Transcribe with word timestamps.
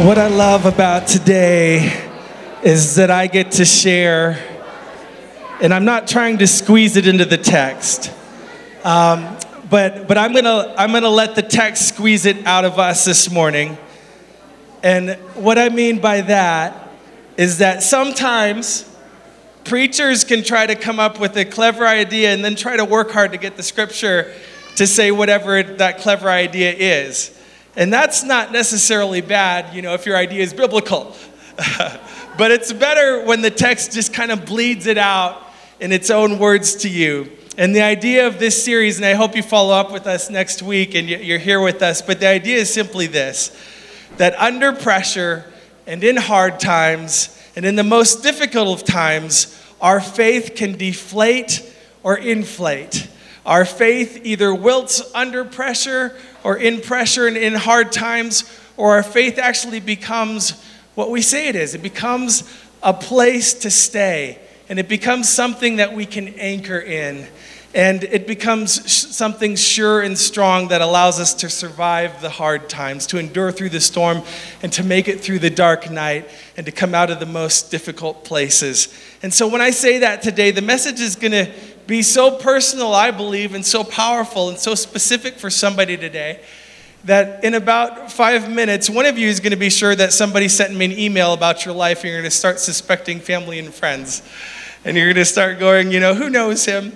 What 0.00 0.16
I 0.16 0.28
love 0.28 0.64
about 0.64 1.06
today 1.08 2.08
is 2.62 2.94
that 2.94 3.10
I 3.10 3.26
get 3.26 3.50
to 3.52 3.66
share, 3.66 4.42
and 5.60 5.74
I'm 5.74 5.84
not 5.84 6.08
trying 6.08 6.38
to 6.38 6.46
squeeze 6.46 6.96
it 6.96 7.06
into 7.06 7.26
the 7.26 7.36
text, 7.36 8.10
um, 8.82 9.36
but, 9.68 10.08
but 10.08 10.16
I'm, 10.16 10.32
gonna, 10.32 10.74
I'm 10.78 10.92
gonna 10.92 11.10
let 11.10 11.34
the 11.34 11.42
text 11.42 11.86
squeeze 11.88 12.24
it 12.24 12.46
out 12.46 12.64
of 12.64 12.78
us 12.78 13.04
this 13.04 13.30
morning. 13.30 13.76
And 14.82 15.16
what 15.34 15.58
I 15.58 15.68
mean 15.68 15.98
by 15.98 16.22
that 16.22 16.88
is 17.36 17.58
that 17.58 17.82
sometimes 17.82 18.88
preachers 19.64 20.24
can 20.24 20.42
try 20.42 20.64
to 20.64 20.76
come 20.76 20.98
up 20.98 21.20
with 21.20 21.36
a 21.36 21.44
clever 21.44 21.86
idea 21.86 22.32
and 22.32 22.42
then 22.42 22.56
try 22.56 22.78
to 22.78 22.86
work 22.86 23.10
hard 23.10 23.32
to 23.32 23.38
get 23.38 23.58
the 23.58 23.62
scripture 23.62 24.32
to 24.76 24.86
say 24.86 25.10
whatever 25.10 25.62
that 25.62 25.98
clever 25.98 26.30
idea 26.30 26.72
is. 26.72 27.36
And 27.76 27.92
that's 27.92 28.22
not 28.24 28.52
necessarily 28.52 29.20
bad, 29.20 29.74
you 29.74 29.82
know, 29.82 29.94
if 29.94 30.06
your 30.06 30.16
idea 30.16 30.42
is 30.42 30.52
biblical. 30.52 31.14
but 32.38 32.50
it's 32.50 32.72
better 32.72 33.24
when 33.24 33.42
the 33.42 33.50
text 33.50 33.92
just 33.92 34.12
kind 34.12 34.32
of 34.32 34.44
bleeds 34.46 34.86
it 34.86 34.98
out 34.98 35.42
in 35.78 35.92
its 35.92 36.10
own 36.10 36.38
words 36.38 36.74
to 36.76 36.88
you. 36.88 37.30
And 37.56 37.74
the 37.74 37.82
idea 37.82 38.26
of 38.26 38.38
this 38.38 38.64
series, 38.64 38.96
and 38.96 39.04
I 39.04 39.14
hope 39.14 39.36
you 39.36 39.42
follow 39.42 39.74
up 39.74 39.92
with 39.92 40.06
us 40.06 40.30
next 40.30 40.62
week 40.62 40.94
and 40.94 41.08
you're 41.08 41.38
here 41.38 41.60
with 41.60 41.82
us, 41.82 42.00
but 42.00 42.20
the 42.20 42.28
idea 42.28 42.56
is 42.56 42.72
simply 42.72 43.06
this 43.06 43.56
that 44.16 44.38
under 44.40 44.72
pressure 44.72 45.44
and 45.86 46.02
in 46.02 46.16
hard 46.16 46.60
times 46.60 47.36
and 47.56 47.64
in 47.64 47.76
the 47.76 47.84
most 47.84 48.22
difficult 48.22 48.80
of 48.80 48.86
times, 48.86 49.58
our 49.80 50.00
faith 50.00 50.54
can 50.54 50.76
deflate 50.76 51.62
or 52.02 52.16
inflate. 52.16 53.08
Our 53.44 53.64
faith 53.64 54.20
either 54.24 54.54
wilts 54.54 55.02
under 55.14 55.44
pressure 55.44 56.16
or 56.44 56.56
in 56.56 56.80
pressure 56.80 57.26
and 57.26 57.36
in 57.36 57.54
hard 57.54 57.92
times, 57.92 58.44
or 58.76 58.92
our 58.92 59.02
faith 59.02 59.38
actually 59.38 59.80
becomes 59.80 60.62
what 60.94 61.10
we 61.10 61.22
say 61.22 61.48
it 61.48 61.56
is. 61.56 61.74
It 61.74 61.82
becomes 61.82 62.44
a 62.82 62.92
place 62.92 63.54
to 63.54 63.70
stay, 63.70 64.38
and 64.68 64.78
it 64.78 64.88
becomes 64.88 65.28
something 65.28 65.76
that 65.76 65.94
we 65.94 66.06
can 66.06 66.28
anchor 66.28 66.78
in. 66.78 67.26
And 67.72 68.02
it 68.02 68.26
becomes 68.26 68.90
something 68.90 69.54
sure 69.54 70.00
and 70.00 70.18
strong 70.18 70.68
that 70.68 70.80
allows 70.80 71.20
us 71.20 71.34
to 71.34 71.48
survive 71.48 72.20
the 72.20 72.28
hard 72.28 72.68
times, 72.68 73.06
to 73.08 73.18
endure 73.18 73.52
through 73.52 73.68
the 73.68 73.80
storm, 73.80 74.22
and 74.60 74.72
to 74.72 74.82
make 74.82 75.06
it 75.06 75.20
through 75.20 75.38
the 75.38 75.50
dark 75.50 75.88
night, 75.88 76.28
and 76.56 76.66
to 76.66 76.72
come 76.72 76.96
out 76.96 77.10
of 77.10 77.20
the 77.20 77.26
most 77.26 77.70
difficult 77.70 78.24
places. 78.24 78.92
And 79.22 79.32
so, 79.32 79.46
when 79.46 79.60
I 79.60 79.70
say 79.70 79.98
that 79.98 80.20
today, 80.20 80.50
the 80.50 80.62
message 80.62 81.00
is 81.00 81.14
going 81.14 81.30
to 81.30 81.52
be 81.86 82.02
so 82.02 82.30
personal, 82.30 82.94
I 82.94 83.10
believe, 83.10 83.54
and 83.54 83.64
so 83.64 83.84
powerful 83.84 84.48
and 84.48 84.58
so 84.58 84.74
specific 84.74 85.34
for 85.34 85.50
somebody 85.50 85.96
today 85.96 86.40
that 87.04 87.44
in 87.44 87.54
about 87.54 88.12
five 88.12 88.50
minutes, 88.50 88.90
one 88.90 89.06
of 89.06 89.18
you 89.18 89.28
is 89.28 89.40
going 89.40 89.52
to 89.52 89.56
be 89.56 89.70
sure 89.70 89.94
that 89.94 90.12
somebody 90.12 90.48
sent 90.48 90.74
me 90.74 90.84
an 90.84 90.92
email 90.92 91.32
about 91.32 91.64
your 91.64 91.74
life, 91.74 91.98
and 91.98 92.10
you're 92.10 92.20
going 92.20 92.30
to 92.30 92.36
start 92.36 92.60
suspecting 92.60 93.20
family 93.20 93.58
and 93.58 93.72
friends. 93.72 94.22
And 94.84 94.96
you're 94.96 95.06
going 95.06 95.16
to 95.16 95.24
start 95.24 95.58
going, 95.58 95.90
you 95.90 96.00
know, 96.00 96.14
who 96.14 96.30
knows 96.30 96.64
him? 96.64 96.92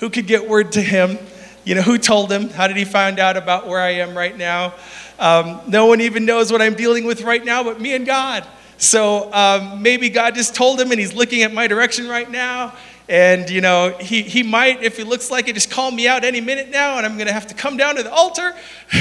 Who 0.00 0.10
could 0.10 0.26
get 0.26 0.48
word 0.48 0.72
to 0.72 0.82
him? 0.82 1.18
You 1.64 1.74
know, 1.74 1.82
who 1.82 1.98
told 1.98 2.30
him? 2.30 2.50
How 2.50 2.68
did 2.68 2.76
he 2.76 2.84
find 2.84 3.18
out 3.18 3.36
about 3.36 3.66
where 3.66 3.80
I 3.80 3.94
am 3.94 4.16
right 4.16 4.36
now? 4.36 4.74
Um, 5.18 5.60
no 5.66 5.86
one 5.86 6.00
even 6.00 6.26
knows 6.26 6.52
what 6.52 6.60
I'm 6.60 6.74
dealing 6.74 7.06
with 7.06 7.22
right 7.22 7.44
now 7.44 7.64
but 7.64 7.80
me 7.80 7.94
and 7.94 8.06
God. 8.06 8.46
So 8.78 9.32
um, 9.32 9.82
maybe 9.82 10.10
God 10.10 10.34
just 10.34 10.54
told 10.54 10.78
him 10.78 10.90
and 10.90 11.00
he's 11.00 11.14
looking 11.14 11.42
at 11.42 11.52
my 11.52 11.66
direction 11.66 12.08
right 12.08 12.30
now. 12.30 12.74
And, 13.08 13.48
you 13.48 13.60
know, 13.60 13.96
he, 14.00 14.22
he 14.22 14.42
might, 14.42 14.82
if 14.82 14.96
he 14.96 15.04
looks 15.04 15.30
like 15.30 15.48
it, 15.48 15.54
just 15.54 15.70
call 15.70 15.90
me 15.90 16.08
out 16.08 16.24
any 16.24 16.40
minute 16.40 16.70
now 16.70 16.96
and 16.96 17.06
I'm 17.06 17.16
going 17.16 17.28
to 17.28 17.32
have 17.32 17.46
to 17.48 17.54
come 17.54 17.76
down 17.76 17.96
to 17.96 18.02
the 18.02 18.12
altar. 18.12 18.52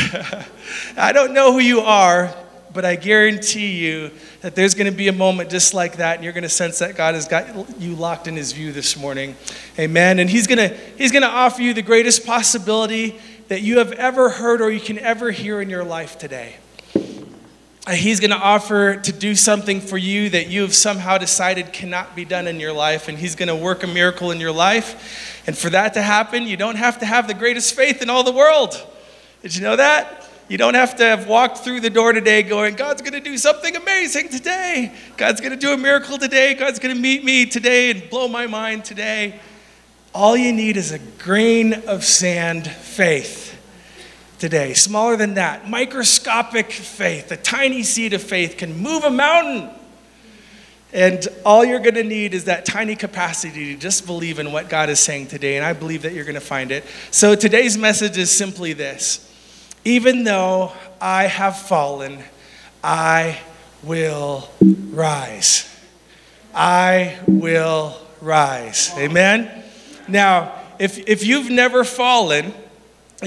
I 0.98 1.12
don't 1.12 1.34
know 1.34 1.52
who 1.54 1.60
you 1.60 1.80
are, 1.80 2.34
but 2.72 2.86
I 2.86 2.98
guarantee 2.98 3.84
you 3.84 4.12
that 4.42 4.54
there's 4.54 4.76
going 4.76 4.92
to 4.92 4.96
be 4.96 5.08
a 5.08 5.14
moment 5.14 5.50
just 5.50 5.74
like 5.74 5.98
that 5.98 6.16
and 6.16 6.24
you're 6.24 6.34
going 6.34 6.44
to 6.44 6.50
sense 6.50 6.80
that 6.80 6.96
God 6.96 7.16
has 7.16 7.28
got 7.28 7.82
you 7.82 7.96
locked 7.96 8.28
in 8.28 8.36
his 8.36 8.52
view 8.52 8.72
this 8.72 8.96
morning. 8.96 9.36
Amen. 9.80 10.20
And 10.20 10.30
he's 10.30 10.46
going 10.46 10.70
to 10.70 10.76
he's 10.98 11.12
going 11.12 11.24
to 11.24 11.30
offer 11.30 11.64
you 11.64 11.74
the 11.74 11.82
greatest 11.82 12.28
possibility 12.28 13.20
that 13.48 13.62
you 13.62 13.80
have 13.80 13.92
ever 13.94 14.30
heard 14.30 14.62
or 14.62 14.70
you 14.70 14.80
can 14.80 15.00
ever 15.00 15.32
hear 15.32 15.62
in 15.62 15.70
your 15.70 15.84
life 15.84 16.20
today. 16.20 16.58
Uh, 17.88 17.92
he's 17.92 18.20
going 18.20 18.32
to 18.32 18.38
offer 18.38 18.96
to 18.96 19.12
do 19.12 19.36
something 19.36 19.80
for 19.80 19.96
you 19.96 20.28
that 20.32 20.48
you 20.48 20.64
have 20.64 20.74
somehow 20.74 21.20
decided 21.20 21.72
cannot 21.72 22.16
be 22.16 22.26
done 22.26 22.48
in 22.48 22.60
your 22.60 22.74
life, 22.74 23.08
and 23.08 23.16
He's 23.16 23.36
going 23.36 23.48
to 23.48 23.56
work 23.56 23.84
a 23.84 23.88
miracle 23.88 24.32
in 24.32 24.40
your 24.40 24.52
life. 24.52 25.44
And 25.46 25.56
for 25.56 25.70
that 25.70 25.94
to 25.94 26.02
happen, 26.02 26.48
you 26.48 26.58
don't 26.58 26.78
have 26.78 27.00
to 27.00 27.06
have 27.06 27.28
the 27.28 27.36
greatest 27.36 27.76
faith 27.76 28.02
in 28.02 28.10
all 28.10 28.24
the 28.24 28.32
world. 28.32 28.76
Did 29.44 29.56
you 29.56 29.62
know 29.62 29.76
that? 29.76 30.28
You 30.48 30.58
don't 30.58 30.74
have 30.74 30.96
to 30.96 31.04
have 31.04 31.28
walked 31.28 31.60
through 31.60 31.82
the 31.82 31.92
door 31.92 32.12
today 32.12 32.42
going, 32.42 32.74
God's 32.74 33.04
going 33.04 33.14
to 33.14 33.20
do 33.20 33.38
something 33.38 33.76
amazing 33.76 34.30
today. 34.30 34.92
God's 35.16 35.40
going 35.40 35.54
to 35.54 35.58
do 35.58 35.72
a 35.72 35.78
miracle 35.78 36.18
today. 36.18 36.56
God's 36.56 36.80
going 36.80 36.94
to 36.94 37.00
meet 37.00 37.24
me 37.24 37.46
today 37.46 37.92
and 37.92 38.10
blow 38.10 38.28
my 38.28 38.48
mind 38.48 38.86
today. 38.86 39.40
All 40.12 40.36
you 40.36 40.54
need 40.54 40.78
is 40.78 40.92
a 40.92 41.00
grain 41.00 41.74
of 41.88 42.04
sand 42.04 42.68
faith 42.68 43.45
today. 44.46 44.76
Smaller 44.76 45.18
than 45.18 45.34
that, 45.34 45.68
microscopic 45.68 46.72
faith, 46.72 47.32
a 47.32 47.36
tiny 47.36 47.82
seed 47.82 48.14
of 48.14 48.22
faith 48.22 48.58
can 48.58 48.78
move 48.78 49.04
a 49.04 49.10
mountain. 49.10 49.72
And 50.94 51.28
all 51.44 51.66
you're 51.66 51.80
going 51.80 51.96
to 51.96 52.04
need 52.04 52.36
is 52.36 52.44
that 52.44 52.64
tiny 52.64 52.96
capacity 52.96 53.74
to 53.74 53.82
just 53.82 54.06
believe 54.06 54.38
in 54.38 54.52
what 54.52 54.70
God 54.70 54.92
is 54.92 55.00
saying 55.00 55.30
today. 55.30 55.58
And 55.58 55.66
I 55.66 55.74
believe 55.74 56.04
that 56.04 56.14
you're 56.14 56.26
going 56.26 56.36
to 56.36 56.42
find 56.42 56.72
it. 56.72 56.84
So 57.10 57.34
today's 57.34 57.76
message 57.76 58.20
is 58.20 58.30
simply 58.30 58.74
this 58.74 59.28
Even 59.84 60.24
though 60.24 60.74
I 61.02 61.24
have 61.24 61.58
fallen, 61.58 62.20
I 62.84 63.40
will 63.82 64.48
rise. 64.62 65.68
I 66.54 67.18
will 67.26 67.98
rise. 68.22 68.92
Amen? 68.96 69.64
Now, 70.08 70.54
if, 70.78 71.00
if 71.10 71.26
you've 71.26 71.50
never 71.50 71.84
fallen, 71.84 72.54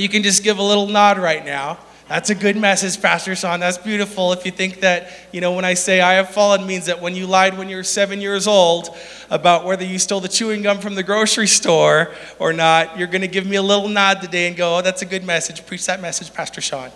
you 0.00 0.08
can 0.08 0.22
just 0.22 0.42
give 0.42 0.58
a 0.58 0.62
little 0.62 0.86
nod 0.86 1.18
right 1.18 1.44
now. 1.44 1.78
That's 2.08 2.30
a 2.30 2.34
good 2.34 2.56
message, 2.56 3.02
Pastor 3.02 3.36
Sean. 3.36 3.60
That's 3.60 3.76
beautiful. 3.76 4.32
If 4.32 4.46
you 4.46 4.50
think 4.50 4.80
that, 4.80 5.10
you 5.30 5.42
know, 5.42 5.52
when 5.52 5.66
I 5.66 5.74
say 5.74 6.00
I 6.00 6.14
have 6.14 6.30
fallen 6.30 6.66
means 6.66 6.86
that 6.86 7.02
when 7.02 7.14
you 7.14 7.26
lied 7.26 7.58
when 7.58 7.68
you 7.68 7.76
were 7.76 7.82
seven 7.82 8.22
years 8.22 8.46
old 8.46 8.96
about 9.28 9.66
whether 9.66 9.84
you 9.84 9.98
stole 9.98 10.20
the 10.20 10.28
chewing 10.28 10.62
gum 10.62 10.78
from 10.78 10.94
the 10.94 11.02
grocery 11.02 11.46
store 11.46 12.14
or 12.38 12.54
not, 12.54 12.98
you're 12.98 13.08
going 13.08 13.20
to 13.20 13.28
give 13.28 13.46
me 13.46 13.56
a 13.56 13.62
little 13.62 13.88
nod 13.88 14.22
today 14.22 14.48
and 14.48 14.56
go, 14.56 14.78
oh, 14.78 14.82
that's 14.82 15.02
a 15.02 15.06
good 15.06 15.22
message. 15.22 15.66
Preach 15.66 15.84
that 15.84 16.00
message, 16.00 16.32
Pastor 16.32 16.62
Sean. 16.62 16.90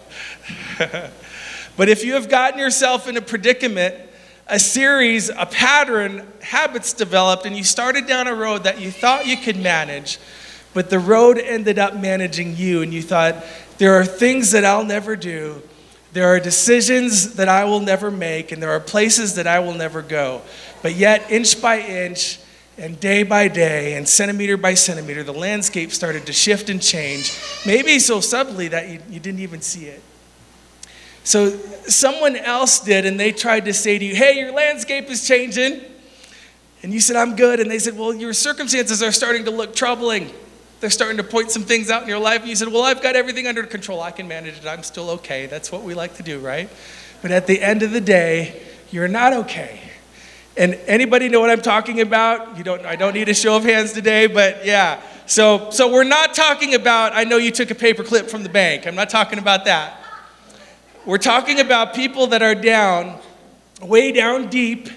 but 0.78 1.90
if 1.90 2.02
you 2.02 2.14
have 2.14 2.30
gotten 2.30 2.58
yourself 2.58 3.06
in 3.06 3.18
a 3.18 3.22
predicament, 3.22 3.94
a 4.46 4.58
series, 4.58 5.28
a 5.28 5.44
pattern, 5.44 6.26
habits 6.40 6.94
developed, 6.94 7.44
and 7.44 7.54
you 7.54 7.64
started 7.64 8.06
down 8.06 8.28
a 8.28 8.34
road 8.34 8.64
that 8.64 8.80
you 8.80 8.90
thought 8.90 9.26
you 9.26 9.36
could 9.36 9.58
manage, 9.58 10.18
but 10.74 10.90
the 10.90 10.98
road 10.98 11.38
ended 11.38 11.78
up 11.78 11.96
managing 11.96 12.56
you, 12.56 12.82
and 12.82 12.92
you 12.92 13.02
thought, 13.02 13.44
there 13.78 13.94
are 13.94 14.04
things 14.04 14.52
that 14.52 14.64
I'll 14.64 14.84
never 14.84 15.16
do. 15.16 15.62
There 16.12 16.26
are 16.28 16.40
decisions 16.40 17.34
that 17.34 17.48
I 17.48 17.64
will 17.64 17.80
never 17.80 18.10
make, 18.10 18.52
and 18.52 18.62
there 18.62 18.70
are 18.70 18.80
places 18.80 19.34
that 19.36 19.46
I 19.46 19.60
will 19.60 19.74
never 19.74 20.02
go. 20.02 20.42
But 20.82 20.94
yet, 20.94 21.30
inch 21.30 21.60
by 21.60 21.80
inch, 21.80 22.38
and 22.78 22.98
day 22.98 23.22
by 23.22 23.48
day, 23.48 23.96
and 23.96 24.08
centimeter 24.08 24.56
by 24.56 24.74
centimeter, 24.74 25.22
the 25.22 25.32
landscape 25.32 25.92
started 25.92 26.26
to 26.26 26.32
shift 26.32 26.70
and 26.70 26.80
change, 26.80 27.38
maybe 27.66 27.98
so 27.98 28.20
subtly 28.20 28.68
that 28.68 28.88
you, 28.88 29.00
you 29.10 29.20
didn't 29.20 29.40
even 29.40 29.60
see 29.60 29.86
it. 29.86 30.02
So, 31.24 31.50
someone 31.86 32.36
else 32.36 32.80
did, 32.80 33.06
and 33.06 33.20
they 33.20 33.30
tried 33.30 33.66
to 33.66 33.74
say 33.74 33.98
to 33.98 34.04
you, 34.04 34.14
Hey, 34.14 34.38
your 34.38 34.52
landscape 34.52 35.08
is 35.10 35.26
changing. 35.26 35.82
And 36.82 36.92
you 36.92 37.00
said, 37.00 37.14
I'm 37.14 37.36
good. 37.36 37.60
And 37.60 37.70
they 37.70 37.78
said, 37.78 37.96
Well, 37.96 38.12
your 38.12 38.32
circumstances 38.32 39.02
are 39.02 39.12
starting 39.12 39.44
to 39.44 39.50
look 39.50 39.74
troubling 39.74 40.32
they're 40.82 40.90
starting 40.90 41.16
to 41.16 41.22
point 41.22 41.52
some 41.52 41.62
things 41.62 41.90
out 41.90 42.02
in 42.02 42.08
your 42.08 42.18
life, 42.18 42.40
and 42.40 42.50
you 42.50 42.56
said, 42.56 42.66
Well, 42.66 42.82
I've 42.82 43.00
got 43.00 43.14
everything 43.14 43.46
under 43.46 43.62
control. 43.62 44.02
I 44.02 44.10
can 44.10 44.26
manage 44.26 44.58
it. 44.58 44.66
I'm 44.66 44.82
still 44.82 45.10
okay. 45.10 45.46
That's 45.46 45.70
what 45.70 45.84
we 45.84 45.94
like 45.94 46.16
to 46.16 46.24
do, 46.24 46.40
right? 46.40 46.68
But 47.22 47.30
at 47.30 47.46
the 47.46 47.62
end 47.62 47.84
of 47.84 47.92
the 47.92 48.00
day, 48.00 48.60
you're 48.90 49.06
not 49.06 49.32
okay. 49.32 49.80
And 50.56 50.74
anybody 50.88 51.28
know 51.28 51.38
what 51.38 51.50
I'm 51.50 51.62
talking 51.62 52.00
about? 52.00 52.58
You 52.58 52.64
don't 52.64 52.84
I 52.84 52.96
don't 52.96 53.14
need 53.14 53.28
a 53.28 53.34
show 53.34 53.56
of 53.56 53.62
hands 53.62 53.92
today, 53.92 54.26
but 54.26 54.66
yeah. 54.66 55.00
So 55.26 55.70
so 55.70 55.90
we're 55.90 56.02
not 56.02 56.34
talking 56.34 56.74
about 56.74 57.12
I 57.14 57.22
know 57.22 57.36
you 57.36 57.52
took 57.52 57.70
a 57.70 57.76
paper 57.76 58.02
clip 58.02 58.28
from 58.28 58.42
the 58.42 58.48
bank. 58.48 58.84
I'm 58.84 58.96
not 58.96 59.08
talking 59.08 59.38
about 59.38 59.64
that. 59.66 60.02
We're 61.06 61.18
talking 61.18 61.60
about 61.60 61.94
people 61.94 62.26
that 62.28 62.42
are 62.42 62.56
down, 62.56 63.20
way 63.80 64.10
down 64.10 64.48
deep 64.48 64.88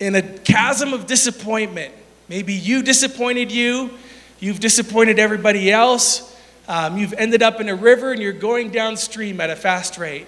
in 0.00 0.16
a 0.16 0.22
chasm 0.22 0.92
of 0.92 1.06
disappointment. 1.06 1.94
Maybe 2.28 2.54
you 2.54 2.82
disappointed 2.82 3.52
you. 3.52 3.90
You've 4.38 4.60
disappointed 4.60 5.18
everybody 5.18 5.70
else. 5.70 6.34
Um, 6.68 6.98
you've 6.98 7.14
ended 7.14 7.42
up 7.42 7.60
in 7.60 7.68
a 7.68 7.74
river 7.74 8.12
and 8.12 8.20
you're 8.20 8.32
going 8.32 8.70
downstream 8.70 9.40
at 9.40 9.50
a 9.50 9.56
fast 9.56 9.98
rate. 9.98 10.26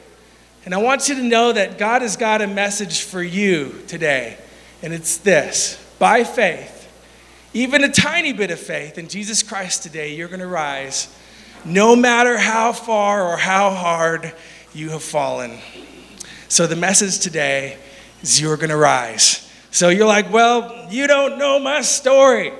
And 0.64 0.74
I 0.74 0.78
want 0.78 1.08
you 1.08 1.14
to 1.16 1.22
know 1.22 1.52
that 1.52 1.78
God 1.78 2.02
has 2.02 2.16
got 2.16 2.40
a 2.40 2.46
message 2.46 3.02
for 3.02 3.22
you 3.22 3.82
today. 3.86 4.38
And 4.82 4.92
it's 4.92 5.18
this 5.18 5.84
by 5.98 6.24
faith, 6.24 6.90
even 7.52 7.84
a 7.84 7.88
tiny 7.88 8.32
bit 8.32 8.50
of 8.50 8.60
faith 8.60 8.98
in 8.98 9.08
Jesus 9.08 9.42
Christ 9.42 9.82
today, 9.82 10.14
you're 10.14 10.28
going 10.28 10.40
to 10.40 10.46
rise 10.46 11.14
no 11.64 11.96
matter 11.96 12.38
how 12.38 12.72
far 12.72 13.32
or 13.32 13.36
how 13.36 13.70
hard 13.70 14.32
you 14.72 14.90
have 14.90 15.02
fallen. 15.02 15.58
So 16.48 16.66
the 16.66 16.76
message 16.76 17.18
today 17.18 17.78
is 18.22 18.40
you're 18.40 18.56
going 18.56 18.70
to 18.70 18.76
rise. 18.76 19.50
So 19.70 19.88
you're 19.90 20.06
like, 20.06 20.32
well, 20.32 20.86
you 20.90 21.06
don't 21.06 21.38
know 21.38 21.58
my 21.58 21.82
story. 21.82 22.52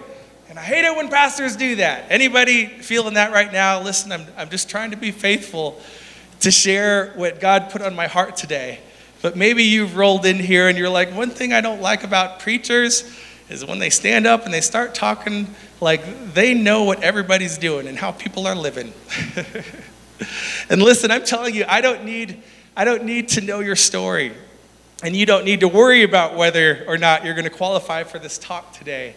And 0.59 0.67
I 0.67 0.71
hate 0.75 0.85
it 0.85 0.97
when 0.97 1.09
pastors 1.09 1.55
do 1.55 1.77
that. 1.77 2.07
Anybody 2.11 2.67
feeling 2.67 3.15
that 3.15 3.33
right 3.33 3.53
now? 3.53 3.81
Listen, 3.81 4.11
I'm, 4.11 4.27
I'm 4.37 4.49
just 4.49 4.69
trying 4.69 4.91
to 4.91 4.97
be 4.97 5.13
faithful 5.13 5.81
to 6.41 6.51
share 6.51 7.13
what 7.15 7.39
God 7.39 7.71
put 7.71 7.81
on 7.81 7.95
my 7.95 8.09
heart 8.09 8.37
today. 8.37 8.81
But 9.23 9.37
maybe 9.37 9.63
you've 9.63 9.97
rolled 9.97 10.27
in 10.27 10.37
here 10.37 10.67
and 10.67 10.77
you're 10.77 10.89
like, 10.89 11.15
one 11.15 11.31
thing 11.31 11.53
I 11.53 11.61
don't 11.61 11.81
like 11.81 12.03
about 12.03 12.41
preachers 12.41 13.09
is 13.49 13.65
when 13.65 13.79
they 13.79 13.89
stand 13.89 14.27
up 14.27 14.47
and 14.47 14.53
they 14.53 14.61
start 14.61 14.97
talking 14.97 15.47
like 15.81 16.35
they 16.35 16.55
know 16.55 16.83
what 16.83 17.05
everybody's 17.05 17.57
doing 17.57 17.87
and 17.87 17.97
how 17.97 18.11
people 18.11 18.49
are 18.49 18.57
living. 18.57 18.93
and 20.71 20.83
listen, 20.83 21.13
I'm 21.13 21.25
telling 21.25 21.55
you, 21.55 21.67
I 21.69 21.81
don't 21.81 22.05
need 22.05 22.43
I 22.77 22.85
don't 22.85 23.05
need 23.05 23.29
to 23.29 23.43
know 23.43 23.61
your 23.61 23.77
story. 23.77 24.33
And 25.05 25.15
you 25.15 25.25
don't 25.25 25.45
need 25.45 25.61
to 25.61 25.69
worry 25.69 26.03
about 26.03 26.35
whether 26.35 26.85
or 26.89 26.99
not 26.99 27.25
you're 27.25 27.35
going 27.35 27.45
to 27.45 27.51
qualify 27.51 28.03
for 28.03 28.19
this 28.19 28.39
talk 28.39 28.73
today. 28.73 29.15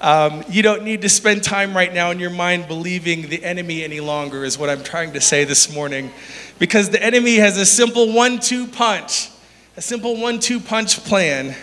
Um, 0.00 0.44
you 0.48 0.62
don't 0.62 0.84
need 0.84 1.02
to 1.02 1.08
spend 1.08 1.42
time 1.42 1.74
right 1.74 1.92
now 1.92 2.12
in 2.12 2.20
your 2.20 2.30
mind 2.30 2.68
believing 2.68 3.28
the 3.28 3.44
enemy 3.44 3.82
any 3.82 3.98
longer, 3.98 4.44
is 4.44 4.56
what 4.56 4.70
I'm 4.70 4.84
trying 4.84 5.12
to 5.14 5.20
say 5.20 5.42
this 5.44 5.72
morning. 5.72 6.12
Because 6.60 6.90
the 6.90 7.02
enemy 7.02 7.36
has 7.36 7.56
a 7.56 7.66
simple 7.66 8.12
one 8.12 8.38
two 8.38 8.68
punch, 8.68 9.30
a 9.76 9.82
simple 9.82 10.16
one 10.16 10.38
two 10.38 10.60
punch 10.60 11.04
plan. 11.04 11.56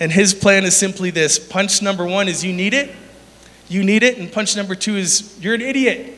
And 0.00 0.12
his 0.12 0.34
plan 0.34 0.64
is 0.64 0.76
simply 0.76 1.10
this 1.10 1.38
punch 1.38 1.82
number 1.82 2.04
one 2.04 2.28
is 2.28 2.44
you 2.44 2.52
need 2.52 2.74
it, 2.74 2.94
you 3.68 3.84
need 3.84 4.02
it, 4.02 4.18
and 4.18 4.30
punch 4.30 4.56
number 4.56 4.74
two 4.74 4.96
is 4.96 5.38
you're 5.40 5.54
an 5.54 5.60
idiot. 5.60 6.16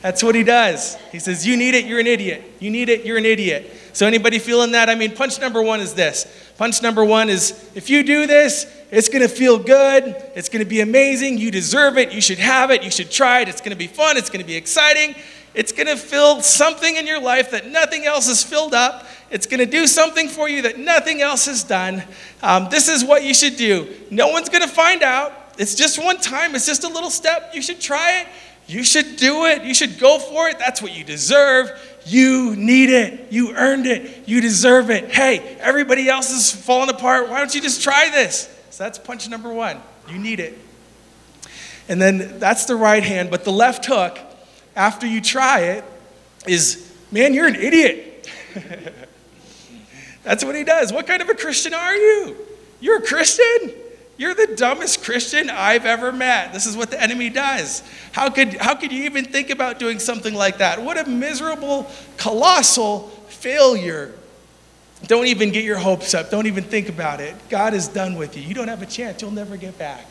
That's 0.00 0.22
what 0.22 0.34
he 0.34 0.42
does. 0.42 0.96
He 1.12 1.18
says, 1.18 1.46
You 1.46 1.56
need 1.56 1.74
it, 1.74 1.86
you're 1.86 2.00
an 2.00 2.06
idiot. 2.06 2.44
You 2.60 2.70
need 2.70 2.90
it, 2.90 3.06
you're 3.06 3.16
an 3.16 3.24
idiot. 3.24 3.70
So, 3.94 4.06
anybody 4.06 4.38
feeling 4.38 4.72
that? 4.72 4.90
I 4.90 4.94
mean, 4.94 5.14
punch 5.14 5.40
number 5.40 5.62
one 5.62 5.80
is 5.80 5.94
this. 5.94 6.26
Punch 6.58 6.82
number 6.82 7.02
one 7.04 7.30
is 7.30 7.70
if 7.74 7.88
you 7.88 8.02
do 8.02 8.26
this, 8.26 8.66
it's 8.90 9.08
gonna 9.08 9.28
feel 9.28 9.58
good. 9.58 10.14
It's 10.34 10.48
gonna 10.48 10.64
be 10.64 10.80
amazing. 10.80 11.38
You 11.38 11.50
deserve 11.50 11.98
it. 11.98 12.12
You 12.12 12.20
should 12.20 12.38
have 12.38 12.70
it. 12.70 12.82
You 12.82 12.90
should 12.90 13.10
try 13.10 13.40
it. 13.40 13.48
It's 13.48 13.60
gonna 13.60 13.76
be 13.76 13.86
fun. 13.86 14.16
It's 14.16 14.30
gonna 14.30 14.44
be 14.44 14.56
exciting. 14.56 15.14
It's 15.54 15.72
gonna 15.72 15.96
fill 15.96 16.42
something 16.42 16.96
in 16.96 17.06
your 17.06 17.20
life 17.20 17.50
that 17.52 17.68
nothing 17.70 18.06
else 18.06 18.26
has 18.28 18.42
filled 18.42 18.74
up. 18.74 19.06
It's 19.30 19.46
gonna 19.46 19.66
do 19.66 19.86
something 19.86 20.28
for 20.28 20.48
you 20.48 20.62
that 20.62 20.78
nothing 20.78 21.22
else 21.22 21.46
has 21.46 21.64
done. 21.64 22.02
Um, 22.42 22.68
this 22.70 22.88
is 22.88 23.04
what 23.04 23.24
you 23.24 23.34
should 23.34 23.56
do. 23.56 23.88
No 24.10 24.28
one's 24.28 24.48
gonna 24.48 24.68
find 24.68 25.02
out. 25.02 25.32
It's 25.58 25.74
just 25.74 26.02
one 26.02 26.18
time, 26.18 26.54
it's 26.54 26.66
just 26.66 26.84
a 26.84 26.88
little 26.88 27.10
step. 27.10 27.54
You 27.54 27.62
should 27.62 27.80
try 27.80 28.20
it. 28.20 28.26
You 28.66 28.82
should 28.82 29.16
do 29.16 29.44
it. 29.46 29.62
You 29.62 29.74
should 29.74 29.98
go 29.98 30.18
for 30.18 30.48
it. 30.48 30.58
That's 30.58 30.80
what 30.80 30.96
you 30.96 31.04
deserve. 31.04 31.70
You 32.06 32.56
need 32.56 32.90
it. 32.90 33.32
You 33.32 33.54
earned 33.54 33.86
it. 33.86 34.26
You 34.26 34.40
deserve 34.40 34.90
it. 34.90 35.10
Hey, 35.10 35.56
everybody 35.60 36.08
else 36.08 36.30
is 36.30 36.50
falling 36.50 36.90
apart. 36.90 37.28
Why 37.28 37.38
don't 37.38 37.54
you 37.54 37.60
just 37.60 37.82
try 37.82 38.08
this? 38.10 38.53
So 38.74 38.82
that's 38.82 38.98
punch 38.98 39.28
number 39.28 39.52
one. 39.52 39.80
You 40.10 40.18
need 40.18 40.40
it. 40.40 40.58
And 41.88 42.02
then 42.02 42.40
that's 42.40 42.64
the 42.64 42.74
right 42.74 43.04
hand, 43.04 43.30
but 43.30 43.44
the 43.44 43.52
left 43.52 43.86
hook, 43.86 44.18
after 44.74 45.06
you 45.06 45.20
try 45.20 45.60
it, 45.60 45.84
is 46.48 46.92
man, 47.12 47.34
you're 47.34 47.46
an 47.46 47.54
idiot. 47.54 48.28
that's 50.24 50.44
what 50.44 50.56
he 50.56 50.64
does. 50.64 50.92
What 50.92 51.06
kind 51.06 51.22
of 51.22 51.28
a 51.28 51.34
Christian 51.34 51.72
are 51.72 51.94
you? 51.94 52.36
You're 52.80 52.98
a 52.98 53.02
Christian? 53.02 53.74
You're 54.16 54.34
the 54.34 54.56
dumbest 54.56 55.04
Christian 55.04 55.50
I've 55.50 55.86
ever 55.86 56.10
met. 56.10 56.52
This 56.52 56.66
is 56.66 56.76
what 56.76 56.90
the 56.90 57.00
enemy 57.00 57.30
does. 57.30 57.84
How 58.10 58.28
could, 58.28 58.54
how 58.54 58.74
could 58.74 58.90
you 58.90 59.04
even 59.04 59.24
think 59.24 59.50
about 59.50 59.78
doing 59.78 60.00
something 60.00 60.34
like 60.34 60.58
that? 60.58 60.82
What 60.82 60.98
a 60.98 61.08
miserable, 61.08 61.88
colossal 62.16 63.02
failure. 63.28 64.14
Don't 65.06 65.26
even 65.26 65.50
get 65.50 65.64
your 65.64 65.78
hopes 65.78 66.14
up. 66.14 66.30
Don't 66.30 66.46
even 66.46 66.64
think 66.64 66.88
about 66.88 67.20
it. 67.20 67.34
God 67.48 67.74
is 67.74 67.88
done 67.88 68.16
with 68.16 68.36
you. 68.36 68.42
You 68.42 68.54
don't 68.54 68.68
have 68.68 68.82
a 68.82 68.86
chance. 68.86 69.20
You'll 69.22 69.30
never 69.30 69.56
get 69.56 69.76
back. 69.78 70.06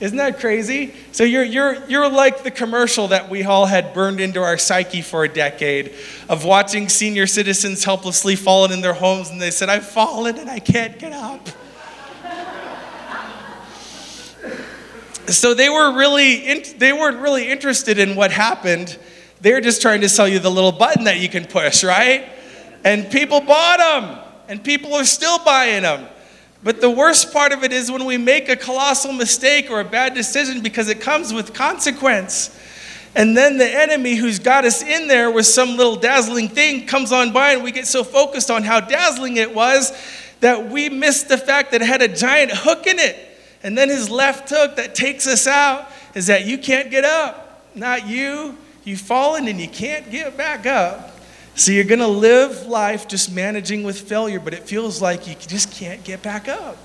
Isn't 0.00 0.16
that 0.16 0.40
crazy? 0.40 0.94
So 1.12 1.24
you're, 1.24 1.44
you're, 1.44 1.84
you're 1.86 2.08
like 2.08 2.42
the 2.42 2.50
commercial 2.50 3.08
that 3.08 3.28
we 3.28 3.42
all 3.42 3.66
had 3.66 3.92
burned 3.92 4.18
into 4.18 4.40
our 4.40 4.56
psyche 4.56 5.02
for 5.02 5.24
a 5.24 5.28
decade 5.28 5.94
of 6.28 6.44
watching 6.44 6.88
senior 6.88 7.26
citizens 7.26 7.84
helplessly 7.84 8.34
falling 8.34 8.72
in 8.72 8.80
their 8.80 8.94
homes 8.94 9.28
and 9.28 9.40
they 9.40 9.50
said, 9.50 9.68
I've 9.68 9.86
fallen 9.86 10.38
and 10.38 10.48
I 10.48 10.58
can't 10.58 10.98
get 10.98 11.12
up. 11.12 11.48
So 15.26 15.54
they 15.54 15.68
were 15.68 15.96
really 15.96 16.48
in, 16.48 16.64
they 16.78 16.92
weren't 16.92 17.18
really 17.18 17.50
interested 17.50 17.98
in 17.98 18.16
what 18.16 18.32
happened. 18.32 18.98
They 19.42 19.52
were 19.52 19.60
just 19.60 19.80
trying 19.80 20.00
to 20.00 20.08
sell 20.08 20.26
you 20.26 20.38
the 20.38 20.50
little 20.50 20.72
button 20.72 21.04
that 21.04 21.20
you 21.20 21.28
can 21.28 21.44
push, 21.44 21.84
right? 21.84 22.28
And 22.84 23.10
people 23.10 23.40
bought 23.40 23.78
them, 23.78 24.18
and 24.48 24.62
people 24.62 24.94
are 24.94 25.04
still 25.04 25.38
buying 25.44 25.82
them. 25.82 26.06
But 26.62 26.80
the 26.80 26.90
worst 26.90 27.32
part 27.32 27.52
of 27.52 27.64
it 27.64 27.72
is 27.72 27.90
when 27.90 28.04
we 28.04 28.18
make 28.18 28.48
a 28.48 28.56
colossal 28.56 29.12
mistake 29.12 29.70
or 29.70 29.80
a 29.80 29.84
bad 29.84 30.14
decision 30.14 30.62
because 30.62 30.88
it 30.88 31.00
comes 31.00 31.32
with 31.32 31.54
consequence. 31.54 32.56
And 33.14 33.36
then 33.36 33.58
the 33.58 33.68
enemy 33.68 34.14
who's 34.14 34.38
got 34.38 34.64
us 34.64 34.82
in 34.82 35.08
there 35.08 35.30
with 35.30 35.46
some 35.46 35.76
little 35.76 35.96
dazzling 35.96 36.48
thing 36.48 36.86
comes 36.86 37.12
on 37.12 37.32
by, 37.32 37.52
and 37.52 37.64
we 37.64 37.72
get 37.72 37.86
so 37.86 38.04
focused 38.04 38.50
on 38.50 38.62
how 38.62 38.80
dazzling 38.80 39.36
it 39.36 39.54
was 39.54 39.92
that 40.40 40.70
we 40.70 40.88
miss 40.88 41.24
the 41.24 41.38
fact 41.38 41.72
that 41.72 41.82
it 41.82 41.86
had 41.86 42.02
a 42.02 42.08
giant 42.08 42.50
hook 42.52 42.86
in 42.86 42.98
it. 42.98 43.16
And 43.62 43.76
then 43.76 43.88
his 43.88 44.08
left 44.08 44.48
hook 44.48 44.76
that 44.76 44.94
takes 44.94 45.26
us 45.26 45.46
out 45.46 45.88
is 46.14 46.26
that 46.28 46.46
you 46.46 46.58
can't 46.58 46.90
get 46.90 47.04
up. 47.04 47.66
Not 47.74 48.06
you. 48.06 48.56
You've 48.84 49.00
fallen 49.00 49.48
and 49.48 49.60
you 49.60 49.68
can't 49.68 50.10
get 50.10 50.36
back 50.36 50.66
up. 50.66 51.09
So 51.54 51.72
you're 51.72 51.84
going 51.84 52.00
to 52.00 52.06
live 52.06 52.66
life 52.66 53.08
just 53.08 53.32
managing 53.32 53.82
with 53.82 54.00
failure, 54.00 54.40
but 54.40 54.54
it 54.54 54.62
feels 54.62 55.02
like 55.02 55.26
you 55.26 55.34
just 55.34 55.72
can't 55.72 56.02
get 56.04 56.22
back 56.22 56.48
up. 56.48 56.76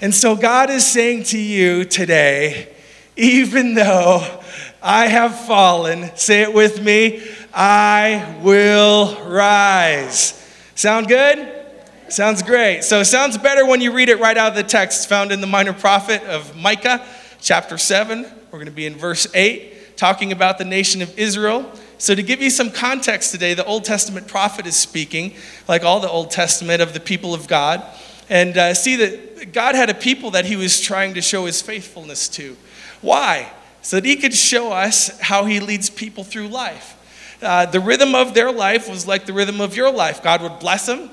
And 0.00 0.14
so 0.14 0.34
God 0.34 0.70
is 0.70 0.86
saying 0.86 1.24
to 1.24 1.38
you 1.38 1.84
today, 1.84 2.74
even 3.16 3.74
though 3.74 4.40
I 4.82 5.06
have 5.06 5.38
fallen, 5.46 6.10
say 6.16 6.42
it 6.42 6.52
with 6.52 6.82
me, 6.82 7.22
I 7.52 8.38
will 8.42 9.16
rise. 9.24 10.38
Sound 10.74 11.08
good? 11.08 11.60
Sounds 12.08 12.42
great. 12.42 12.84
So, 12.84 13.00
it 13.00 13.06
sounds 13.06 13.38
better 13.38 13.64
when 13.64 13.80
you 13.80 13.92
read 13.92 14.10
it 14.10 14.18
right 14.18 14.36
out 14.36 14.50
of 14.50 14.54
the 14.56 14.62
text 14.62 15.08
found 15.08 15.32
in 15.32 15.40
the 15.40 15.46
minor 15.46 15.72
prophet 15.72 16.22
of 16.24 16.54
Micah, 16.56 17.02
chapter 17.40 17.78
7. 17.78 18.24
We're 18.50 18.58
going 18.58 18.66
to 18.66 18.70
be 18.70 18.84
in 18.84 18.96
verse 18.96 19.26
8, 19.34 19.96
talking 19.96 20.30
about 20.30 20.58
the 20.58 20.64
nation 20.66 21.00
of 21.00 21.18
Israel. 21.18 21.70
So, 22.02 22.16
to 22.16 22.22
give 22.24 22.42
you 22.42 22.50
some 22.50 22.72
context 22.72 23.30
today, 23.30 23.54
the 23.54 23.64
Old 23.64 23.84
Testament 23.84 24.26
prophet 24.26 24.66
is 24.66 24.74
speaking, 24.74 25.36
like 25.68 25.84
all 25.84 26.00
the 26.00 26.10
Old 26.10 26.32
Testament, 26.32 26.82
of 26.82 26.94
the 26.94 26.98
people 26.98 27.32
of 27.32 27.46
God. 27.46 27.80
And 28.28 28.58
uh, 28.58 28.74
see 28.74 28.96
that 28.96 29.52
God 29.52 29.76
had 29.76 29.88
a 29.88 29.94
people 29.94 30.32
that 30.32 30.44
he 30.44 30.56
was 30.56 30.80
trying 30.80 31.14
to 31.14 31.22
show 31.22 31.44
his 31.44 31.62
faithfulness 31.62 32.28
to. 32.30 32.56
Why? 33.02 33.52
So 33.82 33.98
that 33.98 34.04
he 34.04 34.16
could 34.16 34.34
show 34.34 34.72
us 34.72 35.16
how 35.20 35.44
he 35.44 35.60
leads 35.60 35.90
people 35.90 36.24
through 36.24 36.48
life. 36.48 37.38
Uh, 37.40 37.66
the 37.66 37.78
rhythm 37.78 38.16
of 38.16 38.34
their 38.34 38.50
life 38.50 38.90
was 38.90 39.06
like 39.06 39.24
the 39.24 39.32
rhythm 39.32 39.60
of 39.60 39.76
your 39.76 39.92
life. 39.92 40.24
God 40.24 40.42
would 40.42 40.58
bless 40.58 40.86
them, 40.86 41.08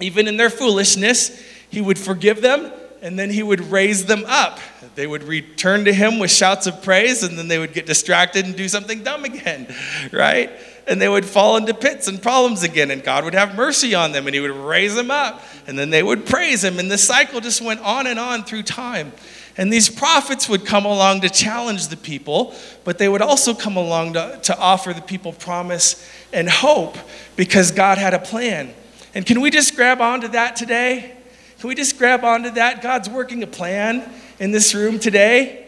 even 0.00 0.26
in 0.26 0.36
their 0.36 0.50
foolishness, 0.50 1.40
he 1.70 1.80
would 1.80 2.00
forgive 2.00 2.42
them 2.42 2.72
and 3.06 3.16
then 3.16 3.30
he 3.30 3.40
would 3.40 3.60
raise 3.70 4.06
them 4.06 4.24
up. 4.26 4.58
They 4.96 5.06
would 5.06 5.22
return 5.22 5.84
to 5.84 5.92
him 5.92 6.18
with 6.18 6.32
shouts 6.32 6.66
of 6.66 6.82
praise 6.82 7.22
and 7.22 7.38
then 7.38 7.46
they 7.46 7.56
would 7.56 7.72
get 7.72 7.86
distracted 7.86 8.46
and 8.46 8.56
do 8.56 8.68
something 8.68 9.04
dumb 9.04 9.24
again, 9.24 9.72
right? 10.12 10.50
And 10.88 11.00
they 11.00 11.08
would 11.08 11.24
fall 11.24 11.56
into 11.56 11.72
pits 11.72 12.08
and 12.08 12.20
problems 12.20 12.64
again, 12.64 12.90
and 12.90 13.04
God 13.04 13.24
would 13.24 13.34
have 13.34 13.54
mercy 13.54 13.94
on 13.94 14.10
them 14.10 14.26
and 14.26 14.34
he 14.34 14.40
would 14.40 14.50
raise 14.50 14.96
them 14.96 15.12
up 15.12 15.40
and 15.68 15.78
then 15.78 15.90
they 15.90 16.02
would 16.02 16.26
praise 16.26 16.64
him. 16.64 16.80
And 16.80 16.90
the 16.90 16.98
cycle 16.98 17.40
just 17.40 17.62
went 17.62 17.80
on 17.80 18.08
and 18.08 18.18
on 18.18 18.42
through 18.42 18.64
time. 18.64 19.12
And 19.56 19.72
these 19.72 19.88
prophets 19.88 20.48
would 20.48 20.66
come 20.66 20.84
along 20.84 21.20
to 21.20 21.30
challenge 21.30 21.86
the 21.86 21.96
people, 21.96 22.56
but 22.82 22.98
they 22.98 23.08
would 23.08 23.22
also 23.22 23.54
come 23.54 23.76
along 23.76 24.14
to, 24.14 24.40
to 24.42 24.58
offer 24.58 24.92
the 24.92 25.00
people 25.00 25.32
promise 25.32 26.10
and 26.32 26.48
hope 26.48 26.98
because 27.36 27.70
God 27.70 27.98
had 27.98 28.14
a 28.14 28.18
plan. 28.18 28.74
And 29.14 29.24
can 29.24 29.40
we 29.40 29.50
just 29.50 29.76
grab 29.76 30.00
onto 30.00 30.26
that 30.28 30.56
today? 30.56 31.12
Can 31.58 31.68
we 31.68 31.74
just 31.74 31.96
grab 31.96 32.22
onto 32.22 32.50
that? 32.50 32.82
God's 32.82 33.08
working 33.08 33.42
a 33.42 33.46
plan 33.46 34.08
in 34.38 34.50
this 34.50 34.74
room 34.74 34.98
today. 34.98 35.64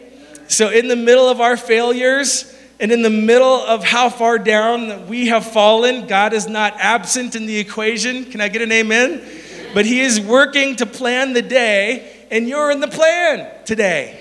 So, 0.47 0.69
in 0.69 0.87
the 0.87 0.95
middle 0.95 1.27
of 1.27 1.41
our 1.41 1.57
failures 1.57 2.55
and 2.79 2.91
in 2.91 3.01
the 3.01 3.09
middle 3.09 3.55
of 3.55 3.83
how 3.83 4.09
far 4.09 4.37
down 4.37 5.07
we 5.07 5.27
have 5.27 5.51
fallen, 5.51 6.05
God 6.05 6.33
is 6.33 6.47
not 6.47 6.75
absent 6.77 7.35
in 7.35 7.47
the 7.47 7.57
equation. 7.57 8.25
Can 8.25 8.39
I 8.39 8.49
get 8.49 8.61
an 8.61 8.71
amen? 8.71 9.23
But 9.73 9.85
He 9.85 10.01
is 10.01 10.21
working 10.21 10.75
to 10.75 10.85
plan 10.85 11.33
the 11.33 11.41
day, 11.41 12.25
and 12.29 12.47
you're 12.47 12.69
in 12.69 12.81
the 12.81 12.87
plan 12.87 13.49
today. 13.65 14.19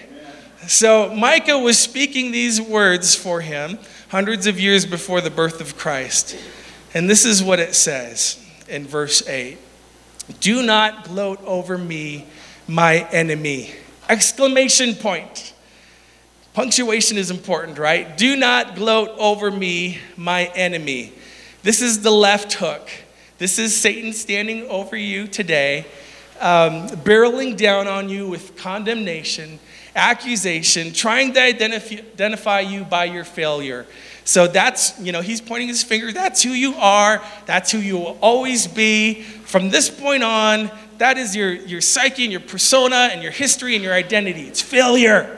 So, 0.66 1.14
Micah 1.14 1.58
was 1.58 1.78
speaking 1.78 2.32
these 2.32 2.60
words 2.60 3.14
for 3.14 3.42
him 3.42 3.78
hundreds 4.08 4.46
of 4.46 4.58
years 4.58 4.86
before 4.86 5.20
the 5.20 5.30
birth 5.30 5.60
of 5.60 5.76
Christ. 5.76 6.36
And 6.94 7.08
this 7.08 7.26
is 7.26 7.42
what 7.42 7.58
it 7.58 7.74
says 7.74 8.42
in 8.68 8.86
verse 8.86 9.26
8 9.28 9.58
Do 10.40 10.62
not 10.62 11.04
gloat 11.04 11.42
over 11.44 11.78
me, 11.78 12.26
my 12.66 13.08
enemy. 13.10 13.72
Exclamation 14.08 14.94
point. 14.94 15.54
Punctuation 16.54 17.16
is 17.16 17.30
important, 17.30 17.78
right? 17.78 18.16
Do 18.16 18.36
not 18.36 18.74
gloat 18.74 19.10
over 19.18 19.50
me, 19.50 19.98
my 20.16 20.46
enemy. 20.54 21.12
This 21.62 21.82
is 21.82 22.02
the 22.02 22.10
left 22.10 22.54
hook. 22.54 22.88
This 23.38 23.58
is 23.58 23.76
Satan 23.76 24.12
standing 24.12 24.66
over 24.68 24.96
you 24.96 25.28
today, 25.28 25.86
um, 26.40 26.88
barreling 26.88 27.56
down 27.56 27.86
on 27.86 28.08
you 28.08 28.28
with 28.28 28.56
condemnation, 28.56 29.60
accusation, 29.98 30.92
trying 30.92 31.32
to 31.34 31.42
identify, 31.42 31.96
identify 31.96 32.60
you 32.60 32.84
by 32.84 33.04
your 33.04 33.24
failure. 33.24 33.86
So 34.24 34.46
that's, 34.46 34.98
you 35.00 35.10
know, 35.12 35.22
he's 35.22 35.40
pointing 35.40 35.68
his 35.68 35.82
finger. 35.82 36.12
That's 36.12 36.42
who 36.42 36.50
you 36.50 36.74
are. 36.74 37.22
That's 37.46 37.72
who 37.72 37.78
you 37.78 37.96
will 37.96 38.18
always 38.20 38.66
be. 38.66 39.22
From 39.22 39.70
this 39.70 39.88
point 39.88 40.22
on, 40.22 40.70
that 40.98 41.16
is 41.16 41.34
your, 41.34 41.52
your 41.52 41.80
psyche 41.80 42.24
and 42.24 42.32
your 42.32 42.42
persona 42.42 43.08
and 43.10 43.22
your 43.22 43.32
history 43.32 43.74
and 43.74 43.82
your 43.82 43.94
identity. 43.94 44.42
It's 44.42 44.60
failure. 44.60 45.34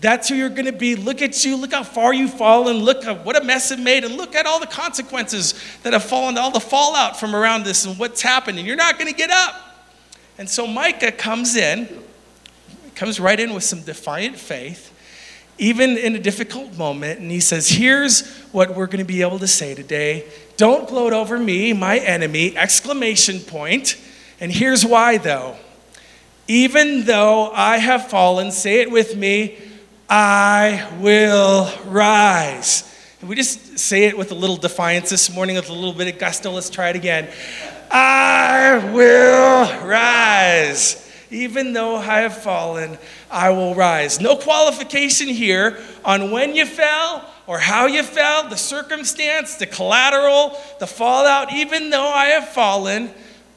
That's 0.00 0.28
who 0.28 0.34
you're 0.34 0.48
going 0.48 0.66
to 0.66 0.72
be. 0.72 0.96
Look 0.96 1.22
at 1.22 1.44
you. 1.44 1.56
Look 1.56 1.72
how 1.72 1.82
far 1.82 2.12
you've 2.12 2.34
fallen. 2.34 2.78
Look 2.78 3.04
at 3.04 3.24
what 3.24 3.40
a 3.40 3.44
mess 3.44 3.70
it 3.70 3.78
made. 3.78 4.04
And 4.04 4.16
look 4.16 4.34
at 4.34 4.46
all 4.46 4.60
the 4.60 4.66
consequences 4.66 5.54
that 5.82 5.92
have 5.92 6.04
fallen, 6.04 6.36
all 6.36 6.50
the 6.50 6.60
fallout 6.60 7.18
from 7.18 7.34
around 7.34 7.64
this 7.64 7.84
and 7.84 7.98
what's 7.98 8.20
happened. 8.20 8.58
And 8.58 8.66
you're 8.66 8.76
not 8.76 8.98
going 8.98 9.10
to 9.10 9.16
get 9.16 9.30
up. 9.30 9.54
And 10.38 10.48
so 10.48 10.66
Micah 10.66 11.12
comes 11.12 11.56
in, 11.56 11.88
comes 12.94 13.18
right 13.20 13.38
in 13.38 13.54
with 13.54 13.64
some 13.64 13.82
defiant 13.82 14.36
faith, 14.36 14.92
even 15.58 15.96
in 15.96 16.14
a 16.16 16.18
difficult 16.18 16.76
moment. 16.76 17.20
And 17.20 17.30
he 17.30 17.40
says, 17.40 17.68
Here's 17.68 18.26
what 18.52 18.74
we're 18.74 18.86
going 18.86 18.98
to 18.98 19.04
be 19.04 19.22
able 19.22 19.38
to 19.38 19.48
say 19.48 19.74
today. 19.74 20.26
Don't 20.56 20.88
gloat 20.88 21.12
over 21.12 21.38
me, 21.38 21.72
my 21.72 21.98
enemy! 21.98 22.56
Exclamation 22.56 23.40
point. 23.40 23.96
And 24.40 24.52
here's 24.52 24.84
why, 24.84 25.18
though. 25.18 25.56
Even 26.46 27.04
though 27.04 27.50
I 27.52 27.78
have 27.78 28.08
fallen, 28.08 28.52
say 28.52 28.80
it 28.80 28.90
with 28.90 29.16
me, 29.16 29.56
I 30.08 30.86
will 31.00 31.70
rise. 31.86 32.90
And 33.20 33.30
we 33.30 33.36
just 33.36 33.78
say 33.78 34.04
it 34.04 34.18
with 34.18 34.30
a 34.32 34.34
little 34.34 34.56
defiance 34.56 35.08
this 35.08 35.34
morning, 35.34 35.56
with 35.56 35.70
a 35.70 35.72
little 35.72 35.94
bit 35.94 36.12
of 36.12 36.20
gusto. 36.20 36.50
Let's 36.50 36.68
try 36.68 36.90
it 36.90 36.96
again. 36.96 37.28
I 37.90 38.92
will 38.92 39.86
rise. 39.86 41.03
Even 41.34 41.72
though 41.72 41.96
I 41.96 42.20
have 42.20 42.42
fallen, 42.42 42.96
I 43.28 43.50
will 43.50 43.74
rise. 43.74 44.20
No 44.20 44.36
qualification 44.36 45.26
here 45.26 45.78
on 46.04 46.30
when 46.30 46.54
you 46.54 46.64
fell 46.64 47.28
or 47.48 47.58
how 47.58 47.86
you 47.86 48.04
fell, 48.04 48.48
the 48.48 48.56
circumstance, 48.56 49.56
the 49.56 49.66
collateral, 49.66 50.56
the 50.78 50.86
fallout. 50.86 51.52
Even 51.52 51.90
though 51.90 52.06
I 52.06 52.26
have 52.26 52.48
fallen, 52.50 53.10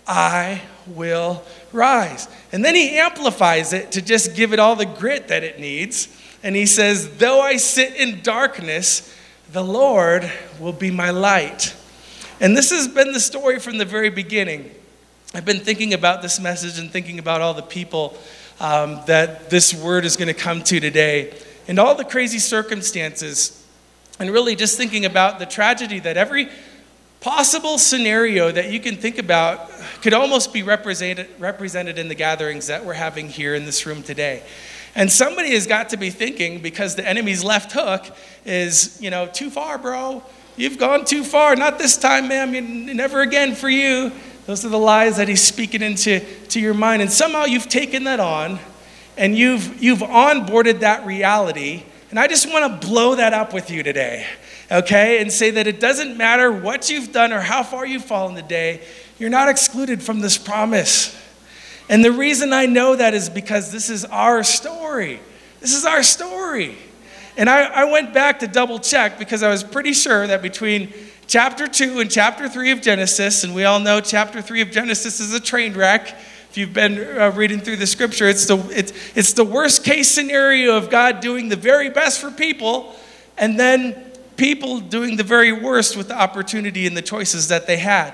I 0.08 0.62
will 0.88 1.44
rise. 1.72 2.28
And 2.52 2.66
then 2.66 2.74
he 2.74 2.98
amplifies 2.98 3.74
it 3.74 3.92
to 3.92 4.02
just 4.02 4.36
give 4.36 4.54
it 4.54 4.60
all 4.60 4.76
the 4.76 4.86
grit 4.86 5.28
that 5.28 5.44
it 5.44 5.60
needs. 5.60 6.08
And 6.42 6.56
he 6.56 6.66
says, 6.66 7.18
Though 7.18 7.42
I 7.42 7.58
sit 7.58 7.96
in 7.96 8.22
darkness, 8.22 9.14
the 9.52 9.64
Lord 9.64 10.30
will 10.60 10.74
be 10.74 10.90
my 10.90 11.12
light. 11.12 11.76
And 12.40 12.58
this 12.58 12.72
has 12.72 12.88
been 12.88 13.14
the 13.14 13.20
story 13.20 13.60
from 13.60 13.78
the 13.78 13.86
very 13.86 14.10
beginning. 14.10 14.72
I've 15.38 15.46
been 15.46 15.60
thinking 15.60 15.94
about 15.94 16.24
this 16.24 16.40
message 16.40 16.80
and 16.80 16.90
thinking 16.90 17.20
about 17.20 17.42
all 17.42 17.54
the 17.54 17.62
people 17.62 18.18
um, 18.60 19.02
that 19.06 19.52
this 19.52 19.72
word 19.72 20.04
is 20.04 20.18
going 20.18 20.30
to 20.30 20.34
come 20.34 20.64
to 20.64 20.80
today 20.80 21.32
and 21.68 21.78
all 21.78 21.94
the 21.94 22.04
crazy 22.04 22.40
circumstances. 22.40 23.64
And 24.20 24.32
really 24.32 24.56
just 24.56 24.78
thinking 24.78 25.06
about 25.06 25.38
the 25.38 25.46
tragedy 25.46 26.00
that 26.00 26.18
every 26.18 26.50
possible 27.20 27.78
scenario 27.78 28.52
that 28.52 28.72
you 28.72 28.80
can 28.80 28.96
think 28.96 29.20
about 29.20 29.70
could 30.02 30.16
almost 30.16 30.54
be 30.54 30.64
represented, 30.64 31.30
represented 31.38 32.00
in 32.00 32.08
the 32.08 32.16
gatherings 32.16 32.66
that 32.66 32.84
we're 32.84 32.94
having 32.94 33.30
here 33.30 33.54
in 33.54 33.64
this 33.64 33.86
room 33.86 34.02
today. 34.02 34.42
And 34.96 35.12
somebody 35.12 35.52
has 35.52 35.68
got 35.68 35.90
to 35.90 35.98
be 35.98 36.10
thinking 36.10 36.64
because 36.64 36.96
the 36.96 37.08
enemy's 37.08 37.44
left 37.44 37.74
hook 37.74 38.08
is, 38.44 39.00
you 39.00 39.12
know, 39.12 39.28
too 39.28 39.52
far, 39.52 39.78
bro. 39.78 40.24
You've 40.56 40.80
gone 40.80 41.06
too 41.06 41.24
far. 41.24 41.56
Not 41.56 41.78
this 41.78 41.96
time, 41.96 42.28
ma'am. 42.28 42.88
Never 42.88 43.22
again 43.22 43.54
for 43.54 43.70
you. 43.70 44.12
Those 44.48 44.66
are 44.66 44.70
the 44.70 44.80
lies 44.80 45.18
that 45.18 45.28
he's 45.28 45.44
speaking 45.44 45.84
into 45.84 46.22
to 46.48 46.60
your 46.60 46.74
mind. 46.74 47.04
And 47.04 47.12
somehow 47.12 47.46
you've 47.46 47.70
taken 47.70 48.06
that 48.06 48.20
on 48.20 48.58
and 49.16 49.38
you've, 49.38 49.84
you've 49.84 50.00
onboarded 50.00 50.80
that 50.80 51.06
reality. 51.06 51.84
And 52.10 52.18
I 52.18 52.28
just 52.28 52.52
want 52.52 52.82
to 52.82 52.88
blow 52.88 53.14
that 53.16 53.34
up 53.34 53.54
with 53.54 53.70
you 53.70 53.84
today 53.84 54.26
okay, 54.72 55.22
and 55.22 55.32
say 55.32 55.52
that 55.52 55.68
it 55.68 55.80
doesn't 55.80 56.18
matter 56.18 56.52
what 56.52 56.90
you've 56.90 57.12
done 57.12 57.32
or 57.32 57.40
how 57.40 57.64
far 57.64 57.86
you've 57.86 58.04
fallen 58.04 58.36
today, 58.36 58.82
you're 59.18 59.30
not 59.30 59.50
excluded 59.50 60.04
from 60.04 60.20
this 60.20 60.38
promise. 60.38 61.16
And 61.90 62.04
the 62.04 62.12
reason 62.12 62.52
I 62.52 62.66
know 62.66 62.96
that 62.96 63.14
is 63.14 63.30
because 63.30 63.72
this 63.72 63.90
is 63.90 64.04
our 64.06 64.44
story. 64.44 65.20
This 65.62 65.74
is 65.74 65.86
our 65.86 66.04
story. 66.04 66.78
And 67.38 67.50
I, 67.50 67.64
I 67.64 67.84
went 67.86 68.14
back 68.14 68.40
to 68.40 68.48
double 68.48 68.80
check 68.80 69.18
because 69.18 69.42
I 69.42 69.50
was 69.50 69.64
pretty 69.64 69.94
sure 69.94 70.28
that 70.28 70.42
between 70.42 70.94
chapter 71.28 71.68
2 71.68 72.00
and 72.00 72.10
chapter 72.10 72.48
3 72.48 72.72
of 72.72 72.82
Genesis, 72.82 73.44
and 73.44 73.54
we 73.54 73.66
all 73.66 73.80
know 73.80 74.00
chapter 74.00 74.42
3 74.42 74.62
of 74.62 74.72
Genesis 74.72 75.20
is 75.20 75.34
a 75.34 75.40
train 75.40 75.74
wreck. 75.74 76.18
If 76.50 76.58
you've 76.58 76.74
been 76.74 76.98
uh, 77.20 77.32
reading 77.36 77.60
through 77.60 77.76
the 77.76 77.86
scripture, 77.86 78.28
it's 78.28 78.46
the, 78.46 78.58
it's, 78.72 78.94
it's 79.16 79.34
the 79.34 79.44
worst 79.44 79.84
case 79.84 80.10
scenario 80.10 80.78
of 80.78 80.90
God 80.90 81.20
doing 81.20 81.50
the 81.50 81.58
very 81.58 81.90
best 81.90 82.22
for 82.22 82.32
people 82.32 82.96
and 83.38 83.60
then 83.60 83.94
people 84.38 84.80
doing 84.80 85.18
the 85.18 85.24
very 85.24 85.52
worst 85.52 85.98
with 85.98 86.08
the 86.08 86.18
opportunity 86.18 86.88
and 86.88 86.96
the 86.96 87.02
choices 87.02 87.50
that 87.50 87.68
they 87.68 87.78
had. 87.78 88.14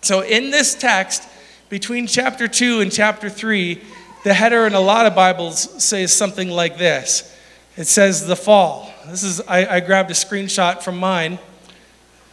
So, 0.00 0.20
in 0.20 0.50
this 0.50 0.74
text, 0.74 1.28
between 1.68 2.06
chapter 2.06 2.46
2 2.46 2.80
and 2.80 2.92
chapter 2.92 3.28
3, 3.28 3.82
the 4.22 4.32
header 4.32 4.66
in 4.66 4.74
a 4.74 4.80
lot 4.80 5.06
of 5.06 5.14
Bibles 5.14 5.82
says 5.82 6.12
something 6.12 6.48
like 6.48 6.78
this 6.78 7.34
it 7.76 7.86
says, 7.86 8.26
The 8.26 8.36
fall. 8.36 8.92
This 9.08 9.24
is, 9.24 9.40
I, 9.42 9.76
I 9.76 9.80
grabbed 9.80 10.10
a 10.10 10.14
screenshot 10.14 10.82
from 10.82 10.98
mine. 10.98 11.38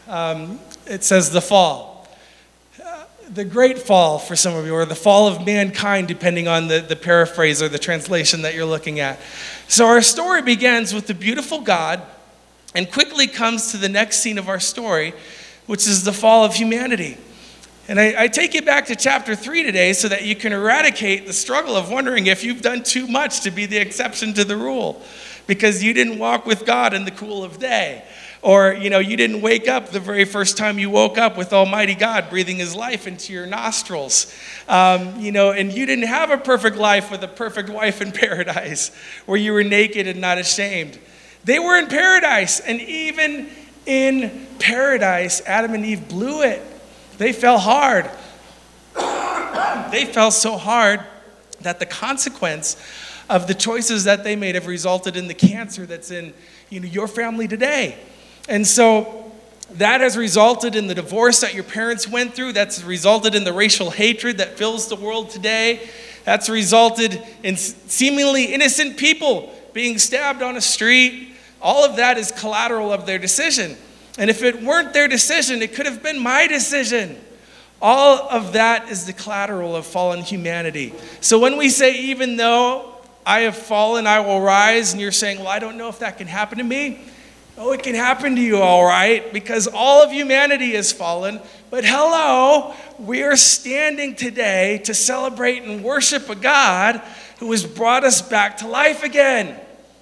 Um, 0.07 0.59
it 0.85 1.03
says, 1.03 1.31
The 1.31 1.41
fall. 1.41 2.07
Uh, 2.83 3.05
the 3.29 3.45
great 3.45 3.79
fall 3.79 4.19
for 4.19 4.35
some 4.35 4.55
of 4.55 4.65
you, 4.65 4.73
or 4.73 4.85
the 4.85 4.95
fall 4.95 5.27
of 5.27 5.45
mankind, 5.45 6.07
depending 6.07 6.47
on 6.47 6.67
the, 6.67 6.79
the 6.79 6.95
paraphrase 6.95 7.61
or 7.61 7.69
the 7.69 7.79
translation 7.79 8.41
that 8.41 8.55
you're 8.55 8.65
looking 8.65 8.99
at. 8.99 9.19
So, 9.67 9.85
our 9.85 10.01
story 10.01 10.41
begins 10.41 10.93
with 10.93 11.07
the 11.07 11.13
beautiful 11.13 11.61
God 11.61 12.01
and 12.73 12.91
quickly 12.91 13.27
comes 13.27 13.71
to 13.71 13.77
the 13.77 13.89
next 13.89 14.17
scene 14.17 14.37
of 14.37 14.49
our 14.49 14.59
story, 14.59 15.13
which 15.65 15.87
is 15.87 16.03
the 16.03 16.13
fall 16.13 16.45
of 16.45 16.55
humanity. 16.55 17.17
And 17.87 17.99
I, 17.99 18.23
I, 18.23 18.27
take 18.27 18.53
you 18.53 18.61
back 18.61 18.85
to 18.85 18.95
chapter 18.95 19.35
3 19.35 19.63
today 19.63 19.91
so 19.93 20.07
that 20.07 20.23
you 20.23 20.35
can 20.35 20.53
eradicate 20.53 21.25
the 21.25 21.33
struggle 21.33 21.75
of 21.75 21.89
wondering 21.89 22.27
if 22.27 22.43
you've 22.43 22.61
done 22.61 22.83
too 22.83 23.07
much 23.07 23.41
to 23.41 23.51
be 23.51 23.65
the 23.65 23.77
exception 23.77 24.33
to 24.35 24.45
the 24.45 24.55
rule 24.55 25.01
because 25.47 25.83
you 25.83 25.93
didn't 25.93 26.19
walk 26.19 26.45
with 26.45 26.65
God 26.65 26.93
in 26.93 27.03
the 27.03 27.11
cool 27.11 27.43
of 27.43 27.59
day. 27.59 28.05
Or, 28.43 28.73
you 28.73 28.89
know, 28.89 28.97
you 28.97 29.17
didn't 29.17 29.41
wake 29.41 29.67
up 29.67 29.89
the 29.89 29.99
very 29.99 30.25
first 30.25 30.57
time 30.57 30.79
you 30.79 30.89
woke 30.89 31.19
up 31.19 31.37
with 31.37 31.53
Almighty 31.53 31.93
God 31.93 32.29
breathing 32.29 32.57
His 32.57 32.75
life 32.75 33.05
into 33.05 33.33
your 33.33 33.45
nostrils. 33.45 34.33
Um, 34.67 35.19
you 35.19 35.31
know, 35.31 35.51
and 35.51 35.71
you 35.71 35.85
didn't 35.85 36.07
have 36.07 36.31
a 36.31 36.37
perfect 36.37 36.75
life 36.75 37.11
with 37.11 37.23
a 37.23 37.27
perfect 37.27 37.69
wife 37.69 38.01
in 38.01 38.11
paradise 38.11 38.89
where 39.27 39.37
you 39.37 39.53
were 39.53 39.63
naked 39.63 40.07
and 40.07 40.19
not 40.19 40.39
ashamed. 40.39 40.97
They 41.43 41.59
were 41.59 41.77
in 41.77 41.87
paradise, 41.87 42.59
and 42.59 42.81
even 42.81 43.49
in 43.85 44.47
paradise, 44.59 45.41
Adam 45.45 45.73
and 45.73 45.85
Eve 45.85 46.07
blew 46.07 46.41
it. 46.41 46.61
They 47.17 47.33
fell 47.33 47.59
hard. 47.59 48.09
they 49.91 50.05
fell 50.05 50.31
so 50.31 50.57
hard 50.57 51.01
that 51.61 51.79
the 51.79 51.85
consequence 51.85 52.75
of 53.29 53.47
the 53.47 53.53
choices 53.53 54.03
that 54.05 54.23
they 54.23 54.35
made 54.35 54.55
have 54.55 54.67
resulted 54.67 55.15
in 55.15 55.27
the 55.27 55.33
cancer 55.33 55.85
that's 55.85 56.11
in 56.11 56.33
you 56.69 56.79
know, 56.79 56.87
your 56.87 57.07
family 57.07 57.47
today. 57.47 57.97
And 58.49 58.65
so 58.65 59.31
that 59.71 60.01
has 60.01 60.17
resulted 60.17 60.75
in 60.75 60.87
the 60.87 60.95
divorce 60.95 61.41
that 61.41 61.53
your 61.53 61.63
parents 61.63 62.07
went 62.07 62.33
through. 62.33 62.53
That's 62.53 62.83
resulted 62.83 63.35
in 63.35 63.43
the 63.43 63.53
racial 63.53 63.89
hatred 63.89 64.37
that 64.39 64.57
fills 64.57 64.89
the 64.89 64.95
world 64.95 65.29
today. 65.29 65.89
That's 66.23 66.49
resulted 66.49 67.21
in 67.43 67.55
seemingly 67.57 68.53
innocent 68.53 68.97
people 68.97 69.53
being 69.73 69.97
stabbed 69.97 70.41
on 70.41 70.57
a 70.57 70.61
street, 70.61 71.29
all 71.61 71.85
of 71.85 71.97
that 71.97 72.17
is 72.17 72.31
collateral 72.31 72.91
of 72.91 73.05
their 73.05 73.17
decision. 73.17 73.77
And 74.17 74.29
if 74.29 74.43
it 74.43 74.61
weren't 74.61 74.93
their 74.93 75.07
decision, 75.07 75.61
it 75.61 75.73
could 75.73 75.85
have 75.85 76.03
been 76.03 76.19
my 76.19 76.47
decision. 76.47 77.17
All 77.81 78.29
of 78.29 78.53
that 78.53 78.89
is 78.89 79.05
the 79.05 79.13
collateral 79.13 79.75
of 79.75 79.85
fallen 79.85 80.21
humanity. 80.21 80.93
So 81.21 81.39
when 81.39 81.57
we 81.57 81.69
say, 81.69 81.97
even 81.97 82.35
though 82.35 82.95
I 83.25 83.41
have 83.41 83.55
fallen, 83.55 84.05
I 84.07 84.19
will 84.19 84.41
rise, 84.41 84.91
and 84.91 85.01
you're 85.01 85.11
saying, 85.11 85.39
well, 85.39 85.47
I 85.47 85.59
don't 85.59 85.77
know 85.77 85.87
if 85.87 85.99
that 85.99 86.17
can 86.17 86.27
happen 86.27 86.57
to 86.57 86.63
me. 86.63 86.99
Oh, 87.63 87.73
it 87.73 87.83
can 87.83 87.93
happen 87.93 88.35
to 88.37 88.41
you, 88.41 88.57
all 88.57 88.83
right, 88.83 89.31
because 89.31 89.67
all 89.67 90.01
of 90.01 90.11
humanity 90.11 90.71
has 90.71 90.91
fallen. 90.91 91.39
But 91.69 91.85
hello, 91.85 92.73
we 92.97 93.21
are 93.21 93.35
standing 93.35 94.15
today 94.15 94.79
to 94.85 94.95
celebrate 94.95 95.61
and 95.61 95.83
worship 95.83 96.27
a 96.27 96.33
God 96.33 97.03
who 97.37 97.51
has 97.51 97.63
brought 97.63 98.03
us 98.03 98.19
back 98.19 98.57
to 98.57 98.67
life 98.67 99.03
again. 99.03 99.59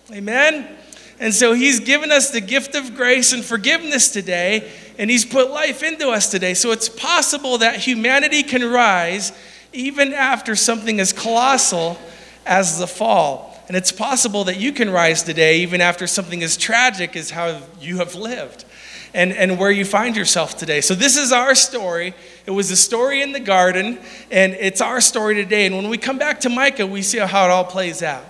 Amen? 0.09 0.73
And 1.19 1.33
so 1.33 1.51
he's 1.51 1.81
given 1.81 2.13
us 2.13 2.29
the 2.31 2.39
gift 2.39 2.75
of 2.75 2.95
grace 2.95 3.33
and 3.33 3.43
forgiveness 3.43 4.09
today, 4.09 4.71
and 4.97 5.11
he's 5.11 5.25
put 5.25 5.51
life 5.51 5.83
into 5.83 6.07
us 6.07 6.31
today. 6.31 6.53
So 6.53 6.71
it's 6.71 6.87
possible 6.87 7.57
that 7.57 7.75
humanity 7.75 8.41
can 8.41 8.63
rise 8.71 9.33
even 9.73 10.13
after 10.13 10.55
something 10.55 11.01
as 11.01 11.11
colossal 11.11 11.99
as 12.45 12.79
the 12.79 12.87
fall. 12.87 13.48
And 13.69 13.77
it's 13.77 13.91
possible 13.91 14.43
that 14.45 14.59
you 14.59 14.73
can 14.73 14.89
rise 14.89 15.21
today 15.21 15.59
even 15.59 15.79
after 15.79 16.07
something 16.07 16.41
as 16.41 16.57
tragic 16.57 17.15
as 17.15 17.29
how 17.29 17.61
you 17.79 17.97
have 17.99 18.15
lived. 18.15 18.65
and, 19.13 19.31
and 19.31 19.57
where 19.57 19.71
you 19.71 19.85
find 19.85 20.15
yourself 20.15 20.57
today. 20.57 20.81
So, 20.81 20.93
this 20.93 21.17
is 21.17 21.31
our 21.31 21.55
story. 21.55 22.13
It 22.45 22.51
was 22.51 22.69
a 22.69 22.75
story 22.75 23.21
in 23.21 23.31
the 23.31 23.39
garden, 23.39 23.99
and 24.29 24.53
it's 24.53 24.81
our 24.81 25.01
story 25.01 25.35
today. 25.35 25.65
And 25.65 25.75
when 25.75 25.89
we 25.89 25.97
come 25.97 26.19
back 26.19 26.41
to 26.41 26.49
Micah, 26.49 26.85
we 26.85 27.01
see 27.01 27.17
how 27.17 27.45
it 27.45 27.51
all 27.51 27.63
plays 27.63 28.03
out. 28.03 28.23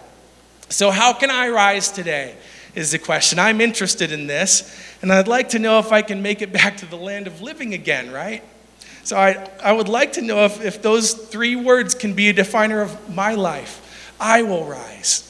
So, 0.70 0.90
how 0.90 1.12
can 1.14 1.30
I 1.30 1.50
rise 1.50 1.92
today? 1.92 2.36
Is 2.76 2.92
the 2.92 3.00
question. 3.00 3.40
I'm 3.40 3.60
interested 3.60 4.12
in 4.14 4.28
this, 4.28 4.74
and 5.02 5.12
I'd 5.12 5.28
like 5.28 5.50
to 5.50 5.60
know 5.60 5.80
if 5.80 5.92
I 5.92 6.02
can 6.02 6.22
make 6.22 6.42
it 6.42 6.54
back 6.54 6.78
to 6.78 6.86
the 6.86 6.96
land 6.96 7.28
of 7.28 7.42
living 7.42 7.74
again, 7.74 8.12
right? 8.12 8.42
So, 9.04 9.18
I, 9.18 9.50
I 9.62 9.74
would 9.74 9.90
like 9.90 10.14
to 10.14 10.22
know 10.22 10.46
if, 10.46 10.64
if 10.64 10.82
those 10.82 11.14
three 11.14 11.58
words 11.58 11.94
can 11.94 12.14
be 12.14 12.30
a 12.30 12.34
definer 12.34 12.82
of 12.82 13.14
my 13.14 13.34
life. 13.34 13.86
I 14.18 14.44
will 14.44 14.64
rise. 14.64 15.29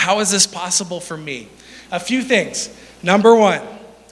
How 0.00 0.20
is 0.20 0.30
this 0.30 0.46
possible 0.46 0.98
for 0.98 1.18
me? 1.18 1.46
A 1.92 2.00
few 2.00 2.22
things. 2.22 2.74
Number 3.02 3.34
one, 3.34 3.60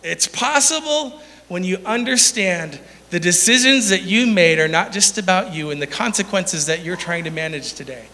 it's 0.02 0.28
possible 0.28 1.18
when 1.48 1.64
you 1.64 1.78
understand 1.86 2.78
the 3.08 3.18
decisions 3.18 3.88
that 3.88 4.02
you 4.02 4.26
made 4.26 4.58
are 4.58 4.68
not 4.68 4.92
just 4.92 5.16
about 5.16 5.54
you 5.54 5.70
and 5.70 5.80
the 5.80 5.86
consequences 5.86 6.66
that 6.66 6.84
you're 6.84 6.94
trying 6.94 7.24
to 7.24 7.30
manage 7.30 7.72
today. 7.72 8.04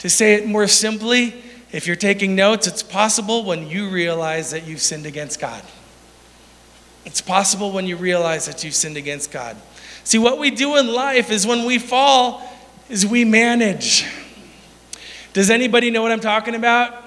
To 0.00 0.10
say 0.10 0.34
it 0.34 0.48
more 0.48 0.66
simply, 0.66 1.40
if 1.70 1.86
you're 1.86 1.94
taking 1.94 2.34
notes, 2.34 2.66
it's 2.66 2.82
possible 2.82 3.44
when 3.44 3.68
you 3.68 3.90
realize 3.90 4.50
that 4.50 4.66
you've 4.66 4.82
sinned 4.82 5.06
against 5.06 5.38
God. 5.38 5.62
It's 7.04 7.20
possible 7.20 7.70
when 7.70 7.86
you 7.86 7.94
realize 7.94 8.46
that 8.46 8.64
you've 8.64 8.74
sinned 8.74 8.96
against 8.96 9.30
God. 9.30 9.56
See, 10.02 10.18
what 10.18 10.40
we 10.40 10.50
do 10.50 10.74
in 10.78 10.92
life 10.92 11.30
is 11.30 11.46
when 11.46 11.64
we 11.64 11.78
fall, 11.78 12.42
is 12.88 13.06
we 13.06 13.24
manage. 13.24 14.04
Does 15.32 15.48
anybody 15.48 15.92
know 15.92 16.02
what 16.02 16.10
I'm 16.10 16.18
talking 16.18 16.56
about? 16.56 17.03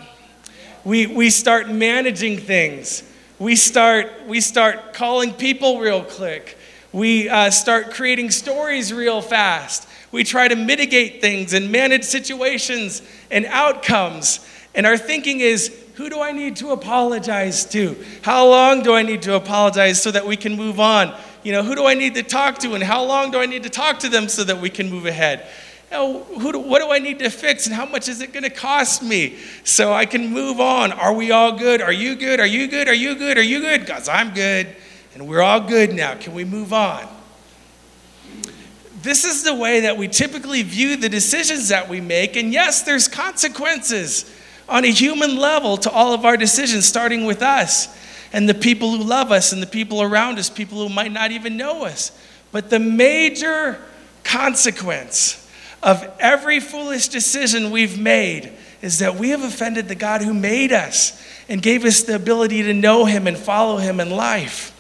We, 0.87 1.05
we 1.05 1.31
start 1.31 1.69
managing 1.69 2.37
things. 2.37 3.03
We 3.39 3.57
start, 3.57 4.09
we 4.25 4.39
start 4.39 4.93
calling 4.93 5.33
people 5.33 5.81
real 5.81 6.01
quick. 6.01 6.57
We 6.93 7.27
uh, 7.27 7.49
start 7.49 7.91
creating 7.91 8.31
stories 8.31 8.93
real 8.93 9.21
fast. 9.21 9.85
We 10.13 10.23
try 10.23 10.47
to 10.47 10.55
mitigate 10.55 11.19
things 11.19 11.51
and 11.51 11.73
manage 11.73 12.05
situations 12.05 13.01
and 13.29 13.45
outcomes. 13.47 14.47
And 14.75 14.85
our 14.85 14.97
thinking 14.97 15.41
is 15.41 15.77
who 15.95 16.09
do 16.09 16.21
I 16.21 16.31
need 16.31 16.55
to 16.57 16.69
apologize 16.69 17.65
to? 17.71 18.01
How 18.21 18.47
long 18.47 18.81
do 18.81 18.93
I 18.93 19.03
need 19.03 19.23
to 19.23 19.35
apologize 19.35 20.01
so 20.01 20.11
that 20.11 20.25
we 20.25 20.37
can 20.37 20.55
move 20.55 20.79
on? 20.79 21.13
You 21.43 21.51
know, 21.51 21.63
who 21.63 21.75
do 21.75 21.85
I 21.85 21.95
need 21.95 22.15
to 22.15 22.23
talk 22.23 22.59
to 22.59 22.75
and 22.75 22.83
how 22.83 23.03
long 23.03 23.31
do 23.31 23.39
I 23.39 23.45
need 23.45 23.63
to 23.63 23.69
talk 23.69 23.99
to 23.99 24.09
them 24.09 24.29
so 24.29 24.45
that 24.45 24.61
we 24.61 24.69
can 24.69 24.89
move 24.89 25.05
ahead? 25.05 25.49
Do, 25.89 26.25
what 26.59 26.81
do 26.81 26.91
I 26.91 26.99
need 26.99 27.19
to 27.19 27.29
fix 27.29 27.65
and 27.65 27.75
how 27.75 27.85
much 27.85 28.07
is 28.07 28.21
it 28.21 28.33
going 28.33 28.43
to 28.43 28.49
cost 28.49 29.01
me 29.01 29.37
so 29.63 29.93
I 29.93 30.05
can 30.05 30.27
move 30.27 30.59
on? 30.59 30.91
Are 30.91 31.13
we 31.13 31.31
all 31.31 31.57
good? 31.57 31.81
Are 31.81 31.93
you 31.93 32.15
good? 32.15 32.39
Are 32.39 32.45
you 32.45 32.67
good? 32.67 32.87
Are 32.87 32.93
you 32.93 33.15
good? 33.15 33.37
Are 33.37 33.43
you 33.43 33.61
good? 33.61 33.81
Because 33.81 34.09
I'm 34.09 34.33
good 34.33 34.75
and 35.13 35.27
we're 35.27 35.41
all 35.41 35.61
good 35.61 35.93
now. 35.93 36.15
Can 36.15 36.33
we 36.33 36.43
move 36.43 36.73
on? 36.73 37.07
This 39.01 39.23
is 39.23 39.43
the 39.43 39.55
way 39.55 39.81
that 39.81 39.95
we 39.97 40.07
typically 40.07 40.61
view 40.63 40.97
the 40.97 41.07
decisions 41.07 41.69
that 41.69 41.87
we 41.87 42.01
make. 42.01 42.35
And 42.35 42.51
yes, 42.51 42.83
there's 42.83 43.07
consequences 43.07 44.29
on 44.67 44.83
a 44.83 44.91
human 44.91 45.37
level 45.37 45.77
to 45.77 45.89
all 45.89 46.13
of 46.13 46.25
our 46.25 46.35
decisions, 46.35 46.85
starting 46.85 47.25
with 47.25 47.41
us 47.41 47.87
and 48.33 48.49
the 48.49 48.53
people 48.53 48.91
who 48.91 49.03
love 49.03 49.31
us 49.31 49.53
and 49.53 49.61
the 49.61 49.67
people 49.67 50.01
around 50.01 50.37
us, 50.37 50.49
people 50.49 50.85
who 50.85 50.93
might 50.93 51.11
not 51.13 51.31
even 51.31 51.55
know 51.55 51.85
us. 51.85 52.11
But 52.51 52.69
the 52.69 52.79
major 52.79 53.81
consequence 54.23 55.46
of 55.81 56.09
every 56.19 56.59
foolish 56.59 57.07
decision 57.07 57.71
we've 57.71 57.99
made 57.99 58.51
is 58.81 58.99
that 58.99 59.15
we 59.15 59.29
have 59.29 59.43
offended 59.43 59.87
the 59.87 59.95
God 59.95 60.21
who 60.21 60.33
made 60.33 60.71
us 60.71 61.21
and 61.49 61.61
gave 61.61 61.85
us 61.85 62.03
the 62.03 62.15
ability 62.15 62.63
to 62.63 62.73
know 62.73 63.05
Him 63.05 63.27
and 63.27 63.37
follow 63.37 63.77
Him 63.77 63.99
in 63.99 64.09
life. 64.09 64.73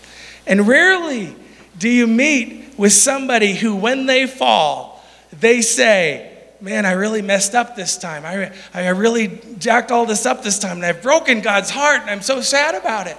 And 0.45 0.67
rarely 0.67 1.35
do 1.77 1.89
you 1.89 2.07
meet 2.07 2.77
with 2.77 2.93
somebody 2.93 3.53
who, 3.53 3.75
when 3.75 4.05
they 4.05 4.27
fall, 4.27 5.03
they 5.31 5.61
say, 5.61 6.33
Man, 6.59 6.87
I 6.87 6.93
really 6.93 7.21
messed 7.21 7.53
up 7.53 7.75
this 7.75 7.99
time. 7.99 8.25
I, 8.25 8.51
I 8.73 8.89
really 8.89 9.39
jacked 9.59 9.91
all 9.91 10.07
this 10.07 10.25
up 10.25 10.41
this 10.41 10.57
time, 10.57 10.77
and 10.77 10.85
I've 10.87 11.03
broken 11.03 11.41
God's 11.41 11.69
heart, 11.69 12.01
and 12.01 12.09
I'm 12.09 12.23
so 12.23 12.41
sad 12.41 12.73
about 12.73 13.05
it. 13.05 13.17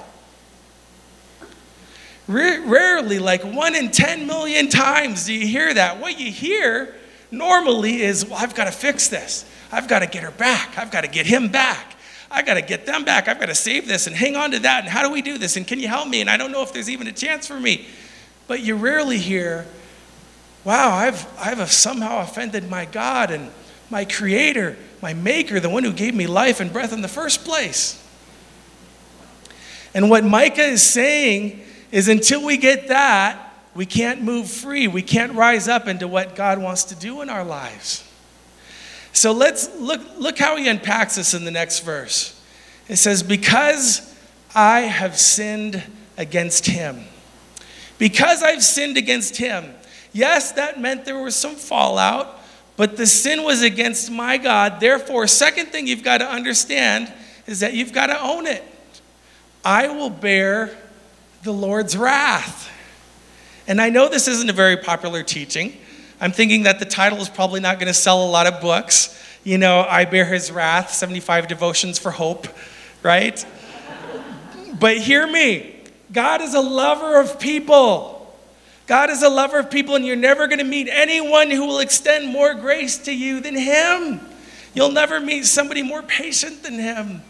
Rarely, 2.27 3.21
like 3.21 3.45
one 3.45 3.77
in 3.77 3.93
10 3.93 4.27
million 4.27 4.69
times, 4.69 5.27
do 5.27 5.33
you 5.33 5.47
hear 5.47 5.73
that. 5.73 6.01
What 6.01 6.19
you 6.19 6.33
hear 6.33 6.98
normally 7.31 8.03
is, 8.03 8.25
well, 8.27 8.39
I've 8.39 8.55
got 8.55 8.65
to 8.65 8.73
fix 8.73 9.09
this. 9.09 9.45
I've 9.71 9.89
got 9.89 10.01
to 10.01 10.07
get 10.07 10.23
her 10.23 10.31
back. 10.31 10.79
I've 10.79 10.91
got 10.91 11.03
to 11.03 11.09
get 11.09 11.27
him 11.27 11.49
back. 11.49 11.97
I've 12.31 12.47
got 12.47 12.55
to 12.55 12.63
get 12.63 12.87
them 12.87 13.05
back. 13.05 13.29
I've 13.29 13.41
got 13.41 13.47
to 13.47 13.55
save 13.55 13.89
this 13.89 14.07
and 14.07 14.15
hang 14.15 14.37
on 14.37 14.51
to 14.53 14.59
that. 14.61 14.81
And 14.81 14.89
how 14.89 15.03
do 15.03 15.13
we 15.13 15.23
do 15.23 15.39
this? 15.39 15.57
And 15.57 15.67
can 15.67 15.81
you 15.81 15.89
help 15.89 16.09
me? 16.09 16.21
And 16.21 16.29
I 16.29 16.37
don't 16.37 16.53
know 16.53 16.63
if 16.63 16.73
there's 16.73 16.91
even 16.91 17.07
a 17.07 17.13
chance 17.13 17.47
for 17.47 17.59
me. 17.59 17.87
But 18.47 18.61
you 18.61 18.77
rarely 18.77 19.19
hear, 19.19 19.67
wow, 20.65 20.91
I've, 20.91 21.27
I've 21.39 21.71
somehow 21.71 22.23
offended 22.23 22.69
my 22.69 22.85
God 22.85 23.31
and 23.31 23.51
my 23.91 24.05
Creator, 24.05 24.77
my 25.01 25.15
Maker, 25.15 25.61
the 25.61 25.71
one 25.71 25.85
who 25.85 25.93
gave 25.93 26.15
me 26.15 26.27
life 26.27 26.61
and 26.61 26.73
breath 26.73 26.93
in 26.93 27.01
the 27.01 27.09
first 27.09 27.45
place. 27.45 28.03
And 29.95 30.11
what 30.11 30.25
Micah 30.25 30.63
is 30.63 30.83
saying 30.83 31.63
is 31.91 32.09
until 32.09 32.45
we 32.45 32.57
get 32.59 32.89
that, 32.89 33.48
we 33.79 33.87
can't 33.87 34.23
move 34.23 34.51
free. 34.51 34.89
We 34.89 35.03
can't 35.03 35.35
rise 35.35 35.69
up 35.69 35.87
into 35.87 36.09
what 36.09 36.35
God 36.35 36.61
wants 36.61 36.83
to 36.87 36.97
do 36.97 37.23
in 37.23 37.31
our 37.31 37.45
lives. 37.45 38.03
So 39.13 39.31
let's 39.31 39.73
look, 39.77 40.01
look 40.19 40.37
how 40.37 40.57
he 40.57 40.67
unpacks 40.67 41.15
this 41.15 41.33
in 41.33 41.45
the 41.45 41.53
next 41.53 41.85
verse. 41.85 42.43
It 42.89 42.97
says, 42.97 43.23
Because 43.23 44.19
I 44.53 44.81
have 44.81 45.17
sinned 45.17 45.81
against 46.17 46.67
him. 46.67 47.05
Because 47.99 48.43
I've 48.43 48.65
sinned 48.65 48.97
against 48.97 49.37
him. 49.37 49.73
Yes, 50.13 50.51
that 50.53 50.81
meant 50.81 51.05
there 51.05 51.23
was 51.23 51.37
some 51.37 51.55
fallout, 51.55 52.37
but 52.77 52.97
the 52.97 53.07
sin 53.07 53.45
was 53.45 53.63
against 53.63 54.11
my 54.11 54.39
God. 54.39 54.81
Therefore, 54.81 55.29
second 55.29 55.67
thing 55.67 55.87
you've 55.87 56.03
got 56.03 56.19
to 56.19 56.29
understand 56.29 57.13
is 57.47 57.61
that 57.61 57.75
you've 57.75 57.93
got 57.93 58.07
to 58.09 58.21
own 58.21 58.49
it. 58.49 58.65
I 59.65 59.87
will 59.87 60.11
bear 60.11 60.77
the 61.45 61.53
Lord's 61.53 61.97
wrath. 61.97 62.75
And 63.69 63.83
I 63.83 63.91
know 63.91 64.09
this 64.09 64.29
isn't 64.29 64.49
a 64.49 64.55
very 64.55 64.79
popular 64.79 65.23
teaching. 65.23 65.77
I'm 66.23 66.33
thinking 66.33 66.63
that 66.63 66.79
the 66.79 66.87
title 66.87 67.19
is 67.19 67.29
probably 67.29 67.61
not 67.61 67.79
going 67.79 67.89
to 67.89 67.95
sell 67.95 68.25
a 68.25 68.31
lot 68.31 68.47
of 68.47 68.63
books. 68.63 69.15
You 69.45 69.59
know, 69.59 69.83
I 69.83 70.07
Bear 70.07 70.25
His 70.25 70.51
Wrath, 70.51 70.91
75 70.91 71.49
Devotions 71.49 71.99
for 71.99 72.11
Hope, 72.11 72.49
right? 73.03 73.45
but 74.81 74.97
hear 74.97 75.27
me 75.27 75.77
God 76.11 76.41
is 76.41 76.55
a 76.55 76.61
lover 76.61 77.21
of 77.21 77.39
people. 77.39 78.35
God 78.87 79.11
is 79.11 79.23
a 79.23 79.29
lover 79.29 79.59
of 79.59 79.71
people, 79.71 79.97
and 79.97 80.07
you're 80.07 80.17
never 80.17 80.47
going 80.47 80.61
to 80.61 80.65
meet 80.65 80.89
anyone 80.89 81.51
who 81.51 81.67
will 81.67 81.81
extend 81.81 82.27
more 82.27 82.55
grace 82.55 82.97
to 83.01 83.15
you 83.15 83.41
than 83.41 83.55
Him. 83.55 84.19
You'll 84.73 84.93
never 84.93 85.21
meet 85.21 85.45
somebody 85.45 85.83
more 85.83 86.01
patient 86.01 86.63
than 86.63 86.75
Him. 86.79 87.21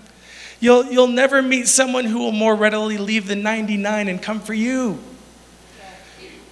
You'll, 0.61 0.85
you'll 0.85 1.09
never 1.09 1.43
meet 1.43 1.67
someone 1.67 2.05
who 2.05 2.21
will 2.21 2.33
more 2.33 2.55
readily 2.55 2.97
leave 2.97 3.27
the 3.27 3.35
99 3.35 4.07
and 4.07 4.23
come 4.23 4.39
for 4.39 4.55
you. 4.55 5.01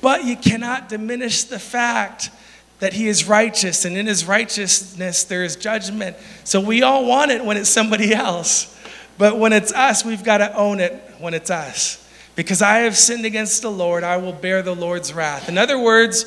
But 0.07 0.25
you 0.25 0.37
cannot 0.37 0.89
diminish 0.89 1.43
the 1.43 1.59
fact 1.59 2.31
that 2.79 2.93
he 2.93 3.09
is 3.09 3.27
righteous, 3.27 3.85
and 3.85 3.97
in 3.97 4.07
his 4.07 4.25
righteousness 4.25 5.25
there 5.25 5.43
is 5.43 5.57
judgment. 5.57 6.17
So 6.45 6.61
we 6.61 6.85
all 6.85 7.07
want 7.07 7.33
it 7.33 7.45
when 7.45 7.57
it's 7.57 7.69
somebody 7.69 8.15
else. 8.15 8.73
But 9.19 9.37
when 9.37 9.53
it's 9.53 9.73
us, 9.73 10.05
we've 10.05 10.23
got 10.23 10.39
to 10.39 10.57
own 10.57 10.79
it 10.79 10.93
when 11.19 11.35
it's 11.35 11.51
us. 11.51 12.09
Because 12.37 12.63
I 12.63 12.83
have 12.83 12.97
sinned 12.97 13.25
against 13.25 13.63
the 13.63 13.71
Lord, 13.73 14.05
I 14.05 14.19
will 14.19 14.33
bear 14.33 14.63
the 14.63 14.77
Lord's 14.77 15.13
wrath. 15.13 15.49
In 15.49 15.59
other 15.59 15.77
words, 15.77 16.25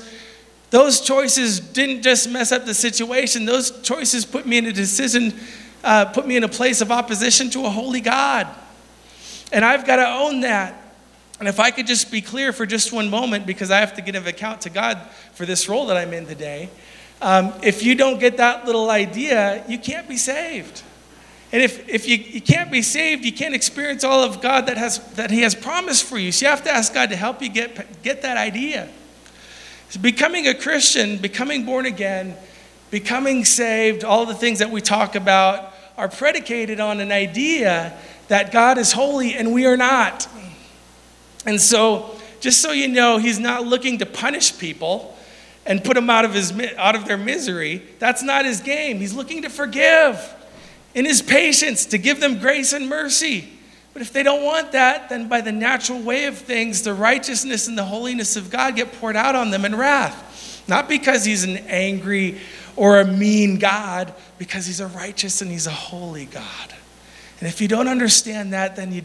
those 0.72 1.00
choices 1.00 1.62
didn't 1.62 2.02
just 2.02 2.30
mess 2.30 2.52
up 2.52 2.66
the 2.66 2.74
situation, 2.74 3.46
those 3.46 3.80
choices 3.82 4.26
put 4.26 4.46
me 4.46 4.58
in 4.58 4.66
a 4.66 4.74
decision, 4.74 5.34
uh, 5.86 6.04
put 6.04 6.28
me 6.28 6.36
in 6.36 6.44
a 6.44 6.50
place 6.50 6.82
of 6.82 6.92
opposition 6.92 7.50
to 7.52 7.66
a 7.66 7.70
holy 7.70 8.02
God. 8.02 8.46
And 9.54 9.64
I've 9.64 9.88
got 9.88 9.96
to 9.96 10.06
own 10.06 10.42
that. 10.42 10.79
And 11.40 11.48
if 11.48 11.60
I 11.60 11.72
could 11.72 11.88
just 11.88 12.12
be 12.12 12.22
clear 12.22 12.52
for 12.52 12.66
just 12.66 12.92
one 12.92 13.10
moment, 13.10 13.46
because 13.46 13.72
I 13.72 13.80
have 13.80 13.94
to 13.96 14.02
give 14.02 14.16
an 14.16 14.28
account 14.28 14.62
to 14.62 14.70
God 14.70 15.00
for 15.34 15.46
this 15.46 15.70
role 15.70 15.88
that 15.88 15.98
I'm 15.98 16.14
in 16.14 16.26
today, 16.26 16.70
um, 17.22 17.54
if 17.64 17.84
you 17.84 17.96
don't 17.96 18.20
get 18.20 18.38
that 18.38 18.66
little 18.66 18.90
idea, 18.90 19.64
you 19.68 19.80
can't 19.80 20.08
be 20.08 20.18
saved. 20.18 20.84
And 21.52 21.64
if, 21.64 21.88
if 21.90 22.08
you, 22.08 22.18
you 22.18 22.42
can't 22.42 22.72
be 22.72 22.82
saved, 22.82 23.26
you 23.26 23.32
can't 23.32 23.56
experience 23.56 24.04
all 24.04 24.24
of 24.24 24.42
God 24.42 24.68
that, 24.68 24.78
has, 24.78 25.00
that 25.14 25.32
He 25.32 25.42
has 25.42 25.56
promised 25.56 26.04
for 26.04 26.18
you. 26.18 26.32
So 26.32 26.46
you 26.46 26.50
have 26.50 26.64
to 26.64 26.72
ask 26.72 26.94
God 26.94 27.10
to 27.10 27.16
help 27.16 27.42
you 27.42 27.50
get, 27.50 28.04
get 28.04 28.22
that 28.22 28.38
idea. 28.38 28.88
So 29.90 30.00
becoming 30.00 30.48
a 30.48 30.54
Christian, 30.54 31.18
becoming 31.18 31.66
born 31.66 31.86
again, 31.86 32.36
becoming 32.92 33.46
saved, 33.46 34.04
all 34.04 34.26
the 34.26 34.36
things 34.36 34.60
that 34.60 34.70
we 34.70 34.82
talk 34.82 35.16
about 35.16 35.74
are 35.98 36.08
predicated 36.08 36.80
on 36.80 37.00
an 37.00 37.12
idea 37.12 37.98
that 38.28 38.52
God 38.52 38.78
is 38.78 38.92
holy 38.92 39.34
and 39.34 39.54
we 39.54 39.66
are 39.66 39.78
not. 39.78 40.28
And 41.46 41.60
so, 41.60 42.16
just 42.40 42.62
so 42.62 42.72
you 42.72 42.88
know, 42.88 43.18
he's 43.18 43.40
not 43.40 43.66
looking 43.66 43.98
to 44.00 44.06
punish 44.06 44.58
people 44.58 45.18
and 45.66 45.84
put 45.84 45.94
them 45.94 46.10
out 46.10 46.26
of, 46.26 46.34
his, 46.34 46.52
out 46.78 46.96
of 46.96 47.06
their 47.06 47.18
misery. 47.18 47.84
That's 48.00 48.24
not 48.24 48.46
his 48.46 48.62
game. 48.62 48.98
He's 48.98 49.14
looking 49.14 49.44
to 49.44 49.50
forgive 49.50 50.36
in 50.96 51.06
his 51.06 51.22
patience, 51.22 51.86
to 51.88 51.98
give 51.98 52.20
them 52.20 52.40
grace 52.40 52.74
and 52.74 52.90
mercy. 52.90 53.50
But 53.94 54.02
if 54.02 54.14
they 54.14 54.24
don't 54.24 54.44
want 54.44 54.72
that, 54.72 55.10
then 55.10 55.28
by 55.28 55.42
the 55.42 55.52
natural 55.52 56.00
way 56.00 56.26
of 56.26 56.38
things, 56.38 56.84
the 56.84 56.94
righteousness 56.94 57.68
and 57.68 57.78
the 57.78 57.84
holiness 57.84 58.36
of 58.36 58.50
God 58.50 58.76
get 58.76 58.92
poured 58.94 59.16
out 59.16 59.36
on 59.36 59.52
them 59.52 59.66
in 59.66 59.76
wrath. 59.76 60.64
Not 60.68 60.88
because 60.88 61.26
he's 61.26 61.44
an 61.44 61.58
angry 61.68 62.40
or 62.76 63.00
a 63.00 63.06
mean 63.06 63.58
God, 63.58 64.14
because 64.38 64.66
he's 64.66 64.80
a 64.80 64.88
righteous 64.88 65.42
and 65.42 65.52
he's 65.52 65.68
a 65.68 65.72
holy 65.72 66.26
God. 66.26 66.74
And 67.40 67.48
if 67.48 67.62
you 67.62 67.68
don't 67.68 67.88
understand 67.88 68.54
that, 68.54 68.76
then 68.76 68.92
you, 68.92 69.02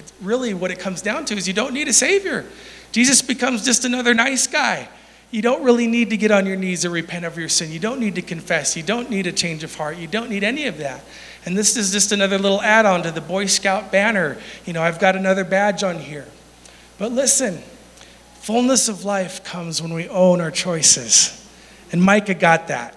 it's 0.00 0.14
really 0.22 0.54
what 0.54 0.70
it 0.70 0.78
comes 0.78 1.02
down 1.02 1.26
to 1.26 1.36
is 1.36 1.46
you 1.46 1.52
don't 1.52 1.74
need 1.74 1.86
a 1.86 1.92
Savior. 1.92 2.46
Jesus 2.90 3.20
becomes 3.20 3.66
just 3.66 3.84
another 3.84 4.14
nice 4.14 4.46
guy. 4.46 4.88
You 5.30 5.42
don't 5.42 5.62
really 5.62 5.86
need 5.86 6.08
to 6.08 6.16
get 6.16 6.30
on 6.30 6.46
your 6.46 6.56
knees 6.56 6.86
and 6.86 6.94
repent 6.94 7.26
of 7.26 7.36
your 7.36 7.50
sin. 7.50 7.70
You 7.70 7.78
don't 7.78 8.00
need 8.00 8.14
to 8.14 8.22
confess. 8.22 8.78
You 8.78 8.82
don't 8.82 9.10
need 9.10 9.26
a 9.26 9.32
change 9.32 9.62
of 9.62 9.74
heart. 9.74 9.98
You 9.98 10.06
don't 10.06 10.30
need 10.30 10.42
any 10.42 10.66
of 10.66 10.78
that. 10.78 11.04
And 11.44 11.56
this 11.56 11.76
is 11.76 11.92
just 11.92 12.12
another 12.12 12.38
little 12.38 12.62
add 12.62 12.86
on 12.86 13.02
to 13.02 13.10
the 13.10 13.20
Boy 13.20 13.44
Scout 13.44 13.92
banner. 13.92 14.38
You 14.64 14.72
know, 14.72 14.82
I've 14.82 14.98
got 14.98 15.16
another 15.16 15.44
badge 15.44 15.84
on 15.84 15.98
here. 15.98 16.26
But 16.96 17.12
listen, 17.12 17.58
fullness 18.40 18.88
of 18.88 19.04
life 19.04 19.44
comes 19.44 19.82
when 19.82 19.92
we 19.92 20.08
own 20.08 20.40
our 20.40 20.50
choices. 20.50 21.36
And 21.92 22.02
Micah 22.02 22.32
got 22.32 22.68
that. 22.68 22.96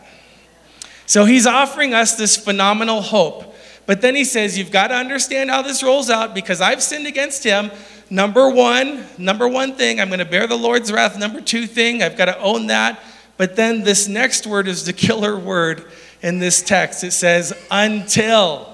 So 1.05 1.25
he's 1.25 1.45
offering 1.45 1.93
us 1.93 2.15
this 2.15 2.37
phenomenal 2.37 3.01
hope. 3.01 3.52
But 3.85 4.01
then 4.01 4.15
he 4.15 4.23
says, 4.23 4.57
You've 4.57 4.71
got 4.71 4.87
to 4.87 4.95
understand 4.95 5.49
how 5.49 5.61
this 5.61 5.83
rolls 5.83 6.09
out 6.09 6.33
because 6.33 6.61
I've 6.61 6.81
sinned 6.81 7.07
against 7.07 7.43
him. 7.43 7.71
Number 8.09 8.49
one, 8.49 9.05
number 9.17 9.47
one 9.47 9.75
thing, 9.75 9.99
I'm 9.99 10.09
going 10.09 10.19
to 10.19 10.25
bear 10.25 10.47
the 10.47 10.57
Lord's 10.57 10.91
wrath. 10.91 11.17
Number 11.17 11.41
two 11.41 11.65
thing, 11.65 12.03
I've 12.03 12.17
got 12.17 12.25
to 12.25 12.39
own 12.39 12.67
that. 12.67 13.01
But 13.37 13.55
then 13.55 13.83
this 13.83 14.07
next 14.07 14.45
word 14.45 14.67
is 14.67 14.85
the 14.85 14.93
killer 14.93 15.37
word 15.37 15.85
in 16.21 16.39
this 16.39 16.61
text. 16.61 17.03
It 17.03 17.11
says, 17.11 17.53
until. 17.71 18.73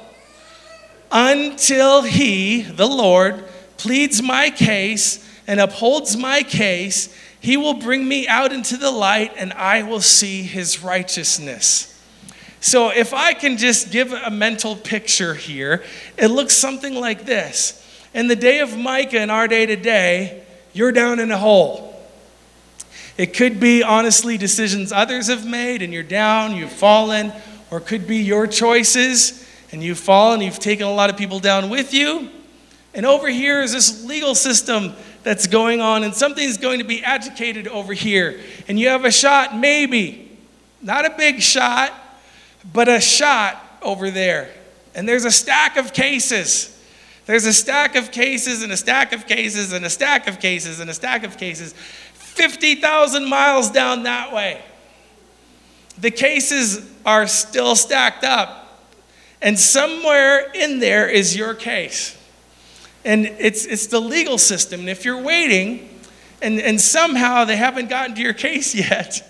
Until 1.12 2.04
he, 2.04 2.62
the 2.62 2.88
Lord, 2.88 3.46
pleads 3.78 4.22
my 4.22 4.50
case 4.50 5.26
and 5.48 5.60
upholds 5.60 6.16
my 6.16 6.44
case, 6.44 7.16
he 7.40 7.58
will 7.58 7.76
bring 7.76 8.08
me 8.08 8.28
out 8.28 8.52
into 8.52 8.78
the 8.78 8.92
light 8.92 9.34
and 9.38 9.54
I 9.54 9.84
will 9.84 10.02
see 10.02 10.44
his 10.44 10.84
righteousness. 10.84 11.89
So, 12.62 12.90
if 12.90 13.14
I 13.14 13.34
can 13.34 13.58
just 13.58 13.92
give 13.92 14.12
a 14.12 14.30
mental 14.30 14.76
picture 14.76 15.34
here, 15.34 15.84
it 16.18 16.28
looks 16.28 16.54
something 16.54 16.94
like 16.94 17.26
this. 17.26 17.76
In 18.14 18.28
the 18.28 18.36
day 18.36 18.60
of 18.60 18.78
Micah 18.78 19.22
in 19.22 19.30
our 19.30 19.48
day 19.48 19.66
today, 19.66 20.44
you're 20.74 20.92
down 20.92 21.20
in 21.20 21.32
a 21.32 21.38
hole. 21.38 21.90
It 23.18 23.34
could 23.34 23.60
be, 23.60 23.84
honestly, 23.84 24.38
decisions 24.38 24.92
others 24.92 25.28
have 25.28 25.46
made 25.46 25.82
and 25.82 25.94
you're 25.94 26.04
down, 26.04 26.56
you've 26.56 26.72
fallen, 26.72 27.32
or 27.70 27.80
it 27.80 27.86
could 27.86 28.08
be 28.08 28.18
your 28.18 28.48
choices 28.48 29.46
and 29.72 29.84
you've 29.84 30.00
fallen, 30.00 30.42
you've 30.42 30.60
taken 30.60 30.88
a 30.88 30.92
lot 30.94 31.10
of 31.10 31.18
people 31.18 31.40
down 31.40 31.70
with 31.70 31.94
you. 31.94 32.30
And 32.94 33.06
over 33.06 33.28
here 33.28 33.62
is 33.62 33.74
this 33.74 34.06
legal 34.06 34.36
system 34.36 34.94
that's 35.24 35.48
going 35.48 35.80
on, 35.80 36.04
and 36.04 36.14
something's 36.14 36.58
going 36.58 36.80
to 36.80 36.86
be 36.86 37.04
agitated 37.04 37.68
over 37.68 37.94
here. 37.94 38.40
And 38.68 38.80
you 38.80 38.88
have 38.88 39.06
a 39.06 39.12
shot, 39.12 39.56
maybe, 39.56 40.38
not 40.82 41.06
a 41.06 41.12
big 41.16 41.42
shot, 41.42 41.94
but 42.74 42.88
a 42.88 43.00
shot 43.00 43.64
over 43.82 44.12
there. 44.12 44.50
And 44.96 45.08
there's 45.08 45.26
a 45.26 45.32
stack 45.32 45.78
of 45.78 45.94
cases. 45.94 46.76
There's 47.26 47.46
a 47.46 47.54
stack 47.54 47.96
of 47.96 48.12
cases 48.12 48.64
and 48.64 48.72
a 48.72 48.78
stack 48.78 49.14
of 49.14 49.28
cases 49.28 49.72
and 49.72 49.86
a 49.86 49.90
stack 49.90 50.28
of 50.28 50.40
cases 50.40 50.80
and 50.80 50.90
a 50.90 50.94
stack 50.94 51.24
of 51.24 51.38
cases. 51.38 51.74
50,000 52.14 53.30
miles 53.30 53.70
down 53.70 54.04
that 54.04 54.34
way. 54.34 54.62
The 56.00 56.12
cases 56.12 56.90
are 57.06 57.28
still 57.28 57.76
stacked 57.76 58.24
up. 58.24 58.88
And 59.42 59.60
somewhere 59.60 60.52
in 60.54 60.80
there 60.80 61.08
is 61.08 61.36
your 61.36 61.54
case. 61.54 62.18
And 63.06 63.26
it's, 63.26 63.66
it's 63.66 63.88
the 63.88 64.00
legal 64.00 64.38
system. 64.38 64.82
And 64.82 64.90
if 64.90 65.06
you're 65.06 65.22
waiting 65.22 65.90
and, 66.42 66.60
and 66.60 66.80
somehow 66.80 67.46
they 67.46 67.58
haven't 67.58 67.90
gotten 67.90 68.16
to 68.16 68.22
your 68.22 68.34
case 68.34 68.74
yet, 68.90 69.29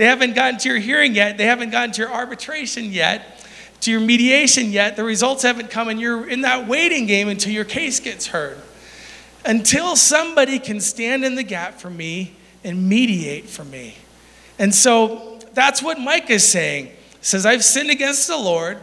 they 0.00 0.06
haven't 0.06 0.34
gotten 0.34 0.58
to 0.60 0.70
your 0.70 0.78
hearing 0.78 1.14
yet, 1.14 1.36
they 1.36 1.44
haven't 1.44 1.68
gotten 1.68 1.92
to 1.92 2.00
your 2.00 2.10
arbitration 2.10 2.90
yet, 2.90 3.44
to 3.82 3.90
your 3.90 4.00
mediation 4.00 4.72
yet. 4.72 4.96
The 4.96 5.04
results 5.04 5.42
haven't 5.42 5.68
come, 5.68 5.88
and 5.88 6.00
you're 6.00 6.26
in 6.26 6.40
that 6.40 6.66
waiting 6.66 7.04
game 7.04 7.28
until 7.28 7.52
your 7.52 7.66
case 7.66 8.00
gets 8.00 8.28
heard. 8.28 8.56
Until 9.44 9.96
somebody 9.96 10.58
can 10.58 10.80
stand 10.80 11.22
in 11.22 11.34
the 11.34 11.42
gap 11.42 11.74
for 11.74 11.90
me 11.90 12.32
and 12.64 12.88
mediate 12.88 13.44
for 13.44 13.62
me. 13.62 13.94
And 14.58 14.74
so 14.74 15.38
that's 15.52 15.82
what 15.82 16.00
Micah 16.00 16.32
is 16.32 16.48
saying. 16.48 16.86
He 16.86 16.94
says, 17.20 17.44
I've 17.44 17.62
sinned 17.62 17.90
against 17.90 18.26
the 18.26 18.38
Lord, 18.38 18.78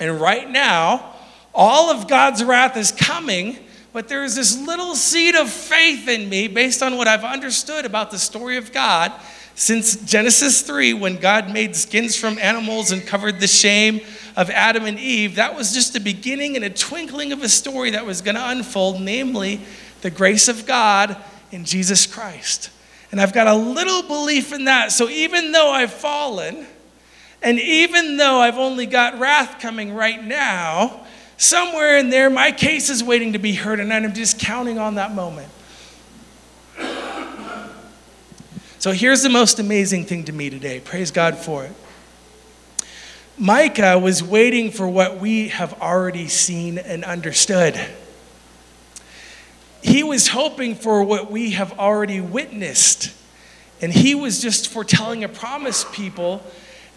and 0.00 0.18
right 0.18 0.48
now, 0.48 1.14
all 1.54 1.90
of 1.90 2.08
God's 2.08 2.42
wrath 2.42 2.74
is 2.78 2.90
coming, 2.90 3.58
but 3.92 4.08
there 4.08 4.24
is 4.24 4.34
this 4.34 4.58
little 4.58 4.94
seed 4.94 5.34
of 5.34 5.50
faith 5.50 6.08
in 6.08 6.26
me 6.30 6.48
based 6.48 6.82
on 6.82 6.96
what 6.96 7.06
I've 7.06 7.22
understood 7.22 7.84
about 7.84 8.10
the 8.10 8.18
story 8.18 8.56
of 8.56 8.72
God 8.72 9.12
since 9.58 9.96
Genesis 9.96 10.62
3, 10.62 10.94
when 10.94 11.16
God 11.16 11.52
made 11.52 11.74
skins 11.74 12.14
from 12.14 12.38
animals 12.38 12.92
and 12.92 13.04
covered 13.04 13.40
the 13.40 13.48
shame 13.48 14.00
of 14.36 14.50
Adam 14.50 14.84
and 14.84 15.00
Eve, 15.00 15.34
that 15.34 15.56
was 15.56 15.74
just 15.74 15.92
the 15.92 15.98
beginning 15.98 16.54
and 16.54 16.64
a 16.64 16.70
twinkling 16.70 17.32
of 17.32 17.42
a 17.42 17.48
story 17.48 17.90
that 17.90 18.06
was 18.06 18.20
going 18.20 18.36
to 18.36 18.50
unfold, 18.50 19.00
namely 19.00 19.60
the 20.02 20.10
grace 20.10 20.46
of 20.46 20.64
God 20.64 21.16
in 21.50 21.64
Jesus 21.64 22.06
Christ. 22.06 22.70
And 23.10 23.20
I've 23.20 23.32
got 23.32 23.48
a 23.48 23.54
little 23.54 24.02
belief 24.02 24.52
in 24.52 24.66
that. 24.66 24.92
So 24.92 25.08
even 25.08 25.50
though 25.50 25.72
I've 25.72 25.92
fallen, 25.92 26.64
and 27.42 27.58
even 27.58 28.16
though 28.16 28.38
I've 28.38 28.58
only 28.58 28.86
got 28.86 29.18
wrath 29.18 29.60
coming 29.60 29.92
right 29.92 30.22
now, 30.22 31.04
somewhere 31.36 31.98
in 31.98 32.10
there, 32.10 32.30
my 32.30 32.52
case 32.52 32.90
is 32.90 33.02
waiting 33.02 33.32
to 33.32 33.40
be 33.40 33.54
heard, 33.54 33.80
and 33.80 33.92
I'm 33.92 34.14
just 34.14 34.38
counting 34.38 34.78
on 34.78 34.94
that 34.94 35.16
moment. 35.16 35.50
So 38.80 38.92
here's 38.92 39.24
the 39.24 39.28
most 39.28 39.58
amazing 39.58 40.04
thing 40.04 40.24
to 40.26 40.32
me 40.32 40.50
today. 40.50 40.78
Praise 40.78 41.10
God 41.10 41.36
for 41.36 41.64
it. 41.64 41.72
Micah 43.36 43.98
was 43.98 44.22
waiting 44.22 44.70
for 44.70 44.86
what 44.86 45.18
we 45.18 45.48
have 45.48 45.80
already 45.80 46.28
seen 46.28 46.78
and 46.78 47.04
understood. 47.04 47.76
He 49.82 50.04
was 50.04 50.28
hoping 50.28 50.76
for 50.76 51.02
what 51.02 51.28
we 51.28 51.50
have 51.52 51.76
already 51.76 52.20
witnessed. 52.20 53.12
And 53.80 53.92
he 53.92 54.14
was 54.14 54.40
just 54.40 54.68
foretelling 54.68 55.24
a 55.24 55.28
promise, 55.28 55.84
people, 55.90 56.40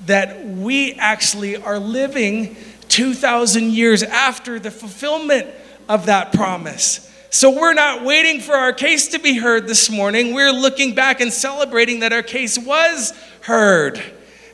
that 0.06 0.46
we 0.46 0.94
actually 0.94 1.56
are 1.56 1.80
living 1.80 2.58
2,000 2.90 3.72
years 3.72 4.04
after 4.04 4.60
the 4.60 4.72
fulfillment 4.72 5.48
of 5.90 6.06
that 6.06 6.32
promise. 6.32 7.11
So 7.34 7.50
we're 7.50 7.74
not 7.74 8.04
waiting 8.04 8.42
for 8.42 8.52
our 8.52 8.74
case 8.74 9.08
to 9.08 9.20
be 9.20 9.38
heard 9.38 9.66
this 9.66 9.90
morning. 9.90 10.34
We're 10.34 10.52
looking 10.52 10.94
back 10.94 11.22
and 11.22 11.32
celebrating 11.32 12.02
that 12.02 12.12
our 12.12 12.22
case 12.22 12.60
was 12.60 13.14
heard. 13.40 14.04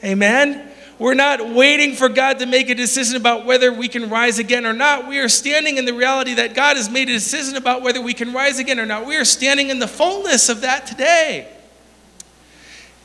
Amen. 0.03 0.71
We're 0.99 1.15
not 1.15 1.55
waiting 1.55 1.95
for 1.95 2.07
God 2.07 2.37
to 2.37 2.45
make 2.45 2.69
a 2.69 2.75
decision 2.75 3.15
about 3.15 3.47
whether 3.47 3.73
we 3.73 3.87
can 3.87 4.11
rise 4.11 4.37
again 4.37 4.63
or 4.63 4.73
not. 4.73 5.07
We 5.07 5.17
are 5.17 5.27
standing 5.27 5.77
in 5.77 5.85
the 5.85 5.93
reality 5.93 6.35
that 6.35 6.53
God 6.53 6.77
has 6.77 6.87
made 6.87 7.09
a 7.09 7.13
decision 7.13 7.55
about 7.55 7.81
whether 7.81 7.99
we 7.99 8.13
can 8.13 8.31
rise 8.31 8.59
again 8.59 8.79
or 8.79 8.85
not. 8.85 9.07
We 9.07 9.15
are 9.15 9.25
standing 9.25 9.71
in 9.71 9.79
the 9.79 9.87
fullness 9.87 10.47
of 10.47 10.61
that 10.61 10.85
today. 10.85 11.51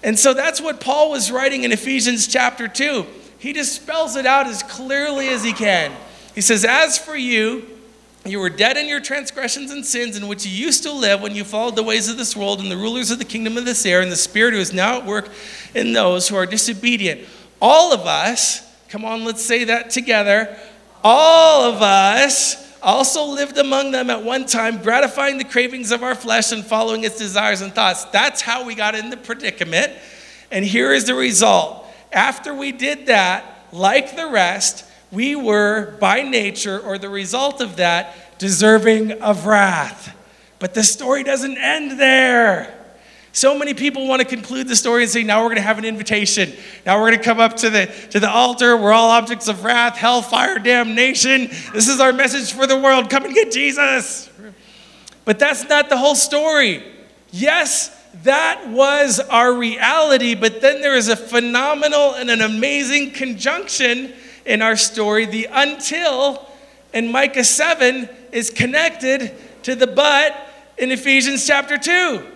And 0.03 0.19
so 0.19 0.35
that's 0.35 0.61
what 0.61 0.83
Paul 0.83 1.13
was 1.13 1.33
writing 1.33 1.65
in 1.65 1.73
Ephesians 1.73 2.27
chapter 2.27 2.69
2. 2.69 3.07
He 3.39 3.55
just 3.55 3.75
spells 3.75 4.17
it 4.17 4.27
out 4.27 4.47
as 4.47 4.63
clearly 4.63 5.29
as 5.29 5.43
he 5.43 5.55
can. 5.55 5.97
He 6.35 6.43
says, 6.43 6.67
As 6.67 6.99
for 6.99 7.17
you, 7.17 7.72
you 8.25 8.39
were 8.39 8.51
dead 8.51 8.77
in 8.77 8.87
your 8.87 9.01
transgressions 9.01 9.73
and 9.73 9.85
sins 9.85 10.17
in 10.17 10.29
which 10.29 10.47
you 10.47 10.53
used 10.53 10.85
to 10.85 10.93
live 10.93 11.21
when 11.21 11.35
you 11.35 11.43
followed 11.43 11.75
the 11.75 11.83
ways 11.83 12.09
of 12.09 12.17
this 12.17 12.37
world 12.37 12.61
and 12.61 12.71
the 12.71 12.77
rulers 12.77 13.11
of 13.11 13.19
the 13.19 13.25
kingdom 13.25 13.57
of 13.57 13.65
this 13.65 13.85
air 13.85 14.01
and 14.01 14.13
the 14.13 14.17
spirit 14.17 14.55
who 14.55 14.61
is 14.61 14.73
now 14.73 14.99
at 14.99 15.07
work 15.07 15.29
in 15.75 15.93
those 15.93 16.29
who 16.29 16.37
are 16.37 16.47
disobedient. 16.47 17.27
All 17.61 17.93
of 17.93 18.07
us, 18.07 18.63
come 18.89 19.05
on, 19.05 19.25
let's 19.25 19.43
say 19.43 19.65
that 19.65 19.91
together. 19.91 20.57
All 21.03 21.63
of 21.73 21.83
us 21.83 22.63
also 22.81 23.25
lived 23.25 23.59
among 23.59 23.91
them 23.91 24.09
at 24.09 24.23
one 24.23 24.47
time, 24.47 24.83
gratifying 24.83 25.39
the 25.39 25.45
cravings 25.45 25.91
of 25.91 26.05
our 26.05 26.15
flesh 26.15 26.53
and 26.53 26.65
following 26.65 27.03
its 27.03 27.19
desires 27.19 27.61
and 27.61 27.75
thoughts. 27.75 28.05
That's 28.07 28.41
how 28.41 28.65
we 28.65 28.77
got 28.77 28.95
in 28.95 29.11
the 29.11 29.17
predicament. 29.17 29.93
And 30.53 30.65
here 30.65 30.93
is 30.93 31.07
the 31.07 31.15
result. 31.15 31.87
After 32.13 32.55
we 32.55 32.71
did 32.71 33.07
that, 33.07 33.67
like 33.73 34.15
the 34.15 34.29
rest, 34.29 34.85
we 35.13 35.37
were 35.37 35.95
by 36.01 36.23
nature, 36.23 36.81
or 36.81 36.99
the 36.99 37.11
result 37.11 37.61
of 37.61 37.77
that, 37.77 38.39
deserving 38.39 39.13
of 39.23 39.47
wrath. 39.47 40.17
But 40.59 40.75
the 40.75 40.83
story 40.83 41.23
doesn't 41.23 41.59
end 41.59 42.01
there. 42.01 42.79
So 43.35 43.59
many 43.59 43.73
people 43.73 44.07
want 44.09 44.21
to 44.21 44.27
conclude 44.27 44.69
the 44.69 44.77
story 44.77 45.03
and 45.03 45.11
say, 45.11 45.23
now 45.23 45.41
we're 45.41 45.49
going 45.49 45.57
to 45.57 45.63
have 45.63 45.79
an 45.79 45.85
invitation. 45.85 46.53
Now 46.85 47.01
we're 47.01 47.11
going 47.11 47.19
to 47.19 47.25
come 47.25 47.41
up 47.41 47.57
to 47.59 47.71
the, 47.71 47.87
to 48.11 48.21
the 48.21 48.29
altar. 48.29 48.77
We're 48.77 48.93
all 48.93 49.11
objects 49.11 49.49
of 49.49 49.65
wrath, 49.65 49.97
hellfire, 49.97 50.59
damnation. 50.59 51.49
This 51.73 51.89
is 51.89 51.99
our 51.99 52.13
message 52.13 52.53
for 52.53 52.67
the 52.67 52.79
world. 52.79 53.09
Come 53.09 53.25
and 53.25 53.35
get 53.35 53.51
Jesus. 53.51 54.31
But 55.25 55.39
that's 55.39 55.69
not 55.69 55.89
the 55.89 55.97
whole 55.97 56.15
story. 56.15 56.83
Yes, 57.31 57.91
that 58.23 58.69
was 58.69 59.19
our 59.19 59.55
reality, 59.55 60.35
but 60.35 60.61
then 60.61 60.83
there 60.83 60.95
is 60.95 61.09
a 61.09 61.17
phenomenal 61.17 62.15
and 62.15 62.29
an 62.29 62.43
amazing 62.43 63.13
conjunction 63.13 64.13
in 64.45 64.63
our 64.63 64.77
story, 64.77 65.27
the 65.27 65.49
until 65.51 66.47
in 66.93 67.11
Micah 67.11 67.45
7 67.45 68.09
is 68.33 68.51
connected 68.51 69.33
to 69.63 69.75
the 69.75 69.87
but 69.87 70.35
in 70.79 70.91
Ephesians 70.91 71.47
chapter 71.47 71.79
2. 71.79 72.27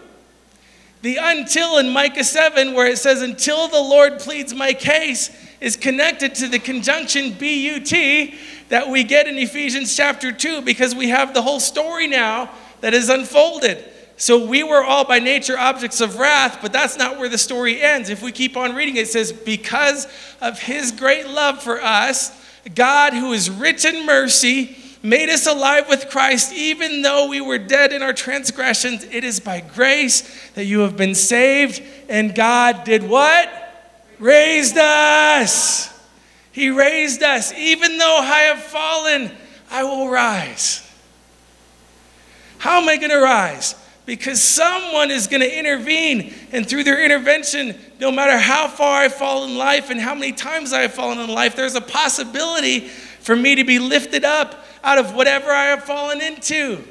The 1.02 1.18
until 1.20 1.78
in 1.78 1.90
Micah 1.90 2.24
7, 2.24 2.74
where 2.74 2.86
it 2.86 2.98
says, 2.98 3.22
until 3.22 3.68
the 3.68 3.80
Lord 3.80 4.18
pleads 4.18 4.54
my 4.54 4.72
case, 4.72 5.30
is 5.60 5.76
connected 5.76 6.34
to 6.36 6.48
the 6.48 6.58
conjunction 6.58 7.32
but 7.32 8.38
that 8.68 8.88
we 8.88 9.04
get 9.04 9.26
in 9.26 9.38
Ephesians 9.38 9.94
chapter 9.96 10.32
2 10.32 10.62
because 10.62 10.94
we 10.94 11.08
have 11.08 11.34
the 11.34 11.42
whole 11.42 11.60
story 11.60 12.06
now 12.06 12.50
that 12.80 12.94
is 12.94 13.08
unfolded. 13.08 13.84
So 14.16 14.46
we 14.46 14.62
were 14.62 14.82
all 14.82 15.04
by 15.04 15.18
nature 15.18 15.58
objects 15.58 16.00
of 16.00 16.18
wrath, 16.18 16.58
but 16.62 16.72
that's 16.72 16.96
not 16.96 17.18
where 17.18 17.28
the 17.28 17.36
story 17.36 17.82
ends. 17.82 18.08
If 18.08 18.22
we 18.22 18.32
keep 18.32 18.56
on 18.56 18.74
reading, 18.74 18.96
it 18.96 19.08
says, 19.08 19.30
Because 19.30 20.06
of 20.40 20.58
his 20.58 20.90
great 20.92 21.28
love 21.28 21.62
for 21.62 21.82
us, 21.82 22.32
God, 22.74 23.12
who 23.12 23.32
is 23.32 23.50
rich 23.50 23.84
in 23.84 24.06
mercy, 24.06 24.76
made 25.02 25.28
us 25.28 25.46
alive 25.46 25.88
with 25.88 26.08
Christ, 26.08 26.52
even 26.54 27.02
though 27.02 27.28
we 27.28 27.42
were 27.42 27.58
dead 27.58 27.92
in 27.92 28.02
our 28.02 28.14
transgressions. 28.14 29.04
It 29.04 29.22
is 29.22 29.38
by 29.38 29.60
grace 29.60 30.50
that 30.54 30.64
you 30.64 30.80
have 30.80 30.96
been 30.96 31.14
saved. 31.14 31.82
And 32.08 32.34
God 32.34 32.84
did 32.84 33.02
what? 33.02 33.50
Raised 34.18 34.78
us. 34.78 35.92
He 36.52 36.70
raised 36.70 37.22
us. 37.22 37.52
Even 37.52 37.98
though 37.98 38.18
I 38.18 38.50
have 38.52 38.62
fallen, 38.62 39.30
I 39.70 39.84
will 39.84 40.08
rise. 40.08 40.82
How 42.58 42.80
am 42.80 42.88
I 42.88 42.96
going 42.96 43.10
to 43.10 43.20
rise? 43.20 43.74
Because 44.06 44.40
someone 44.40 45.10
is 45.10 45.26
going 45.26 45.42
to 45.42 45.58
intervene, 45.58 46.32
and 46.52 46.66
through 46.66 46.84
their 46.84 47.04
intervention, 47.04 47.74
no 48.00 48.12
matter 48.12 48.38
how 48.38 48.68
far 48.68 49.02
I 49.02 49.08
fall 49.08 49.44
in 49.44 49.58
life 49.58 49.90
and 49.90 50.00
how 50.00 50.14
many 50.14 50.32
times 50.32 50.72
I 50.72 50.82
have 50.82 50.94
fallen 50.94 51.18
in 51.18 51.28
life, 51.28 51.56
there's 51.56 51.74
a 51.74 51.80
possibility 51.80 52.80
for 52.80 53.34
me 53.34 53.56
to 53.56 53.64
be 53.64 53.80
lifted 53.80 54.24
up 54.24 54.64
out 54.84 54.98
of 54.98 55.14
whatever 55.14 55.50
I 55.50 55.66
have 55.66 55.82
fallen 55.82 56.20
into 56.20 56.84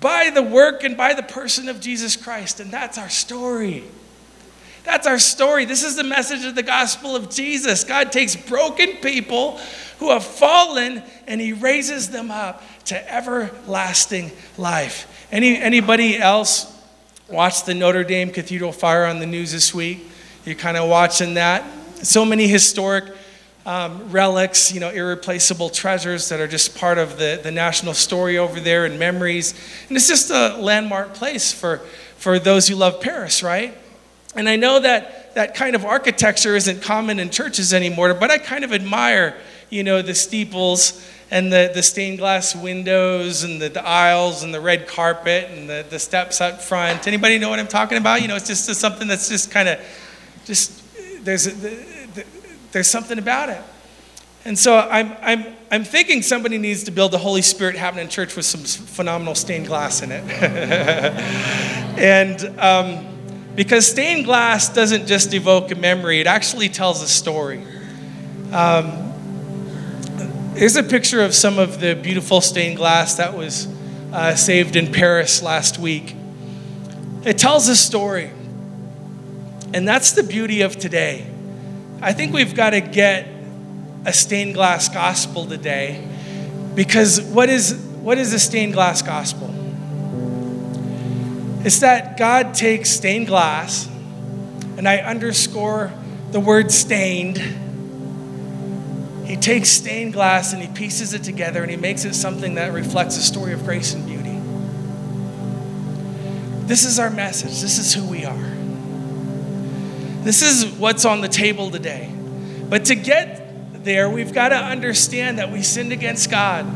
by 0.00 0.30
the 0.30 0.42
work 0.42 0.84
and 0.84 0.96
by 0.96 1.14
the 1.14 1.22
person 1.22 1.68
of 1.70 1.80
Jesus 1.80 2.16
Christ. 2.16 2.60
And 2.60 2.70
that's 2.70 2.98
our 2.98 3.08
story. 3.08 3.84
That's 4.84 5.06
our 5.06 5.18
story. 5.18 5.64
This 5.64 5.82
is 5.82 5.96
the 5.96 6.04
message 6.04 6.44
of 6.44 6.54
the 6.54 6.62
gospel 6.62 7.14
of 7.14 7.30
Jesus. 7.30 7.84
God 7.84 8.12
takes 8.12 8.34
broken 8.34 8.96
people 8.96 9.58
who 9.98 10.10
have 10.10 10.24
fallen 10.24 11.02
and 11.26 11.40
he 11.40 11.52
raises 11.52 12.10
them 12.10 12.30
up 12.30 12.62
to 12.86 13.12
everlasting 13.14 14.32
life. 14.58 15.08
Any, 15.32 15.56
anybody 15.56 16.18
else 16.18 16.70
watch 17.26 17.64
the 17.64 17.72
Notre 17.72 18.04
Dame 18.04 18.30
Cathedral 18.30 18.70
fire 18.70 19.06
on 19.06 19.18
the 19.18 19.24
news 19.24 19.50
this 19.50 19.72
week? 19.72 20.06
You're 20.44 20.56
kind 20.56 20.76
of 20.76 20.90
watching 20.90 21.34
that. 21.34 21.64
So 22.04 22.26
many 22.26 22.46
historic 22.46 23.04
um, 23.64 24.10
relics, 24.10 24.74
you 24.74 24.78
know, 24.78 24.90
irreplaceable 24.90 25.70
treasures 25.70 26.28
that 26.28 26.38
are 26.38 26.46
just 26.46 26.76
part 26.76 26.98
of 26.98 27.16
the, 27.16 27.40
the 27.42 27.50
national 27.50 27.94
story 27.94 28.36
over 28.36 28.60
there 28.60 28.84
and 28.84 28.98
memories. 28.98 29.54
And 29.88 29.96
it's 29.96 30.06
just 30.06 30.30
a 30.30 30.58
landmark 30.58 31.14
place 31.14 31.50
for, 31.50 31.78
for 32.18 32.38
those 32.38 32.68
who 32.68 32.74
love 32.74 33.00
Paris, 33.00 33.42
right? 33.42 33.74
And 34.34 34.50
I 34.50 34.56
know 34.56 34.80
that 34.80 35.34
that 35.34 35.54
kind 35.54 35.74
of 35.74 35.86
architecture 35.86 36.56
isn't 36.56 36.82
common 36.82 37.18
in 37.18 37.30
churches 37.30 37.72
anymore, 37.72 38.12
but 38.12 38.30
I 38.30 38.36
kind 38.36 38.64
of 38.64 38.74
admire, 38.74 39.34
you 39.70 39.82
know, 39.82 40.02
the 40.02 40.14
steeples 40.14 41.02
and 41.32 41.50
the, 41.50 41.70
the 41.74 41.82
stained 41.82 42.18
glass 42.18 42.54
windows 42.54 43.42
and 43.42 43.60
the, 43.60 43.70
the 43.70 43.82
aisles 43.82 44.42
and 44.42 44.52
the 44.52 44.60
red 44.60 44.86
carpet 44.86 45.48
and 45.50 45.66
the, 45.66 45.82
the 45.88 45.98
steps 45.98 46.42
up 46.42 46.60
front. 46.60 47.06
Anybody 47.08 47.38
know 47.38 47.48
what 47.48 47.58
I'm 47.58 47.66
talking 47.66 47.96
about? 47.96 48.20
You 48.20 48.28
know, 48.28 48.36
it's 48.36 48.48
just 48.48 48.66
something 48.74 49.08
that's 49.08 49.30
just 49.30 49.50
kind 49.50 49.66
of, 49.66 49.80
just, 50.44 50.84
there's, 51.24 51.48
there's 52.72 52.86
something 52.86 53.18
about 53.18 53.48
it. 53.48 53.62
And 54.44 54.58
so 54.58 54.76
I'm, 54.76 55.16
I'm, 55.22 55.56
I'm 55.70 55.84
thinking 55.84 56.20
somebody 56.20 56.58
needs 56.58 56.84
to 56.84 56.90
build 56.90 57.14
a 57.14 57.18
Holy 57.18 57.40
Spirit 57.40 57.76
happening 57.76 58.08
church 58.08 58.36
with 58.36 58.44
some 58.44 58.60
phenomenal 58.60 59.34
stained 59.34 59.68
glass 59.68 60.02
in 60.02 60.12
it. 60.12 60.24
and 61.98 62.60
um, 62.60 63.06
because 63.56 63.86
stained 63.86 64.26
glass 64.26 64.68
doesn't 64.68 65.06
just 65.06 65.32
evoke 65.32 65.70
a 65.70 65.76
memory, 65.76 66.20
it 66.20 66.26
actually 66.26 66.68
tells 66.68 67.00
a 67.02 67.08
story. 67.08 67.64
Um, 68.52 69.11
here's 70.62 70.76
a 70.76 70.82
picture 70.84 71.20
of 71.20 71.34
some 71.34 71.58
of 71.58 71.80
the 71.80 71.92
beautiful 71.92 72.40
stained 72.40 72.76
glass 72.76 73.16
that 73.16 73.36
was 73.36 73.66
uh, 74.12 74.32
saved 74.36 74.76
in 74.76 74.92
Paris 74.92 75.42
last 75.42 75.76
week. 75.76 76.14
It 77.24 77.36
tells 77.36 77.66
a 77.66 77.74
story. 77.74 78.30
And 79.74 79.88
that's 79.88 80.12
the 80.12 80.22
beauty 80.22 80.60
of 80.60 80.76
today. 80.76 81.26
I 82.00 82.12
think 82.12 82.32
we've 82.32 82.54
got 82.54 82.70
to 82.70 82.80
get 82.80 83.26
a 84.06 84.12
stained 84.12 84.54
glass 84.54 84.88
gospel 84.88 85.46
today 85.46 86.06
because 86.76 87.20
what 87.20 87.48
is, 87.48 87.74
what 88.00 88.16
is 88.16 88.32
a 88.32 88.38
stained 88.38 88.74
glass 88.74 89.02
gospel? 89.02 89.48
It's 91.66 91.80
that 91.80 92.16
God 92.16 92.54
takes 92.54 92.88
stained 92.88 93.26
glass, 93.26 93.88
and 94.76 94.88
I 94.88 94.98
underscore 94.98 95.92
the 96.30 96.38
word 96.38 96.70
stained. 96.70 97.38
He 99.32 99.38
takes 99.38 99.70
stained 99.70 100.12
glass 100.12 100.52
and 100.52 100.60
he 100.60 100.68
pieces 100.68 101.14
it 101.14 101.24
together 101.24 101.62
and 101.62 101.70
he 101.70 101.78
makes 101.78 102.04
it 102.04 102.12
something 102.12 102.56
that 102.56 102.74
reflects 102.74 103.16
a 103.16 103.22
story 103.22 103.54
of 103.54 103.64
grace 103.64 103.94
and 103.94 104.04
beauty. 104.04 104.38
This 106.66 106.84
is 106.84 106.98
our 106.98 107.08
message. 107.08 107.62
This 107.62 107.78
is 107.78 107.94
who 107.94 108.04
we 108.04 108.26
are. 108.26 108.52
This 110.22 110.42
is 110.42 110.66
what's 110.74 111.06
on 111.06 111.22
the 111.22 111.30
table 111.30 111.70
today. 111.70 112.12
But 112.68 112.84
to 112.84 112.94
get 112.94 113.82
there, 113.84 114.10
we've 114.10 114.34
got 114.34 114.50
to 114.50 114.56
understand 114.56 115.38
that 115.38 115.50
we 115.50 115.62
sinned 115.62 115.92
against 115.94 116.30
God. 116.30 116.66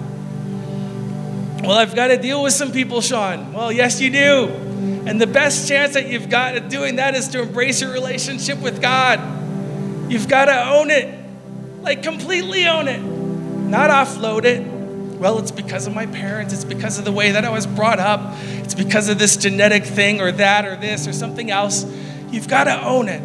Well, 1.60 1.72
I've 1.72 1.94
got 1.94 2.06
to 2.06 2.16
deal 2.16 2.42
with 2.42 2.54
some 2.54 2.72
people, 2.72 3.02
Sean. 3.02 3.52
Well, 3.52 3.70
yes, 3.70 4.00
you 4.00 4.08
do. 4.08 4.46
And 5.04 5.20
the 5.20 5.26
best 5.26 5.68
chance 5.68 5.92
that 5.92 6.08
you've 6.08 6.30
got 6.30 6.54
at 6.54 6.70
doing 6.70 6.96
that 6.96 7.14
is 7.14 7.28
to 7.28 7.42
embrace 7.42 7.82
your 7.82 7.92
relationship 7.92 8.58
with 8.60 8.80
God. 8.80 9.20
You've 10.10 10.26
got 10.26 10.46
to 10.46 10.70
own 10.70 10.90
it, 10.90 11.25
like 11.86 12.02
completely 12.02 12.66
own 12.66 12.88
it, 12.88 12.98
not 12.98 13.90
offload 13.90 14.44
it. 14.44 14.60
Well, 15.20 15.38
it's 15.38 15.52
because 15.52 15.86
of 15.86 15.94
my 15.94 16.06
parents. 16.06 16.52
It's 16.52 16.64
because 16.64 16.98
of 16.98 17.04
the 17.04 17.12
way 17.12 17.30
that 17.30 17.44
I 17.44 17.50
was 17.50 17.66
brought 17.66 18.00
up. 18.00 18.34
It's 18.58 18.74
because 18.74 19.08
of 19.08 19.18
this 19.18 19.36
genetic 19.36 19.84
thing 19.84 20.20
or 20.20 20.32
that 20.32 20.66
or 20.66 20.76
this 20.76 21.06
or 21.06 21.12
something 21.12 21.50
else. 21.50 21.86
You've 22.30 22.48
got 22.48 22.64
to 22.64 22.84
own 22.84 23.08
it. 23.08 23.22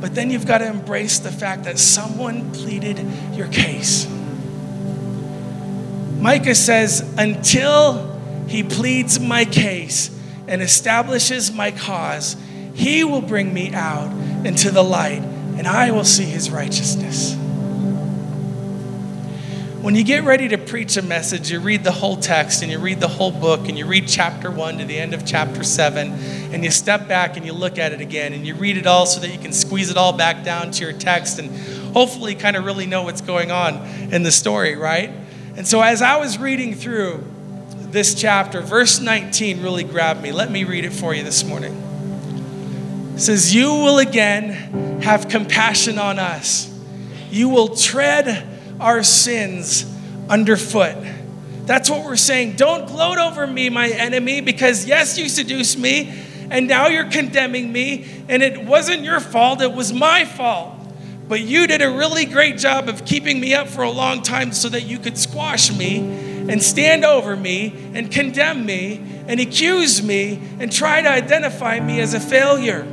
But 0.00 0.16
then 0.16 0.30
you've 0.30 0.46
got 0.46 0.58
to 0.58 0.66
embrace 0.66 1.20
the 1.20 1.30
fact 1.30 1.64
that 1.64 1.78
someone 1.78 2.50
pleaded 2.52 2.98
your 3.34 3.46
case. 3.48 4.08
Micah 6.18 6.54
says, 6.54 7.00
until 7.18 8.18
he 8.48 8.62
pleads 8.62 9.20
my 9.20 9.44
case 9.44 10.10
and 10.48 10.60
establishes 10.62 11.52
my 11.52 11.70
cause, 11.70 12.36
he 12.74 13.04
will 13.04 13.22
bring 13.22 13.52
me 13.52 13.72
out 13.74 14.10
into 14.44 14.70
the 14.70 14.82
light, 14.82 15.22
and 15.22 15.68
I 15.68 15.92
will 15.92 16.04
see 16.04 16.24
his 16.24 16.50
righteousness. 16.50 17.36
When 19.82 19.96
you 19.96 20.04
get 20.04 20.22
ready 20.22 20.46
to 20.46 20.58
preach 20.58 20.96
a 20.96 21.02
message, 21.02 21.50
you 21.50 21.58
read 21.58 21.82
the 21.82 21.90
whole 21.90 22.16
text 22.16 22.62
and 22.62 22.70
you 22.70 22.78
read 22.78 23.00
the 23.00 23.08
whole 23.08 23.32
book 23.32 23.68
and 23.68 23.76
you 23.76 23.84
read 23.84 24.06
chapter 24.06 24.48
one 24.48 24.78
to 24.78 24.84
the 24.84 24.96
end 24.96 25.12
of 25.12 25.26
chapter 25.26 25.64
seven, 25.64 26.12
and 26.52 26.62
you 26.62 26.70
step 26.70 27.08
back 27.08 27.36
and 27.36 27.44
you 27.44 27.52
look 27.52 27.80
at 27.80 27.90
it 27.90 28.00
again 28.00 28.32
and 28.32 28.46
you 28.46 28.54
read 28.54 28.76
it 28.76 28.86
all 28.86 29.06
so 29.06 29.18
that 29.18 29.32
you 29.32 29.38
can 29.40 29.52
squeeze 29.52 29.90
it 29.90 29.96
all 29.96 30.12
back 30.12 30.44
down 30.44 30.70
to 30.70 30.84
your 30.84 30.92
text 30.92 31.40
and 31.40 31.50
hopefully 31.94 32.36
kind 32.36 32.54
of 32.54 32.64
really 32.64 32.86
know 32.86 33.02
what's 33.02 33.22
going 33.22 33.50
on 33.50 33.74
in 34.12 34.22
the 34.22 34.30
story, 34.30 34.76
right? 34.76 35.10
And 35.56 35.66
so 35.66 35.80
as 35.80 36.00
I 36.00 36.16
was 36.16 36.38
reading 36.38 36.74
through 36.74 37.26
this 37.90 38.14
chapter, 38.14 38.60
verse 38.60 39.00
19 39.00 39.64
really 39.64 39.82
grabbed 39.82 40.22
me. 40.22 40.30
Let 40.30 40.48
me 40.48 40.62
read 40.62 40.84
it 40.84 40.92
for 40.92 41.12
you 41.12 41.24
this 41.24 41.42
morning. 41.42 41.74
It 43.16 43.18
says, 43.18 43.52
You 43.52 43.70
will 43.70 43.98
again 43.98 45.00
have 45.02 45.28
compassion 45.28 45.98
on 45.98 46.20
us. 46.20 46.72
You 47.32 47.48
will 47.48 47.74
tread 47.74 48.51
our 48.82 49.02
sins 49.02 49.86
underfoot. 50.28 50.96
That's 51.64 51.88
what 51.88 52.04
we're 52.04 52.16
saying. 52.16 52.56
Don't 52.56 52.86
gloat 52.86 53.18
over 53.18 53.46
me, 53.46 53.70
my 53.70 53.88
enemy, 53.88 54.40
because 54.40 54.86
yes, 54.86 55.16
you 55.16 55.28
seduced 55.28 55.78
me, 55.78 56.12
and 56.50 56.66
now 56.66 56.88
you're 56.88 57.08
condemning 57.08 57.72
me, 57.72 58.06
and 58.28 58.42
it 58.42 58.64
wasn't 58.64 59.02
your 59.02 59.20
fault, 59.20 59.62
it 59.62 59.72
was 59.72 59.92
my 59.92 60.24
fault. 60.24 60.74
But 61.28 61.40
you 61.40 61.66
did 61.66 61.80
a 61.80 61.90
really 61.90 62.26
great 62.26 62.58
job 62.58 62.88
of 62.88 63.04
keeping 63.04 63.40
me 63.40 63.54
up 63.54 63.68
for 63.68 63.82
a 63.82 63.90
long 63.90 64.22
time 64.22 64.52
so 64.52 64.68
that 64.68 64.82
you 64.82 64.98
could 64.98 65.16
squash 65.16 65.72
me 65.72 65.98
and 66.50 66.60
stand 66.60 67.04
over 67.04 67.36
me 67.36 67.72
and 67.94 68.10
condemn 68.10 68.66
me 68.66 69.00
and 69.28 69.38
accuse 69.38 70.02
me 70.02 70.42
and 70.58 70.70
try 70.70 71.00
to 71.00 71.08
identify 71.08 71.78
me 71.78 72.00
as 72.00 72.12
a 72.12 72.20
failure. 72.20 72.86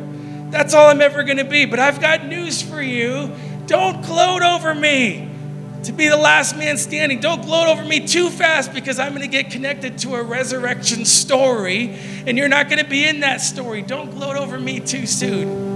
That's 0.51 0.73
all 0.73 0.87
I'm 0.89 1.01
ever 1.01 1.23
going 1.23 1.37
to 1.37 1.43
be. 1.43 1.65
But 1.65 1.79
I've 1.79 1.99
got 1.99 2.25
news 2.25 2.61
for 2.61 2.81
you. 2.81 3.35
Don't 3.65 4.03
gloat 4.05 4.43
over 4.43 4.73
me 4.73 5.28
to 5.83 5.91
be 5.91 6.07
the 6.09 6.17
last 6.17 6.57
man 6.57 6.77
standing. 6.77 7.19
Don't 7.19 7.41
gloat 7.41 7.67
over 7.67 7.83
me 7.83 8.05
too 8.05 8.29
fast 8.29 8.73
because 8.73 8.99
I'm 8.99 9.13
going 9.13 9.21
to 9.21 9.27
get 9.27 9.49
connected 9.51 9.97
to 9.99 10.15
a 10.15 10.23
resurrection 10.23 11.05
story 11.05 11.97
and 12.27 12.37
you're 12.37 12.49
not 12.49 12.69
going 12.69 12.83
to 12.83 12.89
be 12.89 13.07
in 13.07 13.21
that 13.21 13.41
story. 13.41 13.81
Don't 13.81 14.11
gloat 14.11 14.35
over 14.35 14.59
me 14.59 14.79
too 14.79 15.05
soon. 15.07 15.69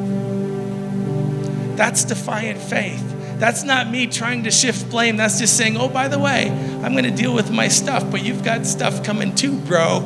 That's 1.76 2.04
defiant 2.04 2.60
faith. 2.60 3.02
That's 3.40 3.64
not 3.64 3.90
me 3.90 4.08
trying 4.08 4.44
to 4.44 4.52
shift 4.52 4.90
blame. 4.90 5.18
That's 5.18 5.40
just 5.40 5.58
saying, 5.58 5.78
oh, 5.78 5.90
by 5.90 6.08
the 6.08 6.20
way, 6.20 6.50
I'm 6.50 6.92
going 6.92 7.04
to 7.06 7.12
deal 7.12 7.34
with 7.34 7.50
my 7.52 7.68
stuff, 7.68 8.10
but 8.12 8.24
you've 8.24 8.44
got 8.44 8.66
stuff 8.66 9.04
coming 9.04 9.34
too, 9.36 9.58
bro. 9.58 10.00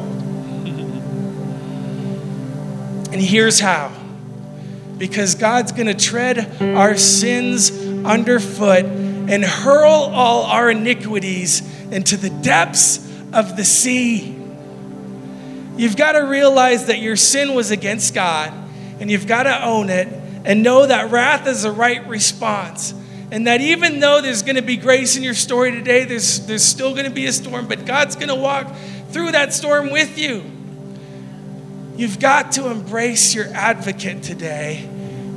and 3.12 3.22
here's 3.22 3.60
how 3.60 3.92
because 4.98 5.36
God's 5.36 5.72
going 5.72 5.88
to 5.88 5.94
tread 5.94 6.62
our 6.62 6.98
sins 6.98 7.72
underfoot 8.04 8.86
and 9.28 9.44
hurl 9.44 9.92
all 9.92 10.44
our 10.44 10.72
iniquities 10.72 11.62
into 11.92 12.18
the 12.18 12.30
depths 12.30 12.98
of 13.34 13.58
the 13.58 13.64
sea. 13.64 14.34
You've 15.76 15.98
got 15.98 16.14
to 16.14 16.22
realize 16.22 16.88
that 16.88 17.00
your 17.00 17.16
sin 17.16 17.54
was 17.54 17.72
against 17.72 18.16
God, 18.16 18.52
and 19.00 19.12
you've 19.12 19.28
got 19.28 19.44
to 19.44 19.64
own 19.64 19.90
it 19.90 20.08
and 20.46 20.64
know 20.64 20.86
that 20.86 21.12
wrath 21.12 21.46
is 21.46 21.64
the 21.64 21.72
right 21.72 22.08
response. 22.08 22.94
And 23.30 23.46
that 23.48 23.60
even 23.60 24.00
though 24.00 24.22
there's 24.22 24.42
going 24.42 24.56
to 24.56 24.62
be 24.62 24.78
grace 24.78 25.18
in 25.18 25.24
your 25.24 25.34
story 25.34 25.72
today, 25.72 26.06
there's, 26.06 26.48
there's 26.48 26.64
still 26.64 26.94
going 26.94 27.06
to 27.06 27.12
be 27.12 27.26
a 27.26 27.34
storm, 27.34 27.68
but 27.68 27.86
God's 27.86 28.16
going 28.16 28.30
to 28.30 28.36
walk 28.36 28.74
through 29.10 29.34
that 29.34 29.54
storm 29.54 29.92
with 29.92 30.18
you. 30.18 30.44
You've 31.98 32.20
got 32.20 32.54
to 32.54 32.72
embrace 32.72 33.36
your 33.36 33.48
advocate 33.54 34.24
today 34.24 34.84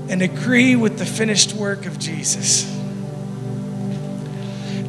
and 0.08 0.22
agree 0.22 0.76
with 0.76 0.98
the 0.98 1.06
finished 1.06 1.54
work 1.54 1.86
of 1.86 1.98
Jesus. 1.98 2.79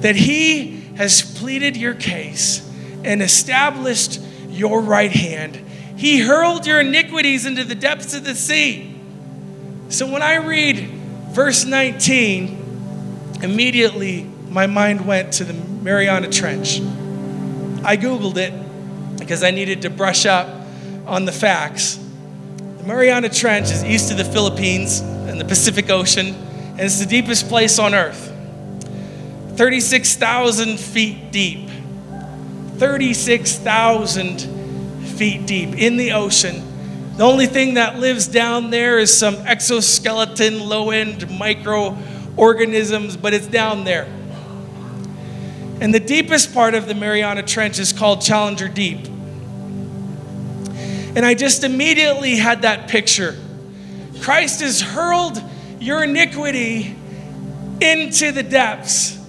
That 0.01 0.15
he 0.15 0.81
has 0.95 1.21
pleaded 1.21 1.77
your 1.77 1.93
case 1.93 2.67
and 3.03 3.21
established 3.21 4.19
your 4.49 4.81
right 4.81 5.11
hand. 5.11 5.55
He 5.97 6.19
hurled 6.19 6.65
your 6.65 6.81
iniquities 6.81 7.45
into 7.45 7.63
the 7.63 7.75
depths 7.75 8.13
of 8.13 8.23
the 8.23 8.35
sea. 8.35 8.95
So 9.89 10.11
when 10.11 10.21
I 10.21 10.35
read 10.35 10.89
verse 11.31 11.65
19, 11.65 13.39
immediately 13.43 14.23
my 14.49 14.67
mind 14.67 15.05
went 15.05 15.33
to 15.33 15.43
the 15.43 15.53
Mariana 15.53 16.29
Trench. 16.29 16.79
I 17.83 17.97
Googled 17.97 18.37
it 18.37 18.53
because 19.19 19.43
I 19.43 19.51
needed 19.51 19.83
to 19.83 19.89
brush 19.89 20.25
up 20.25 20.47
on 21.05 21.25
the 21.25 21.31
facts. 21.31 21.99
The 22.77 22.83
Mariana 22.87 23.29
Trench 23.29 23.71
is 23.71 23.83
east 23.83 24.11
of 24.11 24.17
the 24.17 24.25
Philippines 24.25 25.01
and 25.01 25.39
the 25.39 25.45
Pacific 25.45 25.89
Ocean, 25.89 26.27
and 26.27 26.79
it's 26.79 26.99
the 26.99 27.05
deepest 27.05 27.47
place 27.47 27.79
on 27.79 27.93
earth. 27.93 28.30
36,000 29.55 30.79
feet 30.79 31.31
deep. 31.31 31.69
36,000 32.77 34.39
feet 35.17 35.45
deep 35.45 35.75
in 35.75 35.97
the 35.97 36.13
ocean. 36.13 36.63
The 37.17 37.23
only 37.23 37.45
thing 37.45 37.75
that 37.75 37.99
lives 37.99 38.27
down 38.27 38.71
there 38.71 38.97
is 38.97 39.15
some 39.15 39.35
exoskeleton, 39.45 40.59
low 40.67 40.89
end 40.89 41.29
microorganisms, 41.37 43.17
but 43.17 43.33
it's 43.35 43.45
down 43.45 43.83
there. 43.83 44.05
And 45.79 45.93
the 45.93 45.99
deepest 45.99 46.55
part 46.55 46.73
of 46.73 46.87
the 46.87 46.95
Mariana 46.95 47.43
Trench 47.43 47.77
is 47.77 47.93
called 47.93 48.21
Challenger 48.21 48.67
Deep. 48.67 49.05
And 51.15 51.23
I 51.23 51.35
just 51.35 51.63
immediately 51.63 52.37
had 52.37 52.63
that 52.63 52.89
picture. 52.89 53.37
Christ 54.21 54.61
has 54.61 54.81
hurled 54.81 55.39
your 55.79 56.03
iniquity 56.03 56.95
into 57.79 58.31
the 58.31 58.41
depths 58.43 59.20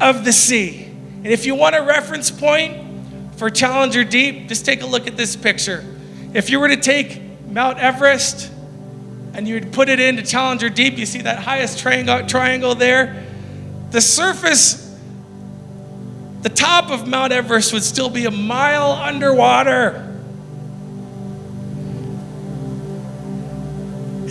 of 0.00 0.24
the 0.24 0.32
sea. 0.32 0.84
And 0.84 1.26
if 1.26 1.44
you 1.44 1.54
want 1.54 1.76
a 1.76 1.82
reference 1.82 2.30
point 2.30 3.36
for 3.36 3.50
Challenger 3.50 4.04
Deep, 4.04 4.48
just 4.48 4.64
take 4.64 4.82
a 4.82 4.86
look 4.86 5.06
at 5.06 5.16
this 5.16 5.36
picture. 5.36 5.84
If 6.32 6.48
you 6.50 6.60
were 6.60 6.68
to 6.68 6.76
take 6.76 7.20
Mount 7.46 7.78
Everest 7.78 8.50
and 9.34 9.46
you 9.46 9.54
would 9.54 9.72
put 9.72 9.88
it 9.88 10.00
into 10.00 10.22
Challenger 10.22 10.70
Deep, 10.70 10.96
you 10.96 11.06
see 11.06 11.22
that 11.22 11.40
highest 11.40 11.78
triangle, 11.78 12.26
triangle 12.26 12.74
there? 12.74 13.26
The 13.90 14.00
surface, 14.00 14.98
the 16.42 16.48
top 16.48 16.90
of 16.90 17.06
Mount 17.06 17.32
Everest 17.32 17.72
would 17.72 17.82
still 17.82 18.08
be 18.08 18.24
a 18.24 18.30
mile 18.30 18.92
underwater. 18.92 20.06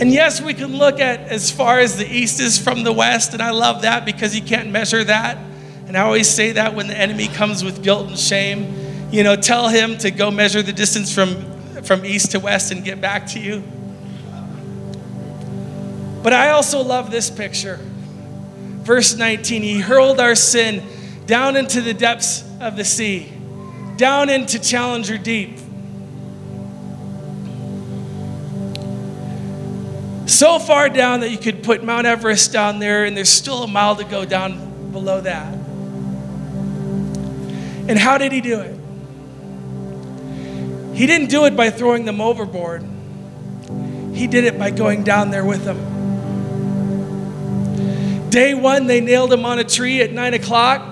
And 0.00 0.10
yes, 0.10 0.40
we 0.40 0.54
can 0.54 0.78
look 0.78 0.98
at 0.98 1.20
as 1.28 1.50
far 1.50 1.78
as 1.78 1.98
the 1.98 2.10
east 2.10 2.40
is 2.40 2.58
from 2.58 2.84
the 2.84 2.92
west, 2.92 3.34
and 3.34 3.42
I 3.42 3.50
love 3.50 3.82
that 3.82 4.06
because 4.06 4.34
you 4.34 4.40
can't 4.40 4.70
measure 4.70 5.04
that. 5.04 5.36
And 5.90 5.96
I 5.96 6.02
always 6.02 6.28
say 6.28 6.52
that 6.52 6.76
when 6.76 6.86
the 6.86 6.96
enemy 6.96 7.26
comes 7.26 7.64
with 7.64 7.82
guilt 7.82 8.06
and 8.06 8.16
shame, 8.16 9.10
you 9.10 9.24
know, 9.24 9.34
tell 9.34 9.66
him 9.66 9.98
to 9.98 10.12
go 10.12 10.30
measure 10.30 10.62
the 10.62 10.72
distance 10.72 11.12
from, 11.12 11.82
from 11.82 12.04
east 12.04 12.30
to 12.30 12.38
west 12.38 12.70
and 12.70 12.84
get 12.84 13.00
back 13.00 13.26
to 13.30 13.40
you. 13.40 13.60
But 16.22 16.32
I 16.32 16.50
also 16.50 16.80
love 16.80 17.10
this 17.10 17.28
picture. 17.28 17.80
Verse 17.82 19.16
19 19.16 19.62
He 19.64 19.80
hurled 19.80 20.20
our 20.20 20.36
sin 20.36 20.84
down 21.26 21.56
into 21.56 21.80
the 21.80 21.92
depths 21.92 22.44
of 22.60 22.76
the 22.76 22.84
sea, 22.84 23.32
down 23.96 24.30
into 24.30 24.60
Challenger 24.60 25.18
Deep. 25.18 25.58
so 30.26 30.60
far 30.60 30.88
down 30.88 31.18
that 31.18 31.30
you 31.30 31.38
could 31.38 31.64
put 31.64 31.82
Mount 31.82 32.06
Everest 32.06 32.52
down 32.52 32.78
there, 32.78 33.06
and 33.06 33.16
there's 33.16 33.28
still 33.28 33.64
a 33.64 33.66
mile 33.66 33.96
to 33.96 34.04
go 34.04 34.24
down 34.24 34.92
below 34.92 35.20
that. 35.22 35.59
And 37.90 37.98
how 37.98 38.18
did 38.18 38.30
he 38.30 38.40
do 38.40 38.60
it? 38.60 38.78
He 40.96 41.08
didn't 41.08 41.28
do 41.28 41.44
it 41.46 41.56
by 41.56 41.70
throwing 41.70 42.04
them 42.04 42.20
overboard, 42.20 42.84
he 44.14 44.28
did 44.28 44.44
it 44.44 44.56
by 44.56 44.70
going 44.70 45.02
down 45.02 45.32
there 45.32 45.44
with 45.44 45.64
them. 45.64 45.90
Day 48.30 48.54
one, 48.54 48.86
they 48.86 49.00
nailed 49.00 49.32
him 49.32 49.44
on 49.44 49.58
a 49.58 49.64
tree 49.64 50.02
at 50.02 50.12
nine 50.12 50.34
o'clock. 50.34 50.86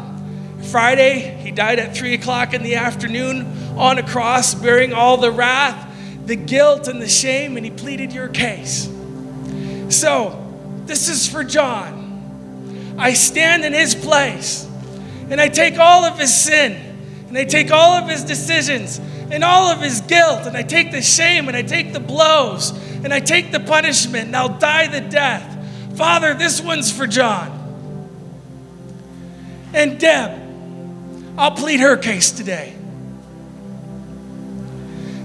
Friday, 0.73 1.39
he 1.41 1.53
died 1.53 1.79
at 1.79 1.97
three 1.97 2.15
o'clock 2.15 2.53
in 2.53 2.65
the 2.65 2.75
afternoon 2.75 3.47
on 3.77 3.99
a 3.99 4.03
cross, 4.03 4.57
bearing 4.57 4.93
all 4.93 5.19
the 5.19 5.31
wrath, 5.31 5.89
the 6.27 6.35
guilt, 6.35 6.89
and 6.89 7.01
the 7.01 7.09
shame, 7.09 7.57
and 7.57 7.65
he 7.65 7.71
pleaded 7.71 8.13
your 8.13 8.27
case. 8.27 8.93
So, 9.89 10.45
this 10.87 11.09
is 11.09 11.29
for 11.29 11.45
John. 11.45 12.97
I 12.99 13.13
stand 13.13 13.65
in 13.65 13.73
his 13.73 13.95
place 13.95 14.69
and 15.31 15.41
I 15.41 15.49
take 15.49 15.79
all 15.79 16.05
of 16.05 16.19
his 16.19 16.35
sin 16.35 16.88
and 17.29 17.37
I 17.37 17.45
take 17.45 17.71
all 17.71 17.93
of 17.93 18.09
his 18.09 18.25
decisions 18.25 18.99
and 19.31 19.45
all 19.45 19.71
of 19.71 19.81
his 19.81 20.01
guilt 20.01 20.47
and 20.47 20.57
I 20.57 20.63
take 20.63 20.91
the 20.91 21.03
shame 21.03 21.49
and 21.49 21.57
I 21.57 21.63
take 21.63 21.93
the 21.93 22.01
blows 22.01 22.71
and 23.05 23.13
I 23.13 23.21
take 23.21 23.53
the 23.53 23.61
punishment 23.61 24.27
and 24.27 24.37
I'll 24.37 24.59
die 24.59 24.87
the 24.87 25.03
death. 25.03 25.57
Father, 25.97 26.35
this 26.35 26.61
one's 26.61 26.91
for 26.91 27.07
John. 27.07 27.55
And 29.75 30.01
Deb, 30.01 31.37
I'll 31.37 31.51
plead 31.51 31.81
her 31.81 31.97
case 31.97 32.31
today. 32.31 32.75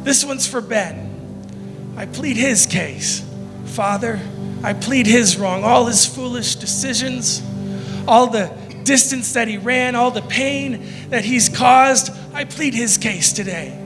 This 0.03 0.25
one's 0.25 0.45
for 0.45 0.59
Ben. 0.59 1.93
I 1.95 2.05
plead 2.05 2.35
his 2.35 2.65
case. 2.65 3.25
Father, 3.65 4.19
I 4.63 4.73
plead 4.73 5.07
his 5.07 5.37
wrong, 5.37 5.63
all 5.63 5.85
his 5.85 6.05
foolish 6.05 6.55
decisions, 6.55 7.41
all 8.07 8.27
the 8.27 8.47
distance 8.83 9.33
that 9.33 9.47
he 9.47 9.57
ran, 9.57 9.95
all 9.95 10.11
the 10.11 10.21
pain 10.21 10.85
that 11.09 11.25
he's 11.25 11.49
caused. 11.49 12.11
I 12.33 12.45
plead 12.45 12.73
his 12.73 12.97
case 12.97 13.33
today. 13.33 13.79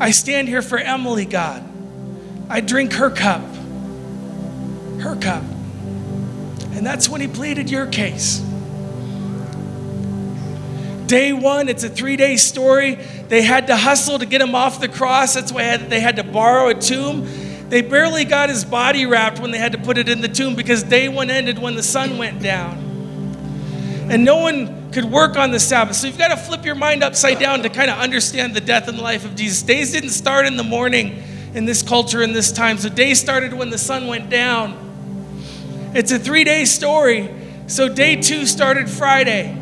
I 0.00 0.10
stand 0.12 0.48
here 0.48 0.62
for 0.62 0.78
Emily, 0.78 1.24
God. 1.24 1.64
I 2.48 2.60
drink 2.60 2.92
her 2.94 3.10
cup, 3.10 3.42
her 5.00 5.16
cup. 5.20 5.42
And 6.72 6.86
that's 6.86 7.08
when 7.08 7.20
he 7.20 7.28
pleaded 7.28 7.70
your 7.70 7.86
case. 7.86 8.38
Day 11.06 11.32
one, 11.32 11.68
it's 11.68 11.84
a 11.84 11.88
three 11.88 12.16
day 12.16 12.36
story. 12.36 12.94
They 12.94 13.42
had 13.42 13.66
to 13.68 13.76
hustle 13.76 14.18
to 14.18 14.26
get 14.26 14.40
him 14.40 14.54
off 14.54 14.80
the 14.80 14.88
cross. 14.88 15.34
That's 15.34 15.50
why 15.50 15.76
they 15.78 16.00
had 16.00 16.16
to 16.16 16.24
borrow 16.24 16.68
a 16.68 16.74
tomb. 16.74 17.26
They 17.68 17.82
barely 17.82 18.24
got 18.24 18.48
his 18.48 18.64
body 18.64 19.06
wrapped 19.06 19.40
when 19.40 19.50
they 19.50 19.58
had 19.58 19.72
to 19.72 19.78
put 19.78 19.98
it 19.98 20.08
in 20.08 20.20
the 20.20 20.28
tomb 20.28 20.54
because 20.54 20.82
day 20.82 21.08
one 21.08 21.30
ended 21.30 21.58
when 21.58 21.74
the 21.74 21.82
sun 21.82 22.16
went 22.16 22.42
down. 22.42 22.87
And 24.10 24.24
no 24.24 24.38
one 24.38 24.90
could 24.92 25.04
work 25.04 25.36
on 25.36 25.50
the 25.50 25.60
Sabbath. 25.60 25.96
So 25.96 26.06
you've 26.06 26.18
got 26.18 26.28
to 26.28 26.36
flip 26.36 26.64
your 26.64 26.74
mind 26.74 27.02
upside 27.02 27.38
down 27.38 27.62
to 27.62 27.68
kind 27.68 27.90
of 27.90 27.98
understand 27.98 28.54
the 28.54 28.60
death 28.60 28.88
and 28.88 28.98
life 28.98 29.24
of 29.24 29.36
Jesus. 29.36 29.62
Days 29.62 29.92
didn't 29.92 30.10
start 30.10 30.46
in 30.46 30.56
the 30.56 30.64
morning 30.64 31.22
in 31.54 31.64
this 31.64 31.82
culture 31.82 32.22
in 32.22 32.32
this 32.32 32.52
time. 32.52 32.78
So 32.78 32.88
days 32.88 33.20
started 33.20 33.52
when 33.52 33.70
the 33.70 33.78
sun 33.78 34.06
went 34.06 34.30
down. 34.30 35.90
It's 35.94 36.12
a 36.12 36.18
three 36.18 36.44
day 36.44 36.64
story. 36.64 37.28
So 37.66 37.88
day 37.88 38.16
two 38.16 38.46
started 38.46 38.88
Friday, 38.88 39.54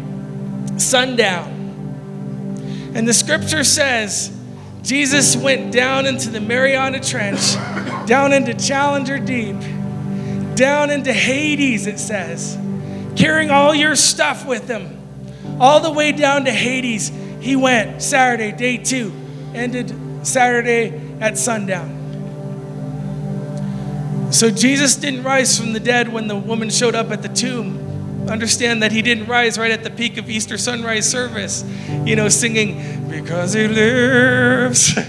sundown. 0.76 1.54
And 2.94 3.06
the 3.06 3.14
scripture 3.14 3.64
says, 3.64 4.32
Jesus 4.82 5.36
went 5.36 5.72
down 5.72 6.06
into 6.06 6.30
the 6.30 6.40
Mariana 6.40 7.00
Trench, 7.00 7.54
down 8.06 8.32
into 8.32 8.54
Challenger 8.54 9.18
Deep, 9.18 9.56
down 10.54 10.90
into 10.90 11.12
Hades, 11.12 11.86
it 11.88 11.98
says, 11.98 12.56
carrying 13.16 13.50
all 13.50 13.74
your 13.74 13.96
stuff 13.96 14.46
with 14.46 14.68
him. 14.68 14.92
All 15.60 15.80
the 15.80 15.90
way 15.90 16.12
down 16.12 16.44
to 16.44 16.52
Hades, 16.52 17.10
he 17.40 17.56
went 17.56 18.02
Saturday, 18.02 18.52
day 18.52 18.76
two, 18.76 19.12
ended 19.54 19.94
Saturday 20.26 21.00
at 21.20 21.38
sundown. 21.38 21.96
So 24.32 24.50
Jesus 24.50 24.96
didn't 24.96 25.22
rise 25.22 25.58
from 25.58 25.72
the 25.72 25.80
dead 25.80 26.12
when 26.12 26.26
the 26.26 26.36
woman 26.36 26.68
showed 26.68 26.94
up 26.94 27.10
at 27.10 27.22
the 27.22 27.28
tomb. 27.28 28.28
Understand 28.28 28.82
that 28.82 28.90
he 28.90 29.00
didn't 29.02 29.26
rise 29.26 29.56
right 29.56 29.70
at 29.70 29.84
the 29.84 29.90
peak 29.90 30.16
of 30.18 30.28
Easter 30.28 30.58
sunrise 30.58 31.08
service, 31.08 31.64
you 32.04 32.16
know, 32.16 32.28
singing, 32.28 33.08
Because 33.08 33.52
he 33.52 33.68
lives. 33.68 34.96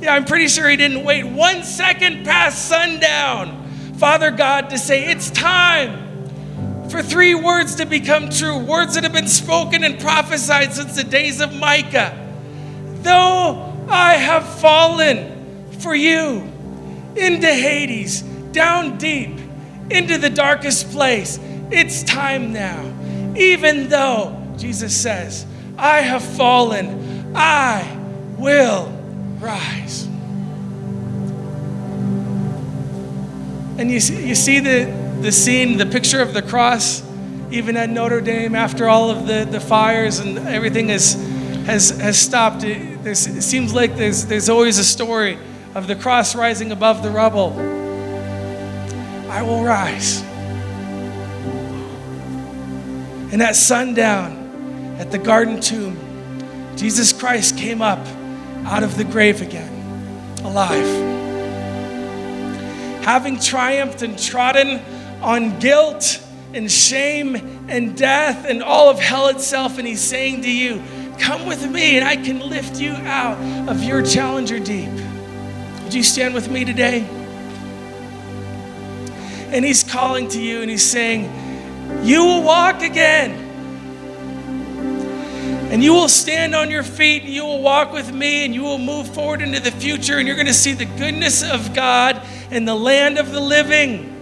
yeah, 0.00 0.14
I'm 0.14 0.24
pretty 0.24 0.48
sure 0.48 0.68
he 0.68 0.76
didn't 0.76 1.04
wait 1.04 1.24
one 1.24 1.62
second 1.62 2.24
past 2.24 2.68
sundown, 2.68 3.59
Father 4.00 4.30
God, 4.30 4.70
to 4.70 4.78
say, 4.78 5.10
It's 5.10 5.28
time 5.28 6.88
for 6.88 7.02
three 7.02 7.34
words 7.34 7.74
to 7.74 7.84
become 7.84 8.30
true, 8.30 8.56
words 8.56 8.94
that 8.94 9.04
have 9.04 9.12
been 9.12 9.28
spoken 9.28 9.84
and 9.84 10.00
prophesied 10.00 10.72
since 10.72 10.96
the 10.96 11.04
days 11.04 11.42
of 11.42 11.54
Micah. 11.54 12.16
Though 13.02 13.76
I 13.90 14.14
have 14.14 14.48
fallen 14.58 15.70
for 15.80 15.94
you 15.94 16.50
into 17.14 17.46
Hades, 17.46 18.22
down 18.22 18.96
deep 18.96 19.38
into 19.90 20.16
the 20.16 20.30
darkest 20.30 20.90
place, 20.92 21.38
it's 21.70 22.02
time 22.02 22.54
now. 22.54 22.82
Even 23.36 23.90
though, 23.90 24.42
Jesus 24.56 24.98
says, 24.98 25.44
I 25.76 25.98
have 25.98 26.24
fallen, 26.24 27.36
I 27.36 27.98
will 28.38 28.86
rise. 29.40 30.09
And 33.80 33.90
you 33.90 33.98
see, 33.98 34.28
you 34.28 34.34
see 34.34 34.60
the, 34.60 34.84
the 35.22 35.32
scene, 35.32 35.78
the 35.78 35.86
picture 35.86 36.20
of 36.20 36.34
the 36.34 36.42
cross, 36.42 37.02
even 37.50 37.78
at 37.78 37.88
Notre 37.88 38.20
Dame, 38.20 38.54
after 38.54 38.86
all 38.86 39.10
of 39.10 39.26
the, 39.26 39.46
the 39.50 39.58
fires 39.58 40.18
and 40.18 40.36
everything 40.46 40.90
has, 40.90 41.14
has, 41.64 41.88
has 41.98 42.18
stopped, 42.18 42.62
it, 42.62 43.06
it 43.06 43.16
seems 43.16 43.72
like 43.72 43.96
there's, 43.96 44.26
there's 44.26 44.50
always 44.50 44.76
a 44.76 44.84
story 44.84 45.38
of 45.74 45.86
the 45.86 45.96
cross 45.96 46.34
rising 46.34 46.72
above 46.72 47.02
the 47.02 47.08
rubble. 47.08 47.54
I 49.30 49.40
will 49.40 49.64
rise. 49.64 50.20
And 53.32 53.40
at 53.42 53.56
sundown, 53.56 54.96
at 54.98 55.10
the 55.10 55.18
garden 55.18 55.58
tomb, 55.58 55.96
Jesus 56.76 57.14
Christ 57.14 57.56
came 57.56 57.80
up 57.80 58.06
out 58.66 58.82
of 58.82 58.98
the 58.98 59.04
grave 59.04 59.40
again, 59.40 59.72
alive. 60.44 61.19
Having 63.02 63.40
triumphed 63.40 64.02
and 64.02 64.18
trodden 64.18 64.80
on 65.22 65.58
guilt 65.58 66.22
and 66.52 66.70
shame 66.70 67.36
and 67.68 67.96
death 67.96 68.44
and 68.46 68.62
all 68.62 68.88
of 68.88 68.98
hell 68.98 69.28
itself. 69.28 69.78
And 69.78 69.86
he's 69.86 70.00
saying 70.00 70.42
to 70.42 70.50
you, 70.50 70.82
Come 71.18 71.46
with 71.46 71.70
me 71.70 71.98
and 71.98 72.06
I 72.06 72.16
can 72.16 72.40
lift 72.40 72.80
you 72.80 72.92
out 72.92 73.38
of 73.68 73.84
your 73.84 74.02
challenger 74.02 74.58
deep. 74.58 74.88
Would 75.84 75.92
you 75.92 76.02
stand 76.02 76.34
with 76.34 76.50
me 76.50 76.64
today? 76.64 77.06
And 79.52 79.64
he's 79.64 79.82
calling 79.82 80.28
to 80.28 80.40
you 80.40 80.62
and 80.62 80.70
he's 80.70 80.88
saying, 80.88 81.30
You 82.04 82.24
will 82.24 82.42
walk 82.42 82.82
again. 82.82 83.48
And 85.70 85.84
you 85.84 85.92
will 85.92 86.08
stand 86.08 86.54
on 86.54 86.70
your 86.70 86.82
feet 86.82 87.22
and 87.22 87.32
you 87.32 87.44
will 87.44 87.60
walk 87.62 87.92
with 87.92 88.12
me 88.12 88.44
and 88.44 88.54
you 88.54 88.62
will 88.62 88.78
move 88.78 89.12
forward 89.14 89.42
into 89.42 89.60
the 89.60 89.70
future 89.70 90.18
and 90.18 90.26
you're 90.26 90.36
going 90.36 90.46
to 90.46 90.54
see 90.54 90.72
the 90.72 90.84
goodness 90.84 91.42
of 91.42 91.74
God 91.74 92.20
in 92.50 92.64
the 92.64 92.74
land 92.74 93.18
of 93.18 93.32
the 93.32 93.40
living. 93.40 94.16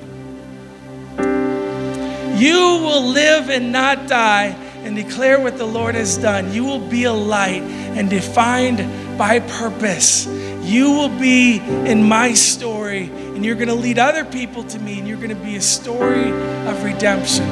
You 2.38 2.54
will 2.54 3.02
live 3.02 3.50
and 3.50 3.72
not 3.72 4.06
die 4.06 4.54
and 4.84 4.94
declare 4.94 5.40
what 5.40 5.58
the 5.58 5.66
Lord 5.66 5.94
has 5.94 6.16
done. 6.16 6.52
You 6.52 6.64
will 6.64 6.86
be 6.88 7.04
a 7.04 7.12
light 7.12 7.62
and 7.62 8.08
defined 8.08 9.18
by 9.18 9.40
purpose. 9.40 10.26
You 10.62 10.92
will 10.92 11.08
be 11.08 11.56
in 11.58 12.06
my 12.06 12.34
story, 12.34 13.10
and 13.10 13.44
you're 13.44 13.56
going 13.56 13.68
to 13.68 13.74
lead 13.74 13.98
other 13.98 14.24
people 14.24 14.62
to 14.64 14.78
me, 14.78 14.98
and 14.98 15.08
you're 15.08 15.16
going 15.16 15.30
to 15.30 15.34
be 15.34 15.56
a 15.56 15.60
story 15.60 16.30
of 16.30 16.84
redemption 16.84 17.46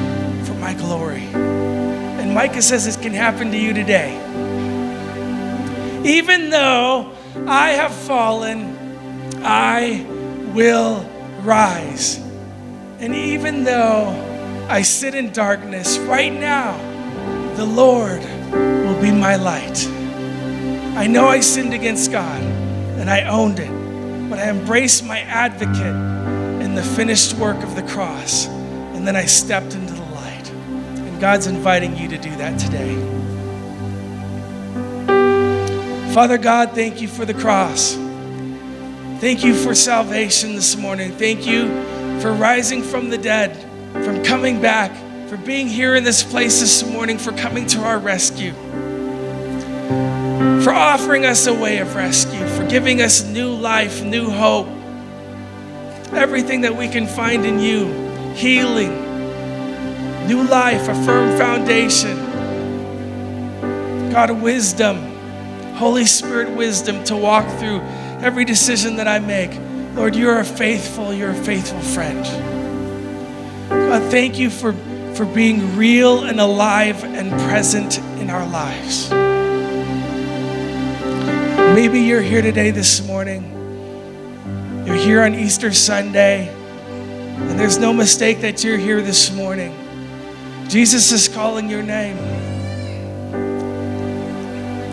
for 0.45 0.53
my 0.53 0.73
glory. 0.75 1.23
And 1.33 2.33
Micah 2.33 2.61
says 2.61 2.87
it 2.87 3.01
can 3.01 3.13
happen 3.13 3.51
to 3.51 3.57
you 3.57 3.73
today. 3.73 4.15
Even 6.05 6.49
though 6.49 7.11
I 7.47 7.71
have 7.71 7.93
fallen, 7.93 8.77
I 9.43 10.05
will 10.57 11.07
rise. 11.43 12.17
And 12.97 13.13
even 13.13 13.63
though 13.63 14.07
I 14.67 14.81
sit 14.81 15.13
in 15.13 15.31
darkness, 15.31 15.99
right 15.99 16.33
now, 16.33 16.75
the 17.55 17.63
Lord 17.63 18.23
will 18.51 18.99
be 18.99 19.11
my 19.11 19.35
light. 19.35 19.87
I 20.97 21.05
know 21.05 21.27
I 21.27 21.41
sinned 21.41 21.75
against 21.75 22.11
God 22.11 22.41
and 22.41 23.07
I 23.07 23.27
owned 23.27 23.59
it, 23.59 23.69
but 24.31 24.39
I 24.39 24.49
embraced 24.49 25.05
my 25.05 25.19
advocate 25.19 25.95
in 26.65 26.73
the 26.73 26.81
finished 26.81 27.35
work 27.35 27.61
of 27.61 27.75
the 27.75 27.83
cross. 27.83 28.47
And 28.47 29.07
then 29.07 29.15
I 29.15 29.25
stepped 29.25 29.75
into 29.75 29.93
the 29.93 30.05
light. 30.15 30.49
And 30.49 31.21
God's 31.21 31.45
inviting 31.45 31.95
you 31.95 32.07
to 32.07 32.17
do 32.17 32.35
that 32.37 32.59
today. 32.59 32.95
Father 36.15 36.39
God, 36.39 36.71
thank 36.71 36.99
you 36.99 37.07
for 37.07 37.25
the 37.25 37.35
cross. 37.35 38.06
Thank 39.19 39.43
you 39.43 39.55
for 39.55 39.73
salvation 39.73 40.53
this 40.53 40.75
morning. 40.77 41.11
Thank 41.11 41.47
you 41.47 41.67
for 42.21 42.31
rising 42.31 42.83
from 42.83 43.09
the 43.09 43.17
dead 43.17 43.67
from 44.03 44.23
coming 44.23 44.61
back, 44.61 44.91
for 45.27 45.37
being 45.37 45.67
here 45.67 45.95
in 45.95 46.03
this 46.03 46.23
place 46.23 46.59
this 46.59 46.85
morning, 46.85 47.17
for 47.17 47.31
coming 47.31 47.65
to 47.67 47.81
our 47.81 47.97
rescue, 47.97 48.53
for 50.61 50.71
offering 50.71 51.25
us 51.25 51.47
a 51.47 51.53
way 51.53 51.79
of 51.79 51.95
rescue, 51.95 52.45
for 52.49 52.67
giving 52.67 53.01
us 53.01 53.23
new 53.23 53.49
life, 53.49 54.03
new 54.03 54.29
hope, 54.29 54.67
everything 56.13 56.61
that 56.61 56.75
we 56.75 56.87
can 56.87 57.07
find 57.07 57.43
in 57.45 57.59
you 57.59 57.85
healing, 58.35 58.91
new 60.27 60.43
life, 60.43 60.87
a 60.87 61.05
firm 61.05 61.35
foundation. 61.39 62.15
God, 64.11 64.29
wisdom, 64.29 65.15
Holy 65.75 66.05
Spirit, 66.05 66.49
wisdom 66.51 67.03
to 67.05 67.15
walk 67.15 67.47
through 67.57 67.81
every 68.21 68.45
decision 68.45 68.95
that 68.97 69.07
I 69.07 69.19
make. 69.19 69.51
Lord, 69.95 70.15
you're 70.15 70.39
a 70.39 70.45
faithful, 70.45 71.13
you're 71.13 71.31
a 71.31 71.43
faithful 71.43 71.79
friend. 71.81 72.23
God, 73.69 74.11
thank 74.11 74.37
you 74.37 74.49
for, 74.49 74.73
for 75.13 75.25
being 75.25 75.75
real 75.75 76.23
and 76.23 76.39
alive 76.39 77.03
and 77.03 77.31
present 77.41 77.99
in 78.19 78.29
our 78.29 78.47
lives. 78.47 79.09
Maybe 81.75 82.01
you're 82.01 82.21
here 82.21 82.41
today, 82.41 82.71
this 82.71 83.05
morning. 83.05 83.53
You're 84.85 84.95
here 84.95 85.21
on 85.23 85.35
Easter 85.35 85.71
Sunday, 85.73 86.47
and 86.47 87.59
there's 87.59 87.77
no 87.77 87.93
mistake 87.93 88.41
that 88.41 88.63
you're 88.63 88.77
here 88.77 89.01
this 89.01 89.31
morning. 89.33 89.75
Jesus 90.69 91.11
is 91.11 91.27
calling 91.27 91.69
your 91.69 91.83
name, 91.83 92.17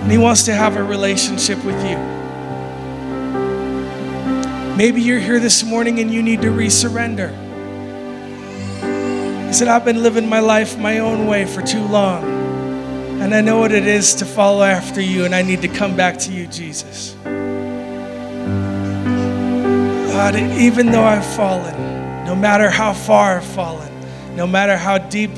and 0.01 0.11
He 0.11 0.19
wants 0.19 0.43
to 0.45 0.53
have 0.53 0.77
a 0.77 0.83
relationship 0.83 1.65
with 1.65 1.81
you. 1.89 2.14
Maybe 4.77 5.01
you're 5.03 5.21
here 5.21 5.39
this 5.39 5.63
morning 5.63 6.01
and 6.01 6.11
you 6.11 6.21
need 6.21 6.43
to 6.43 6.49
resurrender. 6.49 7.31
He 9.47 9.53
said, 9.53 9.69
I've 9.69 9.85
been 9.85 10.03
living 10.03 10.29
my 10.29 10.41
life 10.41 10.77
my 10.77 10.99
own 10.99 11.29
way 11.29 11.45
for 11.45 11.63
too 11.63 11.85
long. 11.85 12.25
And 13.21 13.33
I 13.33 13.41
know 13.41 13.61
what 13.61 13.71
it 13.71 13.87
is 13.87 14.17
to 14.17 14.25
follow 14.25 14.65
after 14.65 15.01
you, 15.01 15.25
and 15.25 15.33
I 15.33 15.43
need 15.43 15.63
to 15.63 15.69
come 15.69 15.97
back 15.97 16.19
to 16.19 16.33
you, 16.33 16.49
Jesus. 16.49 17.15
God, 20.13 20.35
even 20.35 20.91
though 20.91 21.05
I've 21.05 21.25
fallen, 21.37 22.25
no 22.27 22.35
matter 22.35 22.69
how 22.69 22.95
far 22.95 23.37
I've 23.37 23.45
fallen, 23.45 23.93
no 24.35 24.45
matter 24.45 24.77
how 24.77 24.99
deep 24.99 25.31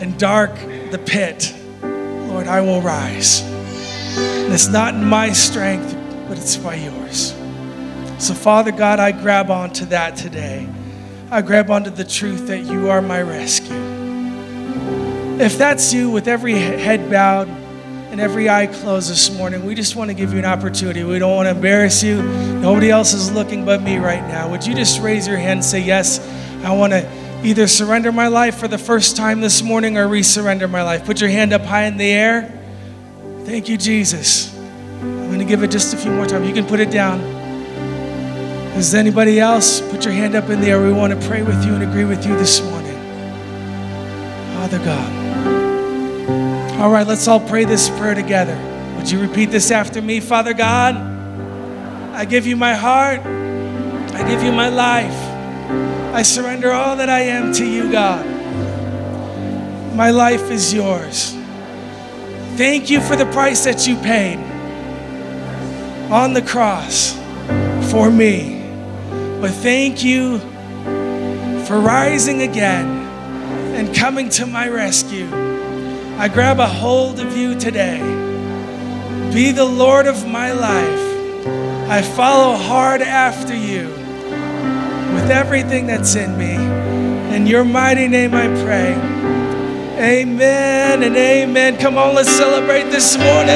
and 0.00 0.18
dark 0.18 0.54
the 0.90 1.02
pit, 1.06 1.54
Lord, 1.82 2.46
I 2.46 2.60
will 2.60 2.82
rise. 2.82 3.40
And 4.18 4.52
it's 4.52 4.68
not 4.68 4.92
in 4.92 5.06
my 5.06 5.32
strength, 5.32 5.96
but 6.28 6.36
it's 6.36 6.58
by 6.58 6.74
yours. 6.74 7.34
So, 8.24 8.32
Father 8.32 8.72
God, 8.72 9.00
I 9.00 9.12
grab 9.12 9.50
onto 9.50 9.84
that 9.86 10.16
today. 10.16 10.66
I 11.30 11.42
grab 11.42 11.70
onto 11.70 11.90
the 11.90 12.06
truth 12.06 12.46
that 12.46 12.60
you 12.60 12.88
are 12.88 13.02
my 13.02 13.20
rescue. 13.20 13.76
If 15.38 15.58
that's 15.58 15.92
you, 15.92 16.08
with 16.08 16.26
every 16.26 16.54
head 16.54 17.10
bowed 17.10 17.48
and 17.48 18.22
every 18.22 18.48
eye 18.48 18.68
closed 18.68 19.10
this 19.10 19.30
morning, 19.36 19.66
we 19.66 19.74
just 19.74 19.94
want 19.94 20.08
to 20.08 20.14
give 20.14 20.32
you 20.32 20.38
an 20.38 20.46
opportunity. 20.46 21.04
We 21.04 21.18
don't 21.18 21.36
want 21.36 21.48
to 21.48 21.50
embarrass 21.50 22.02
you. 22.02 22.22
Nobody 22.22 22.90
else 22.90 23.12
is 23.12 23.30
looking 23.30 23.66
but 23.66 23.82
me 23.82 23.98
right 23.98 24.26
now. 24.26 24.50
Would 24.50 24.64
you 24.64 24.74
just 24.74 25.02
raise 25.02 25.28
your 25.28 25.36
hand 25.36 25.58
and 25.58 25.64
say, 25.64 25.80
Yes, 25.80 26.18
I 26.64 26.72
want 26.72 26.94
to 26.94 27.06
either 27.44 27.66
surrender 27.66 28.10
my 28.10 28.28
life 28.28 28.56
for 28.56 28.68
the 28.68 28.78
first 28.78 29.18
time 29.18 29.42
this 29.42 29.62
morning 29.62 29.98
or 29.98 30.06
resurrender 30.06 30.70
my 30.70 30.82
life? 30.82 31.04
Put 31.04 31.20
your 31.20 31.28
hand 31.28 31.52
up 31.52 31.60
high 31.60 31.84
in 31.84 31.98
the 31.98 32.10
air. 32.10 32.58
Thank 33.44 33.68
you, 33.68 33.76
Jesus. 33.76 34.56
I'm 34.56 35.26
going 35.26 35.40
to 35.40 35.44
give 35.44 35.62
it 35.62 35.70
just 35.70 35.92
a 35.92 35.98
few 35.98 36.10
more 36.10 36.24
times. 36.24 36.48
You 36.48 36.54
can 36.54 36.64
put 36.64 36.80
it 36.80 36.90
down. 36.90 37.43
Is 38.76 38.92
anybody 38.92 39.38
else? 39.38 39.80
Put 39.80 40.04
your 40.04 40.12
hand 40.12 40.34
up 40.34 40.50
in 40.50 40.60
the 40.60 40.66
air. 40.66 40.82
We 40.82 40.92
want 40.92 41.12
to 41.12 41.28
pray 41.28 41.42
with 41.42 41.64
you 41.64 41.74
and 41.74 41.84
agree 41.84 42.04
with 42.04 42.26
you 42.26 42.36
this 42.36 42.60
morning. 42.60 42.96
Father 44.54 44.78
God. 44.78 46.80
All 46.80 46.90
right, 46.90 47.06
let's 47.06 47.28
all 47.28 47.38
pray 47.38 47.64
this 47.64 47.88
prayer 47.90 48.14
together. 48.14 48.56
Would 48.96 49.08
you 49.08 49.20
repeat 49.20 49.52
this 49.52 49.70
after 49.70 50.02
me? 50.02 50.18
Father 50.18 50.54
God, 50.54 50.96
I 52.14 52.24
give 52.24 52.46
you 52.46 52.56
my 52.56 52.74
heart. 52.74 53.20
I 53.20 54.28
give 54.28 54.42
you 54.42 54.50
my 54.50 54.70
life. 54.70 55.14
I 56.14 56.22
surrender 56.22 56.72
all 56.72 56.96
that 56.96 57.08
I 57.08 57.20
am 57.20 57.52
to 57.54 57.64
you, 57.64 57.92
God. 57.92 58.26
My 59.94 60.10
life 60.10 60.50
is 60.50 60.74
yours. 60.74 61.32
Thank 62.56 62.90
you 62.90 63.00
for 63.00 63.14
the 63.14 63.26
price 63.26 63.62
that 63.64 63.86
you 63.86 63.96
paid 63.96 64.38
on 66.10 66.32
the 66.32 66.42
cross 66.42 67.12
for 67.90 68.10
me. 68.10 68.53
But 69.44 69.52
thank 69.52 70.02
you 70.02 70.38
for 71.66 71.78
rising 71.78 72.40
again 72.40 72.86
and 73.76 73.94
coming 73.94 74.30
to 74.30 74.46
my 74.46 74.70
rescue. 74.70 75.28
I 76.16 76.28
grab 76.28 76.60
a 76.60 76.66
hold 76.66 77.20
of 77.20 77.36
you 77.36 77.54
today. 77.54 77.98
Be 79.34 79.52
the 79.52 79.66
Lord 79.66 80.06
of 80.06 80.26
my 80.26 80.52
life. 80.52 81.90
I 81.90 82.00
follow 82.00 82.56
hard 82.56 83.02
after 83.02 83.54
you 83.54 83.88
with 85.12 85.30
everything 85.30 85.88
that's 85.88 86.14
in 86.14 86.38
me. 86.38 86.54
In 87.36 87.46
your 87.46 87.64
mighty 87.64 88.08
name 88.08 88.32
I 88.32 88.46
pray. 88.64 88.94
Amen 90.02 91.02
and 91.02 91.14
amen. 91.14 91.76
Come 91.76 91.98
on, 91.98 92.14
let's 92.14 92.30
celebrate 92.30 92.84
this 92.84 93.18
morning. 93.18 93.50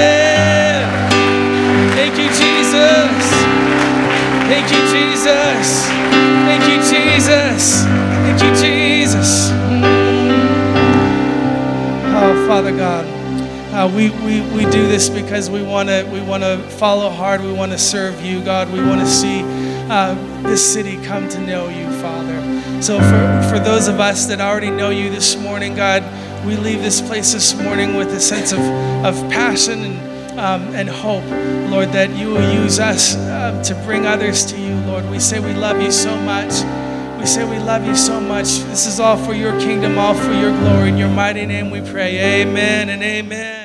Thank 1.97 2.19
you, 2.19 2.29
Jesus. 2.29 3.38
Thank 4.49 4.73
you, 4.73 4.81
Jesus. 4.91 5.87
Thank 6.49 6.63
you, 6.65 6.77
Jesus. 6.79 7.85
Thank 7.85 8.43
you, 8.43 8.51
Jesus. 8.57 9.51
Oh, 12.17 12.47
Father 12.49 12.75
God, 12.75 13.05
uh, 13.75 13.95
we, 13.95 14.09
we, 14.09 14.41
we 14.57 14.65
do 14.71 14.89
this 14.89 15.11
because 15.11 15.51
we 15.51 15.63
want 15.63 15.91
to 15.91 16.09
we 16.11 16.23
want 16.23 16.45
to 16.45 16.57
follow 16.79 17.11
hard. 17.11 17.43
We 17.43 17.53
want 17.53 17.73
to 17.73 17.79
serve 17.79 18.23
you, 18.23 18.43
God. 18.43 18.73
We 18.73 18.81
want 18.81 19.03
to 19.03 19.07
see 19.07 19.43
uh, 19.91 20.15
this 20.45 20.73
city 20.73 20.97
come 21.05 21.29
to 21.29 21.41
know 21.41 21.69
you, 21.69 21.87
Father. 22.01 22.41
So 22.81 22.99
for, 22.99 23.51
for 23.51 23.63
those 23.63 23.87
of 23.87 24.01
us 24.01 24.25
that 24.29 24.41
already 24.41 24.71
know 24.71 24.89
you 24.89 25.11
this 25.11 25.37
morning, 25.37 25.75
God, 25.75 26.03
we 26.47 26.57
leave 26.57 26.81
this 26.81 27.03
place 27.03 27.35
this 27.35 27.55
morning 27.55 27.97
with 27.97 28.09
a 28.15 28.21
sense 28.21 28.53
of, 28.53 28.61
of 29.05 29.31
passion 29.31 29.83
and, 29.85 30.39
um, 30.41 30.75
and 30.75 30.89
hope, 30.89 31.25
Lord, 31.71 31.91
that 31.91 32.17
you 32.17 32.29
will 32.29 32.55
use 32.55 32.79
us 32.79 33.15
um, 33.49 33.63
to 33.63 33.75
bring 33.87 34.07
others 34.07 34.45
to 34.47 34.61
you, 34.61 34.75
Lord. 34.81 35.09
We 35.11 35.19
say 35.19 35.41
we 35.41 35.55
love 35.55 35.81
you 35.81 35.91
so 35.91 36.17
much. 36.23 36.53
We 37.19 37.27
say 37.27 37.49
we 37.49 37.59
love 37.59 37.87
you 37.87 37.97
so 37.97 38.21
much. 38.21 38.59
This 38.71 38.87
is 38.87 39.01
all 39.01 39.17
for 39.17 39.35
your 39.35 39.59
kingdom, 39.61 39.99
all 39.99 40.15
for 40.15 40.33
your 40.33 40.53
glory. 40.61 40.91
In 40.91 40.99
your 40.99 41.09
mighty 41.09 41.47
name 41.47 41.71
we 41.71 41.81
pray. 41.81 42.43
Amen 42.43 42.91
and 42.91 43.03
amen. 43.03 43.58